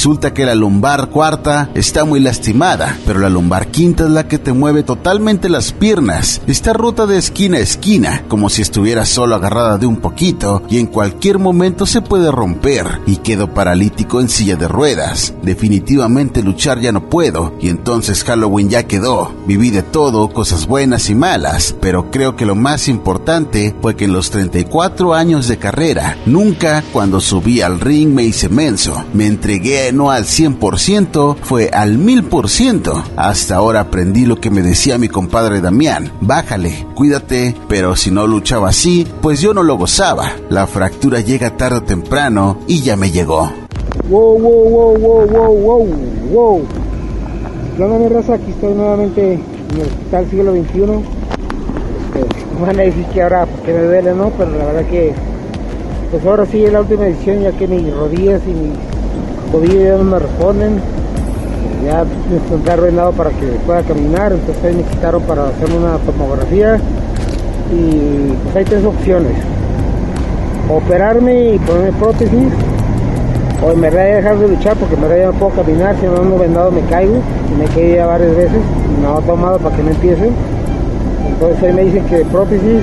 Resulta 0.00 0.32
que 0.32 0.46
la 0.46 0.54
lumbar 0.54 1.10
cuarta 1.10 1.68
está 1.74 2.06
muy 2.06 2.20
lastimada, 2.20 2.98
pero 3.04 3.18
la 3.18 3.28
lumbar 3.28 3.66
quinta 3.66 4.04
es 4.04 4.10
la 4.10 4.26
que 4.26 4.38
te 4.38 4.54
mueve 4.54 4.82
totalmente 4.82 5.50
las 5.50 5.74
piernas. 5.74 6.40
Está 6.46 6.72
rota 6.72 7.04
de 7.04 7.18
esquina 7.18 7.58
a 7.58 7.60
esquina, 7.60 8.24
como 8.26 8.48
si 8.48 8.62
estuviera 8.62 9.04
solo 9.04 9.34
agarrada 9.34 9.76
de 9.76 9.84
un 9.84 9.96
poquito 9.96 10.62
y 10.70 10.78
en 10.78 10.86
cualquier 10.86 11.38
momento 11.38 11.84
se 11.84 12.00
puede 12.00 12.32
romper 12.32 12.86
y 13.06 13.16
quedo 13.16 13.52
paralítico 13.52 14.22
en 14.22 14.30
silla 14.30 14.56
de 14.56 14.68
ruedas. 14.68 15.34
Definitivamente 15.42 16.42
luchar 16.42 16.80
ya 16.80 16.92
no 16.92 17.10
puedo 17.10 17.52
y 17.60 17.68
entonces 17.68 18.24
Halloween 18.24 18.70
ya 18.70 18.84
quedó. 18.84 19.34
Viví 19.46 19.68
de 19.68 19.82
todo, 19.82 20.30
cosas 20.30 20.66
buenas 20.66 21.10
y 21.10 21.14
malas, 21.14 21.76
pero 21.78 22.10
creo 22.10 22.36
que 22.36 22.46
lo 22.46 22.54
más 22.54 22.88
importante 22.88 23.74
fue 23.82 23.96
que 23.96 24.06
en 24.06 24.14
los 24.14 24.30
34 24.30 25.12
años 25.12 25.46
de 25.46 25.58
carrera, 25.58 26.16
nunca 26.24 26.82
cuando 26.90 27.20
subí 27.20 27.60
al 27.60 27.80
ring 27.80 28.14
me 28.14 28.24
hice 28.24 28.48
menso. 28.48 29.04
Me 29.12 29.26
entregué 29.26 29.89
no 29.92 30.10
al 30.10 30.24
100%, 30.24 31.36
fue 31.42 31.70
al 31.72 31.98
1000%. 31.98 33.04
Hasta 33.16 33.56
ahora 33.56 33.80
aprendí 33.80 34.24
lo 34.24 34.40
que 34.40 34.50
me 34.50 34.62
decía 34.62 34.98
mi 34.98 35.08
compadre 35.08 35.60
Damián. 35.60 36.12
Bájale, 36.20 36.86
cuídate, 36.94 37.54
pero 37.68 37.96
si 37.96 38.10
no 38.10 38.26
luchaba 38.26 38.68
así, 38.70 39.06
pues 39.20 39.40
yo 39.40 39.54
no 39.54 39.62
lo 39.62 39.76
gozaba. 39.76 40.32
La 40.48 40.66
fractura 40.66 41.20
llega 41.20 41.56
tarde 41.56 41.78
o 41.78 41.82
temprano 41.82 42.58
y 42.66 42.82
ya 42.82 42.96
me 42.96 43.10
llegó. 43.10 43.52
Wow, 44.08 44.38
wow, 44.38 44.68
wow, 44.68 44.98
wow, 44.98 45.26
wow, 45.26 45.56
wow, 45.56 45.88
wow. 46.32 46.62
¿Qué 47.76 47.84
onda, 47.84 47.98
mi 47.98 48.08
raza? 48.08 48.34
Aquí 48.34 48.50
estoy 48.50 48.74
nuevamente 48.74 49.34
en 49.34 49.76
el 49.76 49.86
hospital 49.86 50.30
siglo 50.30 50.52
XXI. 50.52 51.20
Este, 52.14 52.60
van 52.60 52.78
a 52.78 52.82
decir 52.82 53.04
que 53.06 53.22
ahora 53.22 53.46
porque 53.46 53.72
me 53.72 53.82
duele, 53.84 54.14
¿no? 54.14 54.30
Pero 54.36 54.50
la 54.50 54.66
verdad 54.66 54.86
que, 54.90 55.12
pues 56.10 56.24
ahora 56.26 56.46
sí 56.46 56.64
es 56.64 56.72
la 56.72 56.80
última 56.80 57.06
edición, 57.06 57.42
ya 57.42 57.52
que 57.52 57.66
mis 57.66 57.94
rodillas 57.94 58.42
y 58.46 58.50
mis 58.50 58.99
tobillos 59.50 59.82
ya 59.82 59.96
no 59.96 60.04
me 60.04 60.18
responden. 60.18 60.80
Ya 61.84 62.04
me 62.04 62.56
está 62.56 62.74
arruinado 62.74 63.12
para 63.12 63.30
que 63.30 63.46
pueda 63.66 63.82
caminar, 63.82 64.32
entonces 64.32 64.64
ahí 64.64 64.74
me 64.74 64.82
quitaron 64.82 65.22
para 65.22 65.48
hacer 65.48 65.68
una 65.72 65.96
tomografía. 65.98 66.78
Y 67.72 68.32
pues 68.44 68.56
hay 68.56 68.64
tres 68.64 68.84
opciones. 68.84 69.32
Operarme 70.68 71.54
y 71.54 71.58
ponerme 71.58 71.92
prótesis 71.98 72.52
o 73.62 73.72
en 73.72 73.80
verdad 73.80 74.16
dejar 74.16 74.38
de 74.38 74.48
luchar 74.48 74.76
porque 74.76 74.94
en 74.94 75.00
verdad 75.02 75.18
ya 75.18 75.26
no 75.26 75.32
puedo 75.34 75.52
caminar, 75.52 75.96
si 76.00 76.06
no 76.06 76.16
ando 76.16 76.38
vendado 76.38 76.70
me 76.70 76.80
caigo 76.82 77.20
me 77.58 77.66
caí 77.66 77.94
ya 77.94 78.06
varias 78.06 78.34
veces 78.34 78.60
me 79.00 79.06
ha 79.06 79.20
tomado 79.20 79.58
para 79.58 79.76
que 79.76 79.82
no 79.82 79.90
empiece. 79.90 80.30
Entonces 81.28 81.62
ahí 81.62 81.72
me 81.72 81.84
dicen 81.84 82.04
que 82.06 82.24
prótesis 82.24 82.82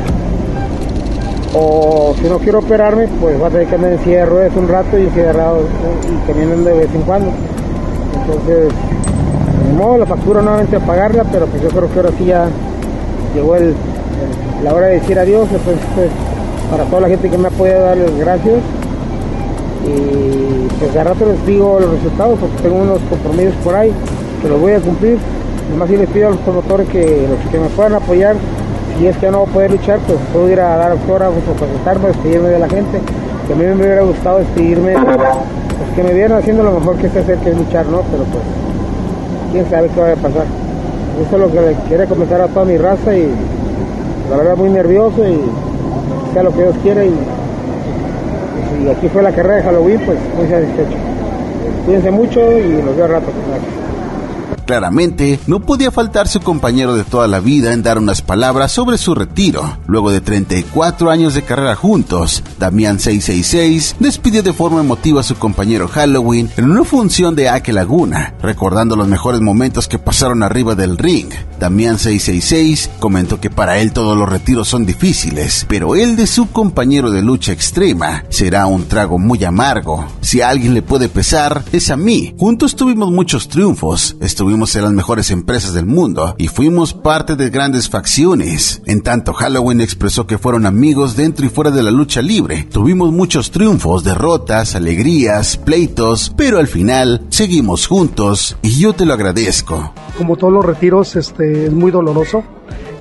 o 1.59 2.13
si 2.21 2.29
no 2.29 2.37
quiero 2.37 2.59
operarme 2.59 3.07
pues 3.19 3.41
va 3.41 3.47
a 3.47 3.49
tener 3.49 3.67
que 3.67 3.75
andar 3.75 3.93
en 3.93 3.99
silla 4.03 4.25
de 4.25 4.59
un 4.59 4.67
rato 4.67 4.97
y 4.97 5.03
encerrado 5.03 5.61
y 6.03 6.27
caminando 6.27 6.69
de 6.69 6.75
vez 6.75 6.93
en 6.93 7.01
cuando. 7.01 7.31
Entonces, 8.21 8.69
de 9.67 9.73
modo 9.73 9.97
la 9.97 10.05
factura 10.05 10.41
nuevamente 10.41 10.75
a 10.75 10.79
pagarla, 10.79 11.23
pero 11.31 11.47
pues 11.47 11.61
yo 11.61 11.69
creo 11.69 11.89
que 11.89 11.99
ahora 11.99 12.11
sí 12.17 12.25
ya 12.25 12.47
llegó 13.33 13.55
el, 13.55 13.73
la 14.63 14.73
hora 14.73 14.87
de 14.87 14.93
decir 14.99 15.17
adiós, 15.17 15.47
entonces 15.51 16.11
para 16.69 16.83
toda 16.85 17.01
la 17.01 17.07
gente 17.09 17.29
que 17.29 17.37
me 17.37 17.45
ha 17.45 17.49
apoyado 17.49 17.85
darles 17.85 18.17
gracias 18.19 18.59
y 19.85 20.67
pues 20.79 20.93
de 20.93 21.03
rato 21.03 21.25
les 21.25 21.45
digo 21.45 21.79
los 21.79 21.91
resultados 21.91 22.37
porque 22.39 22.61
tengo 22.61 22.75
unos 22.75 22.99
compromisos 23.09 23.55
por 23.63 23.75
ahí 23.75 23.91
que 24.41 24.49
los 24.49 24.59
voy 24.59 24.73
a 24.73 24.79
cumplir. 24.79 25.17
Nomás 25.71 25.89
sí 25.89 25.97
les 25.97 26.09
pido 26.09 26.27
a 26.27 26.31
los 26.31 26.39
promotores 26.39 26.87
que, 26.89 27.25
que 27.51 27.59
me 27.59 27.67
puedan 27.69 27.95
apoyar. 27.95 28.35
Si 28.97 29.07
es 29.07 29.17
que 29.17 29.29
no 29.29 29.39
voy 29.39 29.47
poder 29.47 29.71
luchar, 29.71 29.99
pues 30.07 30.17
puedo 30.33 30.49
ir 30.49 30.59
a 30.59 30.75
dar 30.75 30.91
autógrafos 30.91 31.37
o 31.49 31.53
presentarme, 31.53 32.07
despedirme 32.07 32.49
de 32.49 32.59
la 32.59 32.67
gente. 32.69 32.99
Que 33.47 33.53
a 33.53 33.55
mí 33.55 33.63
me 33.65 33.73
hubiera 33.75 34.01
gustado 34.01 34.39
despedirme, 34.39 34.93
pues 34.93 35.89
que 35.95 36.03
me 36.03 36.13
vieran 36.13 36.39
haciendo 36.39 36.63
lo 36.63 36.73
mejor 36.73 36.95
que 36.97 37.09
sé 37.09 37.19
hacer, 37.19 37.37
que 37.37 37.51
es 37.51 37.57
luchar, 37.57 37.85
¿no? 37.85 38.01
Pero 38.01 38.23
pues, 38.23 38.43
quién 39.51 39.69
sabe 39.69 39.89
qué 39.89 40.01
vaya 40.01 40.13
a 40.13 40.17
pasar. 40.17 40.45
Eso 41.25 41.35
es 41.35 41.41
lo 41.41 41.51
que 41.51 41.61
le 41.61 41.75
quería 41.89 42.05
comentar 42.07 42.41
a 42.41 42.47
toda 42.47 42.65
mi 42.65 42.77
raza 42.77 43.15
y 43.15 43.29
la 44.29 44.37
verdad 44.37 44.57
muy 44.57 44.69
nervioso 44.69 45.27
y 45.27 45.39
sea 46.33 46.43
lo 46.43 46.51
que 46.51 46.63
Dios 46.63 46.75
quiera 46.83 47.05
y, 47.05 47.09
y 47.09 48.87
y 48.87 48.89
aquí 48.89 49.07
fue 49.09 49.23
la 49.23 49.31
carrera 49.31 49.55
de 49.55 49.63
Halloween, 49.63 49.99
pues 50.05 50.17
muy 50.37 50.47
satisfecho. 50.47 50.97
Cuídense 51.85 52.11
mucho 52.11 52.39
y 52.57 52.81
nos 52.83 52.95
veo 52.95 53.05
al 53.05 53.11
rato. 53.11 53.27
Claramente, 54.67 55.39
no 55.47 55.61
podía 55.61 55.91
faltar 55.91 56.27
su 56.27 56.41
compañero 56.41 56.93
de 56.93 57.05
toda 57.05 57.25
la 57.29 57.39
vida 57.39 57.71
en 57.71 57.83
dar 57.83 57.97
unas 57.97 58.21
palabras 58.21 58.73
sobre 58.73 58.97
su 58.97 59.15
retiro. 59.15 59.77
Luego 59.87 60.11
de 60.11 60.19
34 60.19 61.09
años 61.09 61.33
de 61.33 61.43
carrera 61.43 61.73
juntos, 61.73 62.43
Damián 62.59 62.99
666 62.99 63.95
despidió 63.99 64.43
de 64.43 64.51
forma 64.51 64.81
emotiva 64.81 65.21
a 65.21 65.23
su 65.23 65.35
compañero 65.35 65.87
Halloween 65.87 66.49
en 66.57 66.69
una 66.69 66.83
función 66.83 67.33
de 67.33 67.47
Ake 67.47 67.71
Laguna, 67.71 68.35
recordando 68.41 68.97
los 68.97 69.07
mejores 69.07 69.39
momentos 69.39 69.87
que 69.87 69.99
pasaron 69.99 70.43
arriba 70.43 70.75
del 70.75 70.97
ring. 70.97 71.29
Damián 71.61 71.97
666 71.97 72.89
comentó 72.99 73.39
que 73.39 73.49
para 73.49 73.79
él 73.79 73.93
todos 73.93 74.17
los 74.17 74.27
retiros 74.27 74.67
son 74.67 74.85
difíciles, 74.85 75.65
pero 75.69 75.95
el 75.95 76.17
de 76.17 76.27
su 76.27 76.51
compañero 76.51 77.09
de 77.09 77.21
lucha 77.21 77.53
extrema 77.53 78.25
será 78.27 78.65
un 78.65 78.85
trago 78.89 79.17
muy 79.17 79.45
amargo. 79.45 80.05
Si 80.19 80.41
alguien 80.41 80.73
le 80.73 80.81
puede 80.81 81.07
pesar, 81.07 81.63
es 81.71 81.89
a 81.89 81.95
mí. 81.95 82.35
Juntos 82.37 82.75
tuvimos 82.75 83.11
muchos 83.13 83.47
triunfos, 83.47 84.17
estuvimos 84.19 84.56
las 84.57 84.91
mejores 84.91 85.31
empresas 85.31 85.73
del 85.73 85.85
mundo 85.85 86.35
y 86.37 86.47
fuimos 86.47 86.93
parte 86.93 87.35
de 87.35 87.49
grandes 87.49 87.89
facciones. 87.89 88.81
En 88.85 89.01
tanto, 89.01 89.33
Halloween 89.33 89.81
expresó 89.81 90.25
que 90.25 90.37
fueron 90.37 90.65
amigos 90.65 91.15
dentro 91.15 91.45
y 91.45 91.49
fuera 91.49 91.71
de 91.71 91.83
la 91.83 91.91
lucha 91.91 92.21
libre. 92.21 92.67
Tuvimos 92.71 93.11
muchos 93.11 93.51
triunfos, 93.51 94.03
derrotas, 94.03 94.75
alegrías, 94.75 95.57
pleitos, 95.57 96.33
pero 96.35 96.57
al 96.57 96.67
final 96.67 97.25
seguimos 97.29 97.87
juntos 97.87 98.57
y 98.61 98.79
yo 98.79 98.93
te 98.93 99.05
lo 99.05 99.13
agradezco. 99.13 99.93
Como 100.17 100.35
todos 100.35 100.53
los 100.53 100.65
retiros, 100.65 101.15
este 101.15 101.67
es 101.67 101.73
muy 101.73 101.91
doloroso 101.91 102.43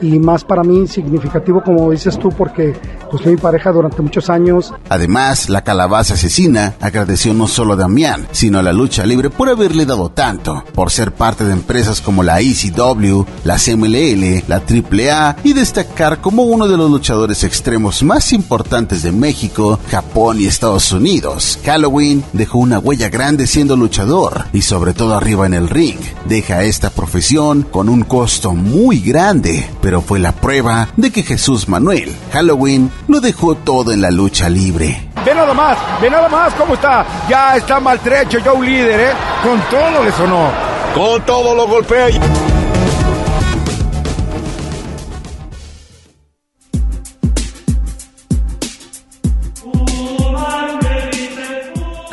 y 0.01 0.19
más 0.19 0.45
para 0.45 0.63
mí 0.63 0.87
significativo 0.87 1.63
como 1.63 1.91
dices 1.91 2.19
tú 2.19 2.31
porque 2.31 2.75
pues 3.11 3.25
mi 3.27 3.37
pareja 3.37 3.73
durante 3.73 4.03
muchos 4.03 4.29
años. 4.31 4.73
Además, 4.89 5.49
la 5.49 5.63
calabaza 5.63 6.15
asesina 6.15 6.75
agradeció 6.81 7.35
no 7.35 7.47
solo 7.47 7.75
a 7.75 7.77
Damián, 7.77 8.27
sino 8.33 8.59
a 8.59 8.63
la 8.63 8.73
lucha 8.73 9.07
libre 9.07 9.31
por 9.31 9.49
haberle 9.49 9.87
dado 9.87 10.09
tanto, 10.11 10.65
por 10.75 10.91
ser 10.91 11.13
parte 11.13 11.45
de 11.45 11.53
empresas 11.53 12.01
como 12.01 12.23
la 12.23 12.41
ECW, 12.41 13.25
la 13.45 13.59
CMLL, 13.59 14.45
la 14.49 14.57
AAA 14.57 15.37
y 15.45 15.53
destacar 15.53 16.21
como 16.21 16.45
uno 16.45 16.69
de 16.69 16.77
los 16.77 16.91
luchadores 16.91 17.45
extremos 17.45 18.03
más 18.03 18.33
importantes 18.33 19.03
de 19.03 19.13
México, 19.13 19.79
Japón 19.91 20.41
y 20.41 20.47
Estados 20.47 20.93
Unidos. 20.93 21.59
Halloween 21.65 22.25
dejó 22.33 22.59
una 22.59 22.79
huella 22.79 23.09
grande 23.09 23.47
siendo 23.47 23.77
luchador 23.77 24.45
y 24.53 24.63
sobre 24.63 24.95
todo 24.95 25.15
arriba 25.15 25.47
en 25.47 25.55
el 25.55 25.69
ring. 25.69 25.99
Deja 26.27 26.65
esta 26.65 26.91
profesión 26.91 27.63
con 27.63 27.89
un 27.89 28.03
costo 28.03 28.55
muy 28.55 29.01
grande, 29.01 29.69
pero 29.87 30.03
fue 30.03 30.19
la 30.19 30.33
prueba 30.33 30.89
de 30.97 31.13
que 31.13 31.23
Jesús 31.23 31.69
Manuel, 31.69 32.13
Halloween, 32.33 32.91
lo 33.07 33.21
dejó 33.21 33.55
todo 33.55 33.93
en 33.93 34.03
la 34.03 34.11
lucha 34.11 34.49
libre. 34.49 35.11
Ve 35.25 35.33
nada 35.33 35.55
más, 35.55 35.79
ve 36.03 36.11
nada 36.11 36.29
más 36.29 36.53
cómo 36.55 36.75
está. 36.75 37.07
Ya 37.29 37.57
está 37.57 37.79
maltrecho 37.79 38.41
ya 38.41 38.53
un 38.53 38.67
líder, 38.67 38.99
¿eh? 38.99 39.13
Con 39.45 39.61
todo 39.71 40.03
le 40.03 40.11
sonó. 40.11 40.51
Con 40.93 41.25
todo 41.25 41.55
lo 41.55 41.69
golpea. 41.69 42.09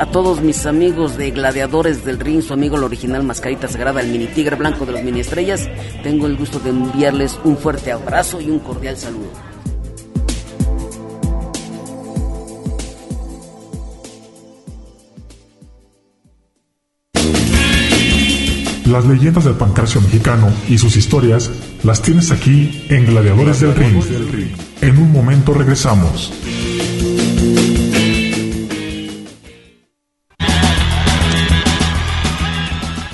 A 0.03 0.11
todos 0.11 0.41
mis 0.41 0.65
amigos 0.65 1.15
de 1.17 1.31
Gladiadores 1.31 2.03
del 2.03 2.19
Ring, 2.19 2.41
su 2.41 2.51
amigo 2.51 2.75
el 2.75 2.83
original 2.83 3.23
Mascarita 3.23 3.69
Sagrada, 3.69 4.01
el 4.01 4.09
mini 4.11 4.27
tigre 4.27 4.57
blanco 4.57 4.85
de 4.85 4.91
los 4.91 5.01
mini 5.01 5.21
estrellas, 5.21 5.69
tengo 6.03 6.27
el 6.27 6.35
gusto 6.35 6.59
de 6.59 6.71
enviarles 6.71 7.39
un 7.45 7.55
fuerte 7.55 7.93
abrazo 7.93 8.41
y 8.41 8.49
un 8.49 8.59
cordial 8.59 8.97
saludo. 8.97 9.31
Las 18.85 19.05
leyendas 19.05 19.45
del 19.45 19.55
pancracio 19.55 20.01
mexicano 20.01 20.51
y 20.67 20.79
sus 20.79 20.97
historias 20.97 21.49
las 21.83 22.01
tienes 22.01 22.29
aquí 22.31 22.85
en 22.89 23.05
Gladiadores 23.05 23.61
del 23.61 23.73
Ring. 23.73 24.03
En 24.81 24.97
un 24.97 25.13
momento 25.13 25.53
regresamos. 25.53 26.33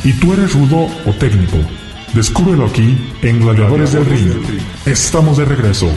¿Y 0.03 0.13
tú 0.13 0.33
eres 0.33 0.53
rudo 0.53 0.87
o 1.05 1.13
técnico? 1.13 1.57
Descúbrelo 2.13 2.65
aquí 2.65 2.97
en 3.21 3.41
Gladiadores 3.41 3.91
del 3.91 4.05
Ring. 4.05 4.31
Estamos 4.85 5.37
de 5.37 5.45
regreso. 5.45 5.91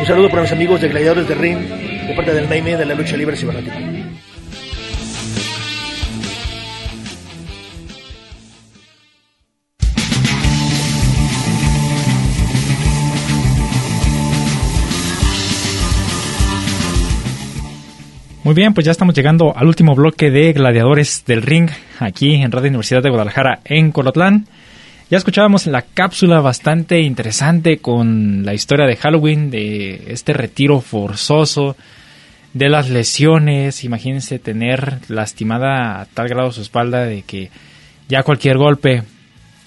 Un 0.00 0.06
saludo 0.06 0.30
para 0.30 0.42
mis 0.42 0.52
amigos 0.52 0.80
de 0.80 0.88
Gladiadores 0.88 1.28
de 1.28 1.34
Ring, 1.34 1.58
de 1.58 2.14
parte 2.14 2.32
del 2.32 2.48
Maime 2.48 2.76
de 2.76 2.86
la 2.86 2.94
lucha 2.94 3.16
libre 3.16 3.36
cibernética. 3.36 3.76
Muy 18.48 18.54
bien, 18.54 18.72
pues 18.72 18.86
ya 18.86 18.92
estamos 18.92 19.14
llegando 19.14 19.54
al 19.54 19.66
último 19.66 19.94
bloque 19.94 20.30
de 20.30 20.54
Gladiadores 20.54 21.22
del 21.26 21.42
Ring, 21.42 21.68
aquí 21.98 22.36
en 22.36 22.50
Radio 22.50 22.68
Universidad 22.68 23.02
de 23.02 23.10
Guadalajara, 23.10 23.60
en 23.66 23.92
Colotlán. 23.92 24.46
Ya 25.10 25.18
escuchábamos 25.18 25.66
la 25.66 25.82
cápsula 25.82 26.40
bastante 26.40 27.00
interesante 27.00 27.76
con 27.76 28.46
la 28.46 28.54
historia 28.54 28.86
de 28.86 28.96
Halloween, 28.96 29.50
de 29.50 30.02
este 30.06 30.32
retiro 30.32 30.80
forzoso, 30.80 31.76
de 32.54 32.70
las 32.70 32.88
lesiones. 32.88 33.84
Imagínense 33.84 34.38
tener 34.38 35.00
lastimada 35.08 36.00
a 36.00 36.06
tal 36.06 36.28
grado 36.28 36.50
su 36.50 36.62
espalda 36.62 37.04
de 37.04 37.24
que 37.24 37.50
ya 38.08 38.22
cualquier 38.22 38.56
golpe 38.56 39.02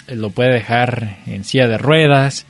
lo 0.08 0.32
puede 0.32 0.56
dejar 0.56 1.20
en 1.28 1.44
silla 1.44 1.68
de 1.68 1.78
ruedas, 1.78 2.48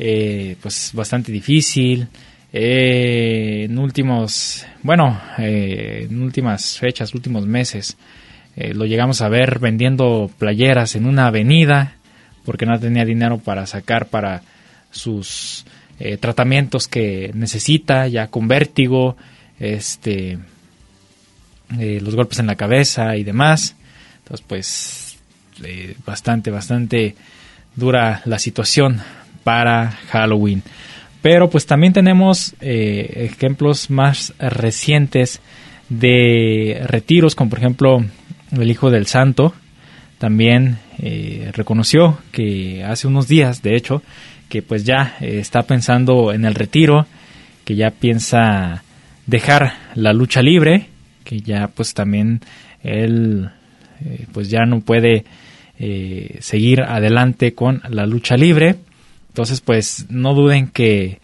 eh, 0.00 0.56
pues 0.60 0.90
bastante 0.94 1.30
difícil. 1.30 2.08
Eh, 2.52 3.66
en 3.68 3.78
últimos, 3.78 4.66
bueno, 4.82 5.20
eh, 5.38 6.08
en 6.10 6.22
últimas 6.22 6.78
fechas, 6.78 7.14
últimos 7.14 7.46
meses, 7.46 7.96
eh, 8.56 8.74
lo 8.74 8.86
llegamos 8.86 9.20
a 9.20 9.28
ver 9.28 9.60
vendiendo 9.60 10.30
playeras 10.38 10.96
en 10.96 11.06
una 11.06 11.28
avenida 11.28 11.94
porque 12.44 12.66
no 12.66 12.78
tenía 12.80 13.04
dinero 13.04 13.38
para 13.38 13.66
sacar 13.66 14.06
para 14.06 14.42
sus 14.90 15.64
eh, 16.00 16.16
tratamientos 16.16 16.88
que 16.88 17.30
necesita, 17.34 18.08
ya 18.08 18.26
con 18.26 18.48
vértigo, 18.48 19.16
este, 19.60 20.38
los 21.78 22.16
golpes 22.16 22.40
en 22.40 22.46
la 22.46 22.56
cabeza 22.56 23.16
y 23.16 23.22
demás. 23.22 23.76
Entonces, 24.22 24.44
pues, 24.48 25.18
bastante, 26.04 26.50
bastante 26.50 27.14
dura 27.76 28.22
la 28.24 28.38
situación 28.38 29.00
para 29.44 29.90
Halloween. 30.10 30.62
Pero 31.22 31.50
pues 31.50 31.66
también 31.66 31.92
tenemos 31.92 32.54
eh, 32.60 33.28
ejemplos 33.30 33.90
más 33.90 34.32
recientes 34.38 35.40
de 35.88 36.82
retiros, 36.86 37.34
como 37.34 37.50
por 37.50 37.58
ejemplo 37.58 38.04
el 38.52 38.70
Hijo 38.70 38.90
del 38.90 39.06
Santo, 39.06 39.52
también 40.20 40.76
eh, 40.98 41.50
reconoció 41.54 42.18
que 42.30 42.84
hace 42.84 43.06
unos 43.06 43.26
días, 43.26 43.62
de 43.62 43.74
hecho, 43.74 44.02
que 44.50 44.60
pues 44.60 44.84
ya 44.84 45.16
eh, 45.20 45.38
está 45.40 45.62
pensando 45.62 46.34
en 46.34 46.44
el 46.44 46.54
retiro, 46.54 47.06
que 47.64 47.74
ya 47.74 47.90
piensa 47.90 48.82
dejar 49.26 49.72
la 49.94 50.12
lucha 50.12 50.42
libre, 50.42 50.88
que 51.24 51.40
ya 51.40 51.68
pues 51.68 51.94
también 51.94 52.40
él 52.82 53.48
eh, 54.04 54.26
pues 54.32 54.50
ya 54.50 54.66
no 54.66 54.80
puede 54.80 55.24
seguir 56.40 56.82
adelante 56.82 57.54
con 57.54 57.80
la 57.88 58.04
lucha 58.04 58.36
libre. 58.36 58.76
Entonces 59.30 59.60
pues 59.60 60.06
no 60.10 60.34
duden 60.34 60.66
que 60.66 61.20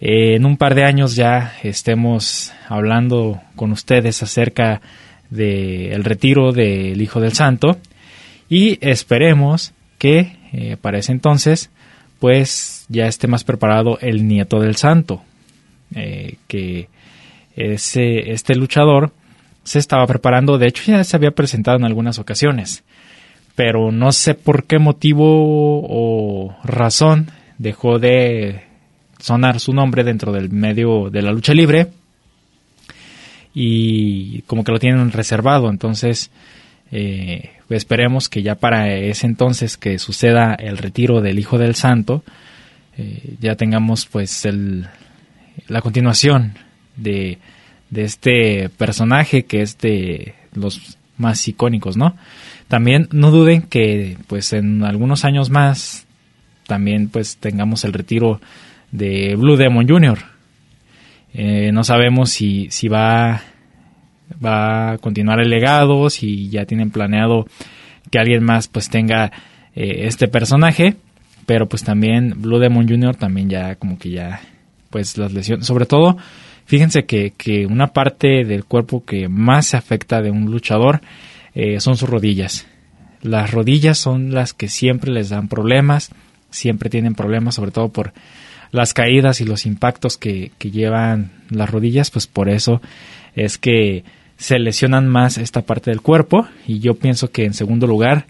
eh, 0.00 0.36
en 0.36 0.46
un 0.46 0.56
par 0.56 0.76
de 0.76 0.84
años 0.84 1.16
ya 1.16 1.54
estemos 1.64 2.52
hablando 2.68 3.40
con 3.56 3.72
ustedes 3.72 4.22
acerca 4.22 4.80
del 5.28 6.04
retiro 6.04 6.52
del 6.52 7.02
Hijo 7.02 7.20
del 7.20 7.32
Santo 7.32 7.78
y 8.48 8.78
esperemos 8.80 9.72
que 9.98 10.36
eh, 10.52 10.76
para 10.80 10.98
ese 10.98 11.10
entonces 11.10 11.70
pues 12.20 12.86
ya 12.88 13.06
esté 13.06 13.26
más 13.26 13.42
preparado 13.42 13.98
el 14.00 14.28
nieto 14.28 14.60
del 14.60 14.76
santo 14.76 15.24
eh, 15.96 16.36
que 16.46 16.88
ese 17.56 18.30
este 18.30 18.54
luchador 18.54 19.12
se 19.64 19.80
estaba 19.80 20.06
preparando. 20.06 20.58
De 20.58 20.68
hecho 20.68 20.84
ya 20.86 21.02
se 21.02 21.16
había 21.16 21.32
presentado 21.32 21.76
en 21.76 21.84
algunas 21.84 22.20
ocasiones 22.20 22.84
pero 23.54 23.92
no 23.92 24.12
sé 24.12 24.34
por 24.34 24.64
qué 24.64 24.78
motivo 24.78 25.82
o 25.84 26.56
razón 26.64 27.30
dejó 27.58 27.98
de 27.98 28.62
sonar 29.18 29.60
su 29.60 29.72
nombre 29.72 30.04
dentro 30.04 30.32
del 30.32 30.50
medio 30.50 31.10
de 31.10 31.22
la 31.22 31.32
lucha 31.32 31.54
libre 31.54 31.88
y 33.54 34.42
como 34.42 34.64
que 34.64 34.72
lo 34.72 34.78
tienen 34.78 35.12
reservado 35.12 35.68
entonces 35.68 36.30
eh, 36.90 37.50
esperemos 37.70 38.28
que 38.28 38.42
ya 38.42 38.56
para 38.56 38.94
ese 38.94 39.26
entonces 39.26 39.76
que 39.76 39.98
suceda 39.98 40.54
el 40.54 40.78
retiro 40.78 41.20
del 41.20 41.38
Hijo 41.38 41.58
del 41.58 41.74
Santo, 41.74 42.22
eh, 42.98 43.36
ya 43.40 43.56
tengamos 43.56 44.06
pues 44.06 44.44
el, 44.44 44.86
la 45.68 45.80
continuación 45.80 46.54
de, 46.96 47.38
de 47.90 48.04
este 48.04 48.68
personaje 48.68 49.44
que 49.44 49.62
es 49.62 49.78
de 49.78 50.34
los 50.54 50.98
más 51.16 51.46
icónicos, 51.48 51.96
¿no? 51.96 52.16
También 52.72 53.06
no 53.12 53.30
duden 53.30 53.60
que 53.60 54.16
pues 54.28 54.54
en 54.54 54.82
algunos 54.82 55.26
años 55.26 55.50
más 55.50 56.06
también 56.66 57.10
pues 57.10 57.36
tengamos 57.36 57.84
el 57.84 57.92
retiro 57.92 58.40
de 58.90 59.36
Blue 59.36 59.58
Demon 59.58 59.86
Jr. 59.86 60.18
Eh, 61.34 61.70
no 61.70 61.84
sabemos 61.84 62.30
si, 62.30 62.68
si 62.70 62.88
va, 62.88 63.42
va 64.42 64.92
a 64.92 64.98
continuar 65.00 65.38
el 65.40 65.50
legado, 65.50 66.08
si 66.08 66.48
ya 66.48 66.64
tienen 66.64 66.90
planeado 66.90 67.46
que 68.10 68.18
alguien 68.18 68.42
más 68.42 68.68
pues 68.68 68.88
tenga 68.88 69.30
eh, 69.74 70.06
este 70.06 70.26
personaje, 70.28 70.96
pero 71.44 71.68
pues 71.68 71.84
también 71.84 72.40
Blue 72.40 72.58
Demon 72.58 72.88
Jr. 72.88 73.16
también 73.16 73.50
ya 73.50 73.74
como 73.74 73.98
que 73.98 74.08
ya 74.12 74.40
pues 74.88 75.18
las 75.18 75.34
lesiones, 75.34 75.66
sobre 75.66 75.84
todo 75.84 76.16
fíjense 76.64 77.04
que, 77.04 77.34
que 77.36 77.66
una 77.66 77.88
parte 77.88 78.44
del 78.46 78.64
cuerpo 78.64 79.04
que 79.04 79.28
más 79.28 79.66
se 79.66 79.76
afecta 79.76 80.22
de 80.22 80.30
un 80.30 80.46
luchador 80.46 81.02
eh, 81.54 81.80
son 81.80 81.96
sus 81.96 82.08
rodillas. 82.08 82.66
Las 83.20 83.50
rodillas 83.52 83.98
son 83.98 84.34
las 84.34 84.52
que 84.52 84.68
siempre 84.68 85.12
les 85.12 85.28
dan 85.28 85.48
problemas, 85.48 86.10
siempre 86.50 86.90
tienen 86.90 87.14
problemas, 87.14 87.54
sobre 87.54 87.70
todo 87.70 87.88
por 87.90 88.12
las 88.72 88.94
caídas 88.94 89.40
y 89.40 89.44
los 89.44 89.66
impactos 89.66 90.16
que, 90.16 90.50
llevan 90.60 91.30
las 91.50 91.70
rodillas, 91.70 92.10
pues 92.10 92.26
por 92.26 92.48
eso 92.48 92.80
es 93.36 93.58
que 93.58 94.02
se 94.38 94.58
lesionan 94.58 95.06
más 95.08 95.38
esta 95.38 95.62
parte 95.62 95.90
del 95.90 96.00
cuerpo 96.00 96.48
y 96.66 96.80
yo 96.80 96.94
pienso 96.94 97.30
que 97.30 97.44
en 97.44 97.54
segundo 97.54 97.86
lugar 97.86 98.26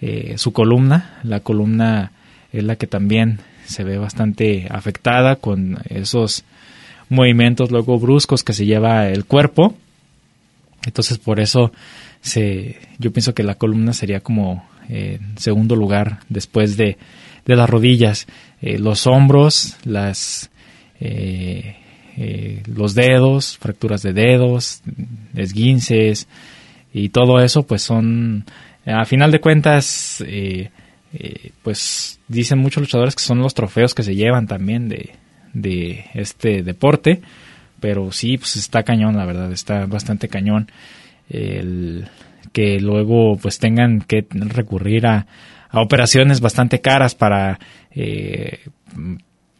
eh, 0.00 0.34
su 0.36 0.52
columna, 0.52 1.18
la 1.24 1.40
columna 1.40 2.12
es 2.52 2.62
la 2.62 2.76
que 2.76 2.86
también 2.86 3.40
se 3.64 3.82
ve 3.82 3.98
bastante 3.98 4.68
afectada 4.70 5.36
con 5.36 5.78
esos 5.88 6.44
movimientos 7.08 7.70
luego 7.70 7.98
bruscos 7.98 8.44
que 8.44 8.52
se 8.52 8.66
lleva 8.66 9.08
el 9.08 9.24
cuerpo. 9.24 9.74
Entonces 10.86 11.18
por 11.18 11.40
eso 11.40 11.72
se, 12.20 12.76
yo 12.98 13.12
pienso 13.12 13.34
que 13.34 13.42
la 13.42 13.56
columna 13.56 13.92
sería 13.92 14.20
como 14.20 14.66
eh, 14.88 15.18
en 15.20 15.38
segundo 15.38 15.76
lugar 15.76 16.20
después 16.28 16.76
de 16.76 16.96
de 17.46 17.56
las 17.56 17.70
rodillas, 17.70 18.26
eh, 18.60 18.78
los 18.78 19.06
hombros, 19.06 19.76
las, 19.84 20.50
eh, 21.00 21.76
eh, 22.16 22.62
los 22.66 22.94
dedos, 22.94 23.56
fracturas 23.58 24.02
de 24.02 24.12
dedos, 24.12 24.82
esguinces 25.34 26.26
y 26.92 27.08
todo 27.10 27.40
eso, 27.40 27.62
pues 27.62 27.82
son, 27.82 28.44
a 28.84 29.04
final 29.04 29.30
de 29.30 29.40
cuentas, 29.40 30.24
pues 31.62 32.18
dicen 32.28 32.58
muchos 32.58 32.82
luchadores 32.82 33.14
que 33.14 33.22
son 33.22 33.38
los 33.38 33.54
trofeos 33.54 33.94
que 33.94 34.02
se 34.02 34.14
llevan 34.14 34.46
también 34.46 34.88
de, 34.88 35.10
de 35.52 36.06
este 36.14 36.62
deporte, 36.62 37.20
pero 37.80 38.12
sí, 38.12 38.38
pues 38.38 38.56
está 38.56 38.82
cañón, 38.82 39.16
la 39.16 39.24
verdad, 39.24 39.52
está 39.52 39.86
bastante 39.86 40.28
cañón 40.28 40.70
el 41.28 42.08
que 42.52 42.80
luego 42.80 43.36
pues 43.36 43.58
tengan 43.58 44.00
que 44.00 44.26
recurrir 44.30 45.06
a, 45.06 45.26
a 45.70 45.80
operaciones 45.80 46.40
bastante 46.40 46.80
caras 46.80 47.14
para 47.14 47.58
eh, 47.90 48.60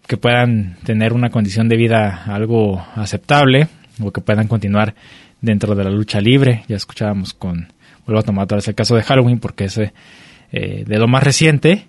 que 0.06 0.16
puedan 0.16 0.76
tener 0.84 1.12
una 1.12 1.30
condición 1.30 1.68
de 1.68 1.76
vida 1.76 2.24
algo 2.26 2.84
aceptable 2.94 3.68
o 4.00 4.12
que 4.12 4.20
puedan 4.20 4.48
continuar 4.48 4.94
dentro 5.40 5.74
de 5.74 5.84
la 5.84 5.90
lucha 5.90 6.20
libre. 6.20 6.64
Ya 6.68 6.76
escuchábamos 6.76 7.34
con, 7.34 7.68
vuelvo 8.06 8.20
a 8.20 8.22
tomar 8.22 8.44
otra 8.44 8.56
vez 8.56 8.68
el 8.68 8.74
caso 8.74 8.94
de 8.94 9.02
Halloween 9.02 9.40
porque 9.40 9.64
es 9.64 9.78
eh, 9.78 10.84
de 10.86 10.98
lo 10.98 11.08
más 11.08 11.22
reciente 11.22 11.86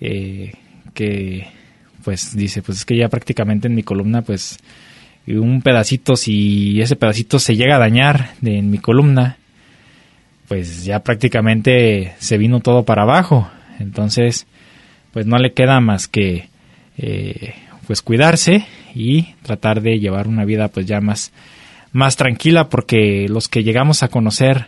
eh, 0.00 0.52
que 0.94 1.46
pues 2.04 2.34
dice, 2.36 2.62
pues 2.62 2.78
es 2.78 2.84
que 2.84 2.96
ya 2.96 3.08
prácticamente 3.08 3.66
en 3.68 3.74
mi 3.74 3.82
columna 3.82 4.22
pues 4.22 4.56
un 5.26 5.62
pedacito, 5.62 6.16
si 6.16 6.80
ese 6.80 6.96
pedacito 6.96 7.38
se 7.38 7.56
llega 7.56 7.76
a 7.76 7.80
dañar 7.80 8.30
de, 8.40 8.58
en 8.58 8.70
mi 8.70 8.78
columna, 8.78 9.36
pues 10.48 10.84
ya 10.84 11.00
prácticamente 11.00 12.14
se 12.18 12.38
vino 12.38 12.60
todo 12.60 12.84
para 12.84 13.02
abajo. 13.02 13.48
Entonces, 13.78 14.46
pues 15.12 15.26
no 15.26 15.38
le 15.38 15.52
queda 15.52 15.80
más 15.80 16.08
que 16.08 16.48
eh, 16.96 17.54
pues 17.86 18.02
cuidarse 18.02 18.66
y 18.94 19.34
tratar 19.42 19.82
de 19.82 19.98
llevar 19.98 20.28
una 20.28 20.44
vida 20.44 20.68
pues 20.68 20.86
ya 20.86 21.00
más, 21.00 21.32
más 21.92 22.16
tranquila 22.16 22.68
porque 22.68 23.26
los 23.28 23.48
que 23.48 23.62
llegamos 23.62 24.02
a 24.02 24.08
conocer 24.08 24.66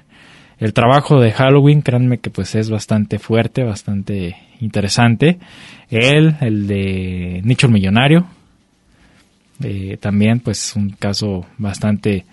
el 0.58 0.74
trabajo 0.74 1.20
de 1.20 1.32
Halloween, 1.32 1.80
créanme 1.80 2.18
que 2.18 2.28
pues 2.28 2.54
es 2.54 2.68
bastante 2.68 3.18
fuerte, 3.18 3.64
bastante 3.64 4.36
interesante. 4.60 5.38
Él, 5.88 6.36
el 6.42 6.66
de 6.66 7.40
Nicho 7.44 7.66
el 7.66 7.72
Millonario, 7.72 8.26
eh, 9.62 9.96
también 10.00 10.40
pues 10.40 10.74
un 10.76 10.90
caso 10.90 11.46
bastante 11.58 12.24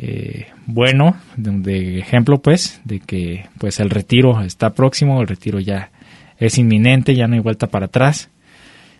eh, 0.00 0.46
bueno, 0.66 1.16
de, 1.36 1.98
ejemplo 1.98 2.38
pues, 2.38 2.80
de 2.84 3.00
que 3.00 3.46
pues 3.58 3.80
el 3.80 3.90
retiro 3.90 4.42
está 4.42 4.70
próximo, 4.70 5.20
el 5.20 5.26
retiro 5.26 5.58
ya 5.58 5.90
es 6.38 6.56
inminente, 6.56 7.16
ya 7.16 7.26
no 7.26 7.34
hay 7.34 7.40
vuelta 7.40 7.66
para 7.66 7.86
atrás, 7.86 8.30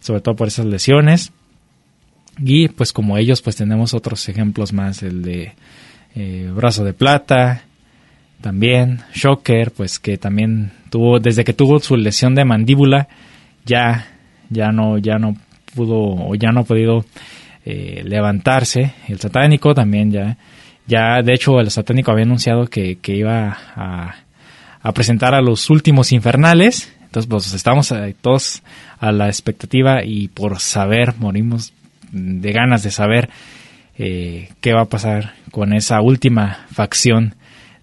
sobre 0.01 0.21
todo 0.21 0.35
por 0.35 0.49
esas 0.49 0.67
lesiones. 0.67 1.33
Y 2.41 2.69
pues 2.69 2.93
como 2.93 3.17
ellos 3.17 3.43
pues 3.43 3.57
tenemos 3.57 3.95
otros 3.95 4.29
ejemplos 4.29 4.73
más, 4.73 5.03
el 5.03 5.23
de 5.23 5.53
eh, 6.17 6.51
Brazo 6.55 6.85
de 6.85 6.95
Plata, 6.95 7.63
también 8.41 9.01
Shocker, 9.15 9.71
pues 9.71 9.99
que 10.01 10.19
también 10.19 10.73
tuvo, 10.91 11.21
desde 11.21 11.45
que 11.45 11.53
tuvo 11.53 11.79
su 11.79 11.97
lesión 11.97 12.35
de 12.35 12.45
mandíbula, 12.45 13.09
ya, 13.65 14.07
ya 14.51 14.73
no, 14.73 14.99
ya 14.99 15.19
no 15.19 15.37
pudo 15.75 15.97
o 15.97 16.35
ya 16.35 16.51
no 16.51 16.61
ha 16.61 16.65
podido 16.65 17.05
eh, 17.69 18.03
levantarse. 18.05 18.95
El 19.09 19.21
satánico 19.21 19.75
también 19.75 20.11
ya 20.11 20.37
ya, 20.89 21.21
de 21.23 21.35
hecho, 21.35 21.61
el 21.61 21.71
satánico 21.71 22.11
había 22.11 22.25
anunciado 22.25 22.66
que, 22.66 22.99
iba 23.09 23.59
a, 23.77 24.93
presentar 24.95 25.35
a 25.35 25.43
los 25.43 25.69
últimos 25.69 26.12
infernales. 26.12 26.91
Entonces, 27.05 27.29
pues 27.29 27.53
estamos 27.53 27.93
eh, 27.93 28.16
todos 28.19 28.62
a 28.99 29.12
la 29.12 29.27
expectativa 29.27 30.03
y 30.03 30.29
por 30.29 30.61
saber, 30.61 31.14
morimos 31.19 31.75
de 32.11 32.53
ganas 32.53 32.83
de 32.83 32.91
saber 32.91 33.29
eh, 33.99 34.49
qué 34.62 34.73
va 34.73 34.83
a 34.83 34.89
pasar 34.89 35.35
con 35.51 35.75
esa 35.75 36.01
última 36.01 36.66
facción 36.73 37.35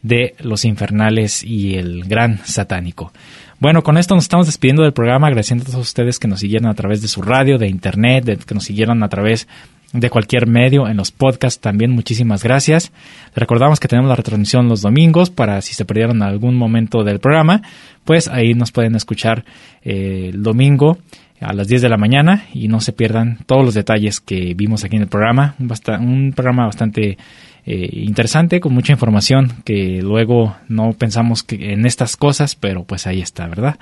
de 0.01 0.33
los 0.39 0.65
infernales 0.65 1.43
y 1.43 1.75
el 1.75 2.05
gran 2.05 2.39
satánico. 2.43 3.13
Bueno, 3.57 3.83
con 3.83 3.97
esto 3.97 4.15
nos 4.15 4.25
estamos 4.25 4.47
despidiendo 4.47 4.83
del 4.83 4.91
programa, 4.91 5.27
agradeciendo 5.27 5.63
a 5.63 5.67
todos 5.67 5.87
ustedes 5.87 6.19
que 6.19 6.27
nos 6.27 6.41
siguieron 6.41 6.67
a 6.67 6.73
través 6.73 7.01
de 7.01 7.07
su 7.07 7.21
radio, 7.21 7.57
de 7.57 7.69
internet, 7.69 8.43
que 8.45 8.53
nos 8.53 8.65
siguieron 8.65 9.01
a 9.01 9.07
través 9.07 9.47
de 9.93 10.09
cualquier 10.09 10.45
medio, 10.45 10.89
en 10.89 10.97
los 10.97 11.11
podcasts 11.11 11.61
también. 11.61 11.91
Muchísimas 11.91 12.43
gracias. 12.43 12.91
recordamos 13.33 13.79
que 13.79 13.87
tenemos 13.87 14.09
la 14.09 14.17
retransmisión 14.17 14.67
los 14.67 14.81
domingos 14.81 15.29
para 15.29 15.61
si 15.61 15.73
se 15.73 15.85
perdieron 15.85 16.21
algún 16.21 16.55
momento 16.55 17.05
del 17.05 17.19
programa, 17.19 17.61
pues 18.03 18.27
ahí 18.27 18.53
nos 18.53 18.73
pueden 18.73 18.95
escuchar 18.95 19.45
eh, 19.83 20.31
el 20.33 20.43
domingo 20.43 20.97
a 21.39 21.53
las 21.53 21.67
10 21.69 21.81
de 21.81 21.89
la 21.89 21.97
mañana 21.97 22.45
y 22.53 22.67
no 22.67 22.81
se 22.81 22.91
pierdan 22.91 23.39
todos 23.45 23.63
los 23.63 23.73
detalles 23.73 24.19
que 24.19 24.53
vimos 24.53 24.83
aquí 24.83 24.97
en 24.97 25.03
el 25.03 25.07
programa. 25.07 25.55
Un, 25.59 25.71
un 26.01 26.33
programa 26.33 26.65
bastante 26.65 27.17
eh, 27.65 27.89
interesante, 27.93 28.59
con 28.59 28.73
mucha 28.73 28.93
información 28.93 29.51
que 29.63 29.99
luego 30.01 30.55
no 30.67 30.93
pensamos 30.93 31.45
en 31.49 31.85
estas 31.85 32.15
cosas, 32.15 32.55
pero 32.55 32.83
pues 32.83 33.07
ahí 33.07 33.21
está, 33.21 33.47
¿verdad? 33.47 33.79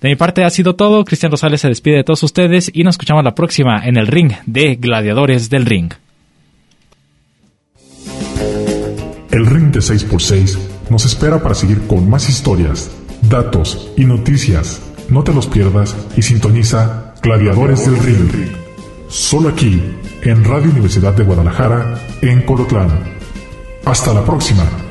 De 0.00 0.08
mi 0.08 0.16
parte 0.16 0.44
ha 0.44 0.50
sido 0.50 0.76
todo. 0.76 1.04
Cristian 1.04 1.32
Rosales 1.32 1.60
se 1.60 1.68
despide 1.68 1.96
de 1.96 2.04
todos 2.04 2.22
ustedes 2.22 2.70
y 2.72 2.84
nos 2.84 2.94
escuchamos 2.94 3.24
la 3.24 3.34
próxima 3.34 3.84
en 3.84 3.96
el 3.96 4.06
ring 4.06 4.32
de 4.46 4.76
Gladiadores 4.76 5.50
del 5.50 5.66
Ring. 5.66 5.92
El 9.30 9.46
ring 9.46 9.72
de 9.72 9.80
6x6 9.80 10.58
nos 10.90 11.04
espera 11.04 11.42
para 11.42 11.54
seguir 11.54 11.86
con 11.86 12.08
más 12.08 12.28
historias, 12.28 12.90
datos 13.22 13.92
y 13.96 14.04
noticias. 14.04 14.82
No 15.08 15.24
te 15.24 15.34
los 15.34 15.46
pierdas 15.46 15.96
y 16.16 16.22
sintoniza 16.22 17.14
Gladiadores 17.22 17.84
del 17.86 17.98
Ring. 17.98 18.52
Solo 19.08 19.48
aquí, 19.48 19.80
en 20.22 20.44
Radio 20.44 20.70
Universidad 20.70 21.14
de 21.14 21.24
Guadalajara, 21.24 22.00
en 22.22 22.42
Colotlán. 22.42 23.15
Hasta 23.86 24.12
la 24.12 24.24
próxima. 24.24 24.85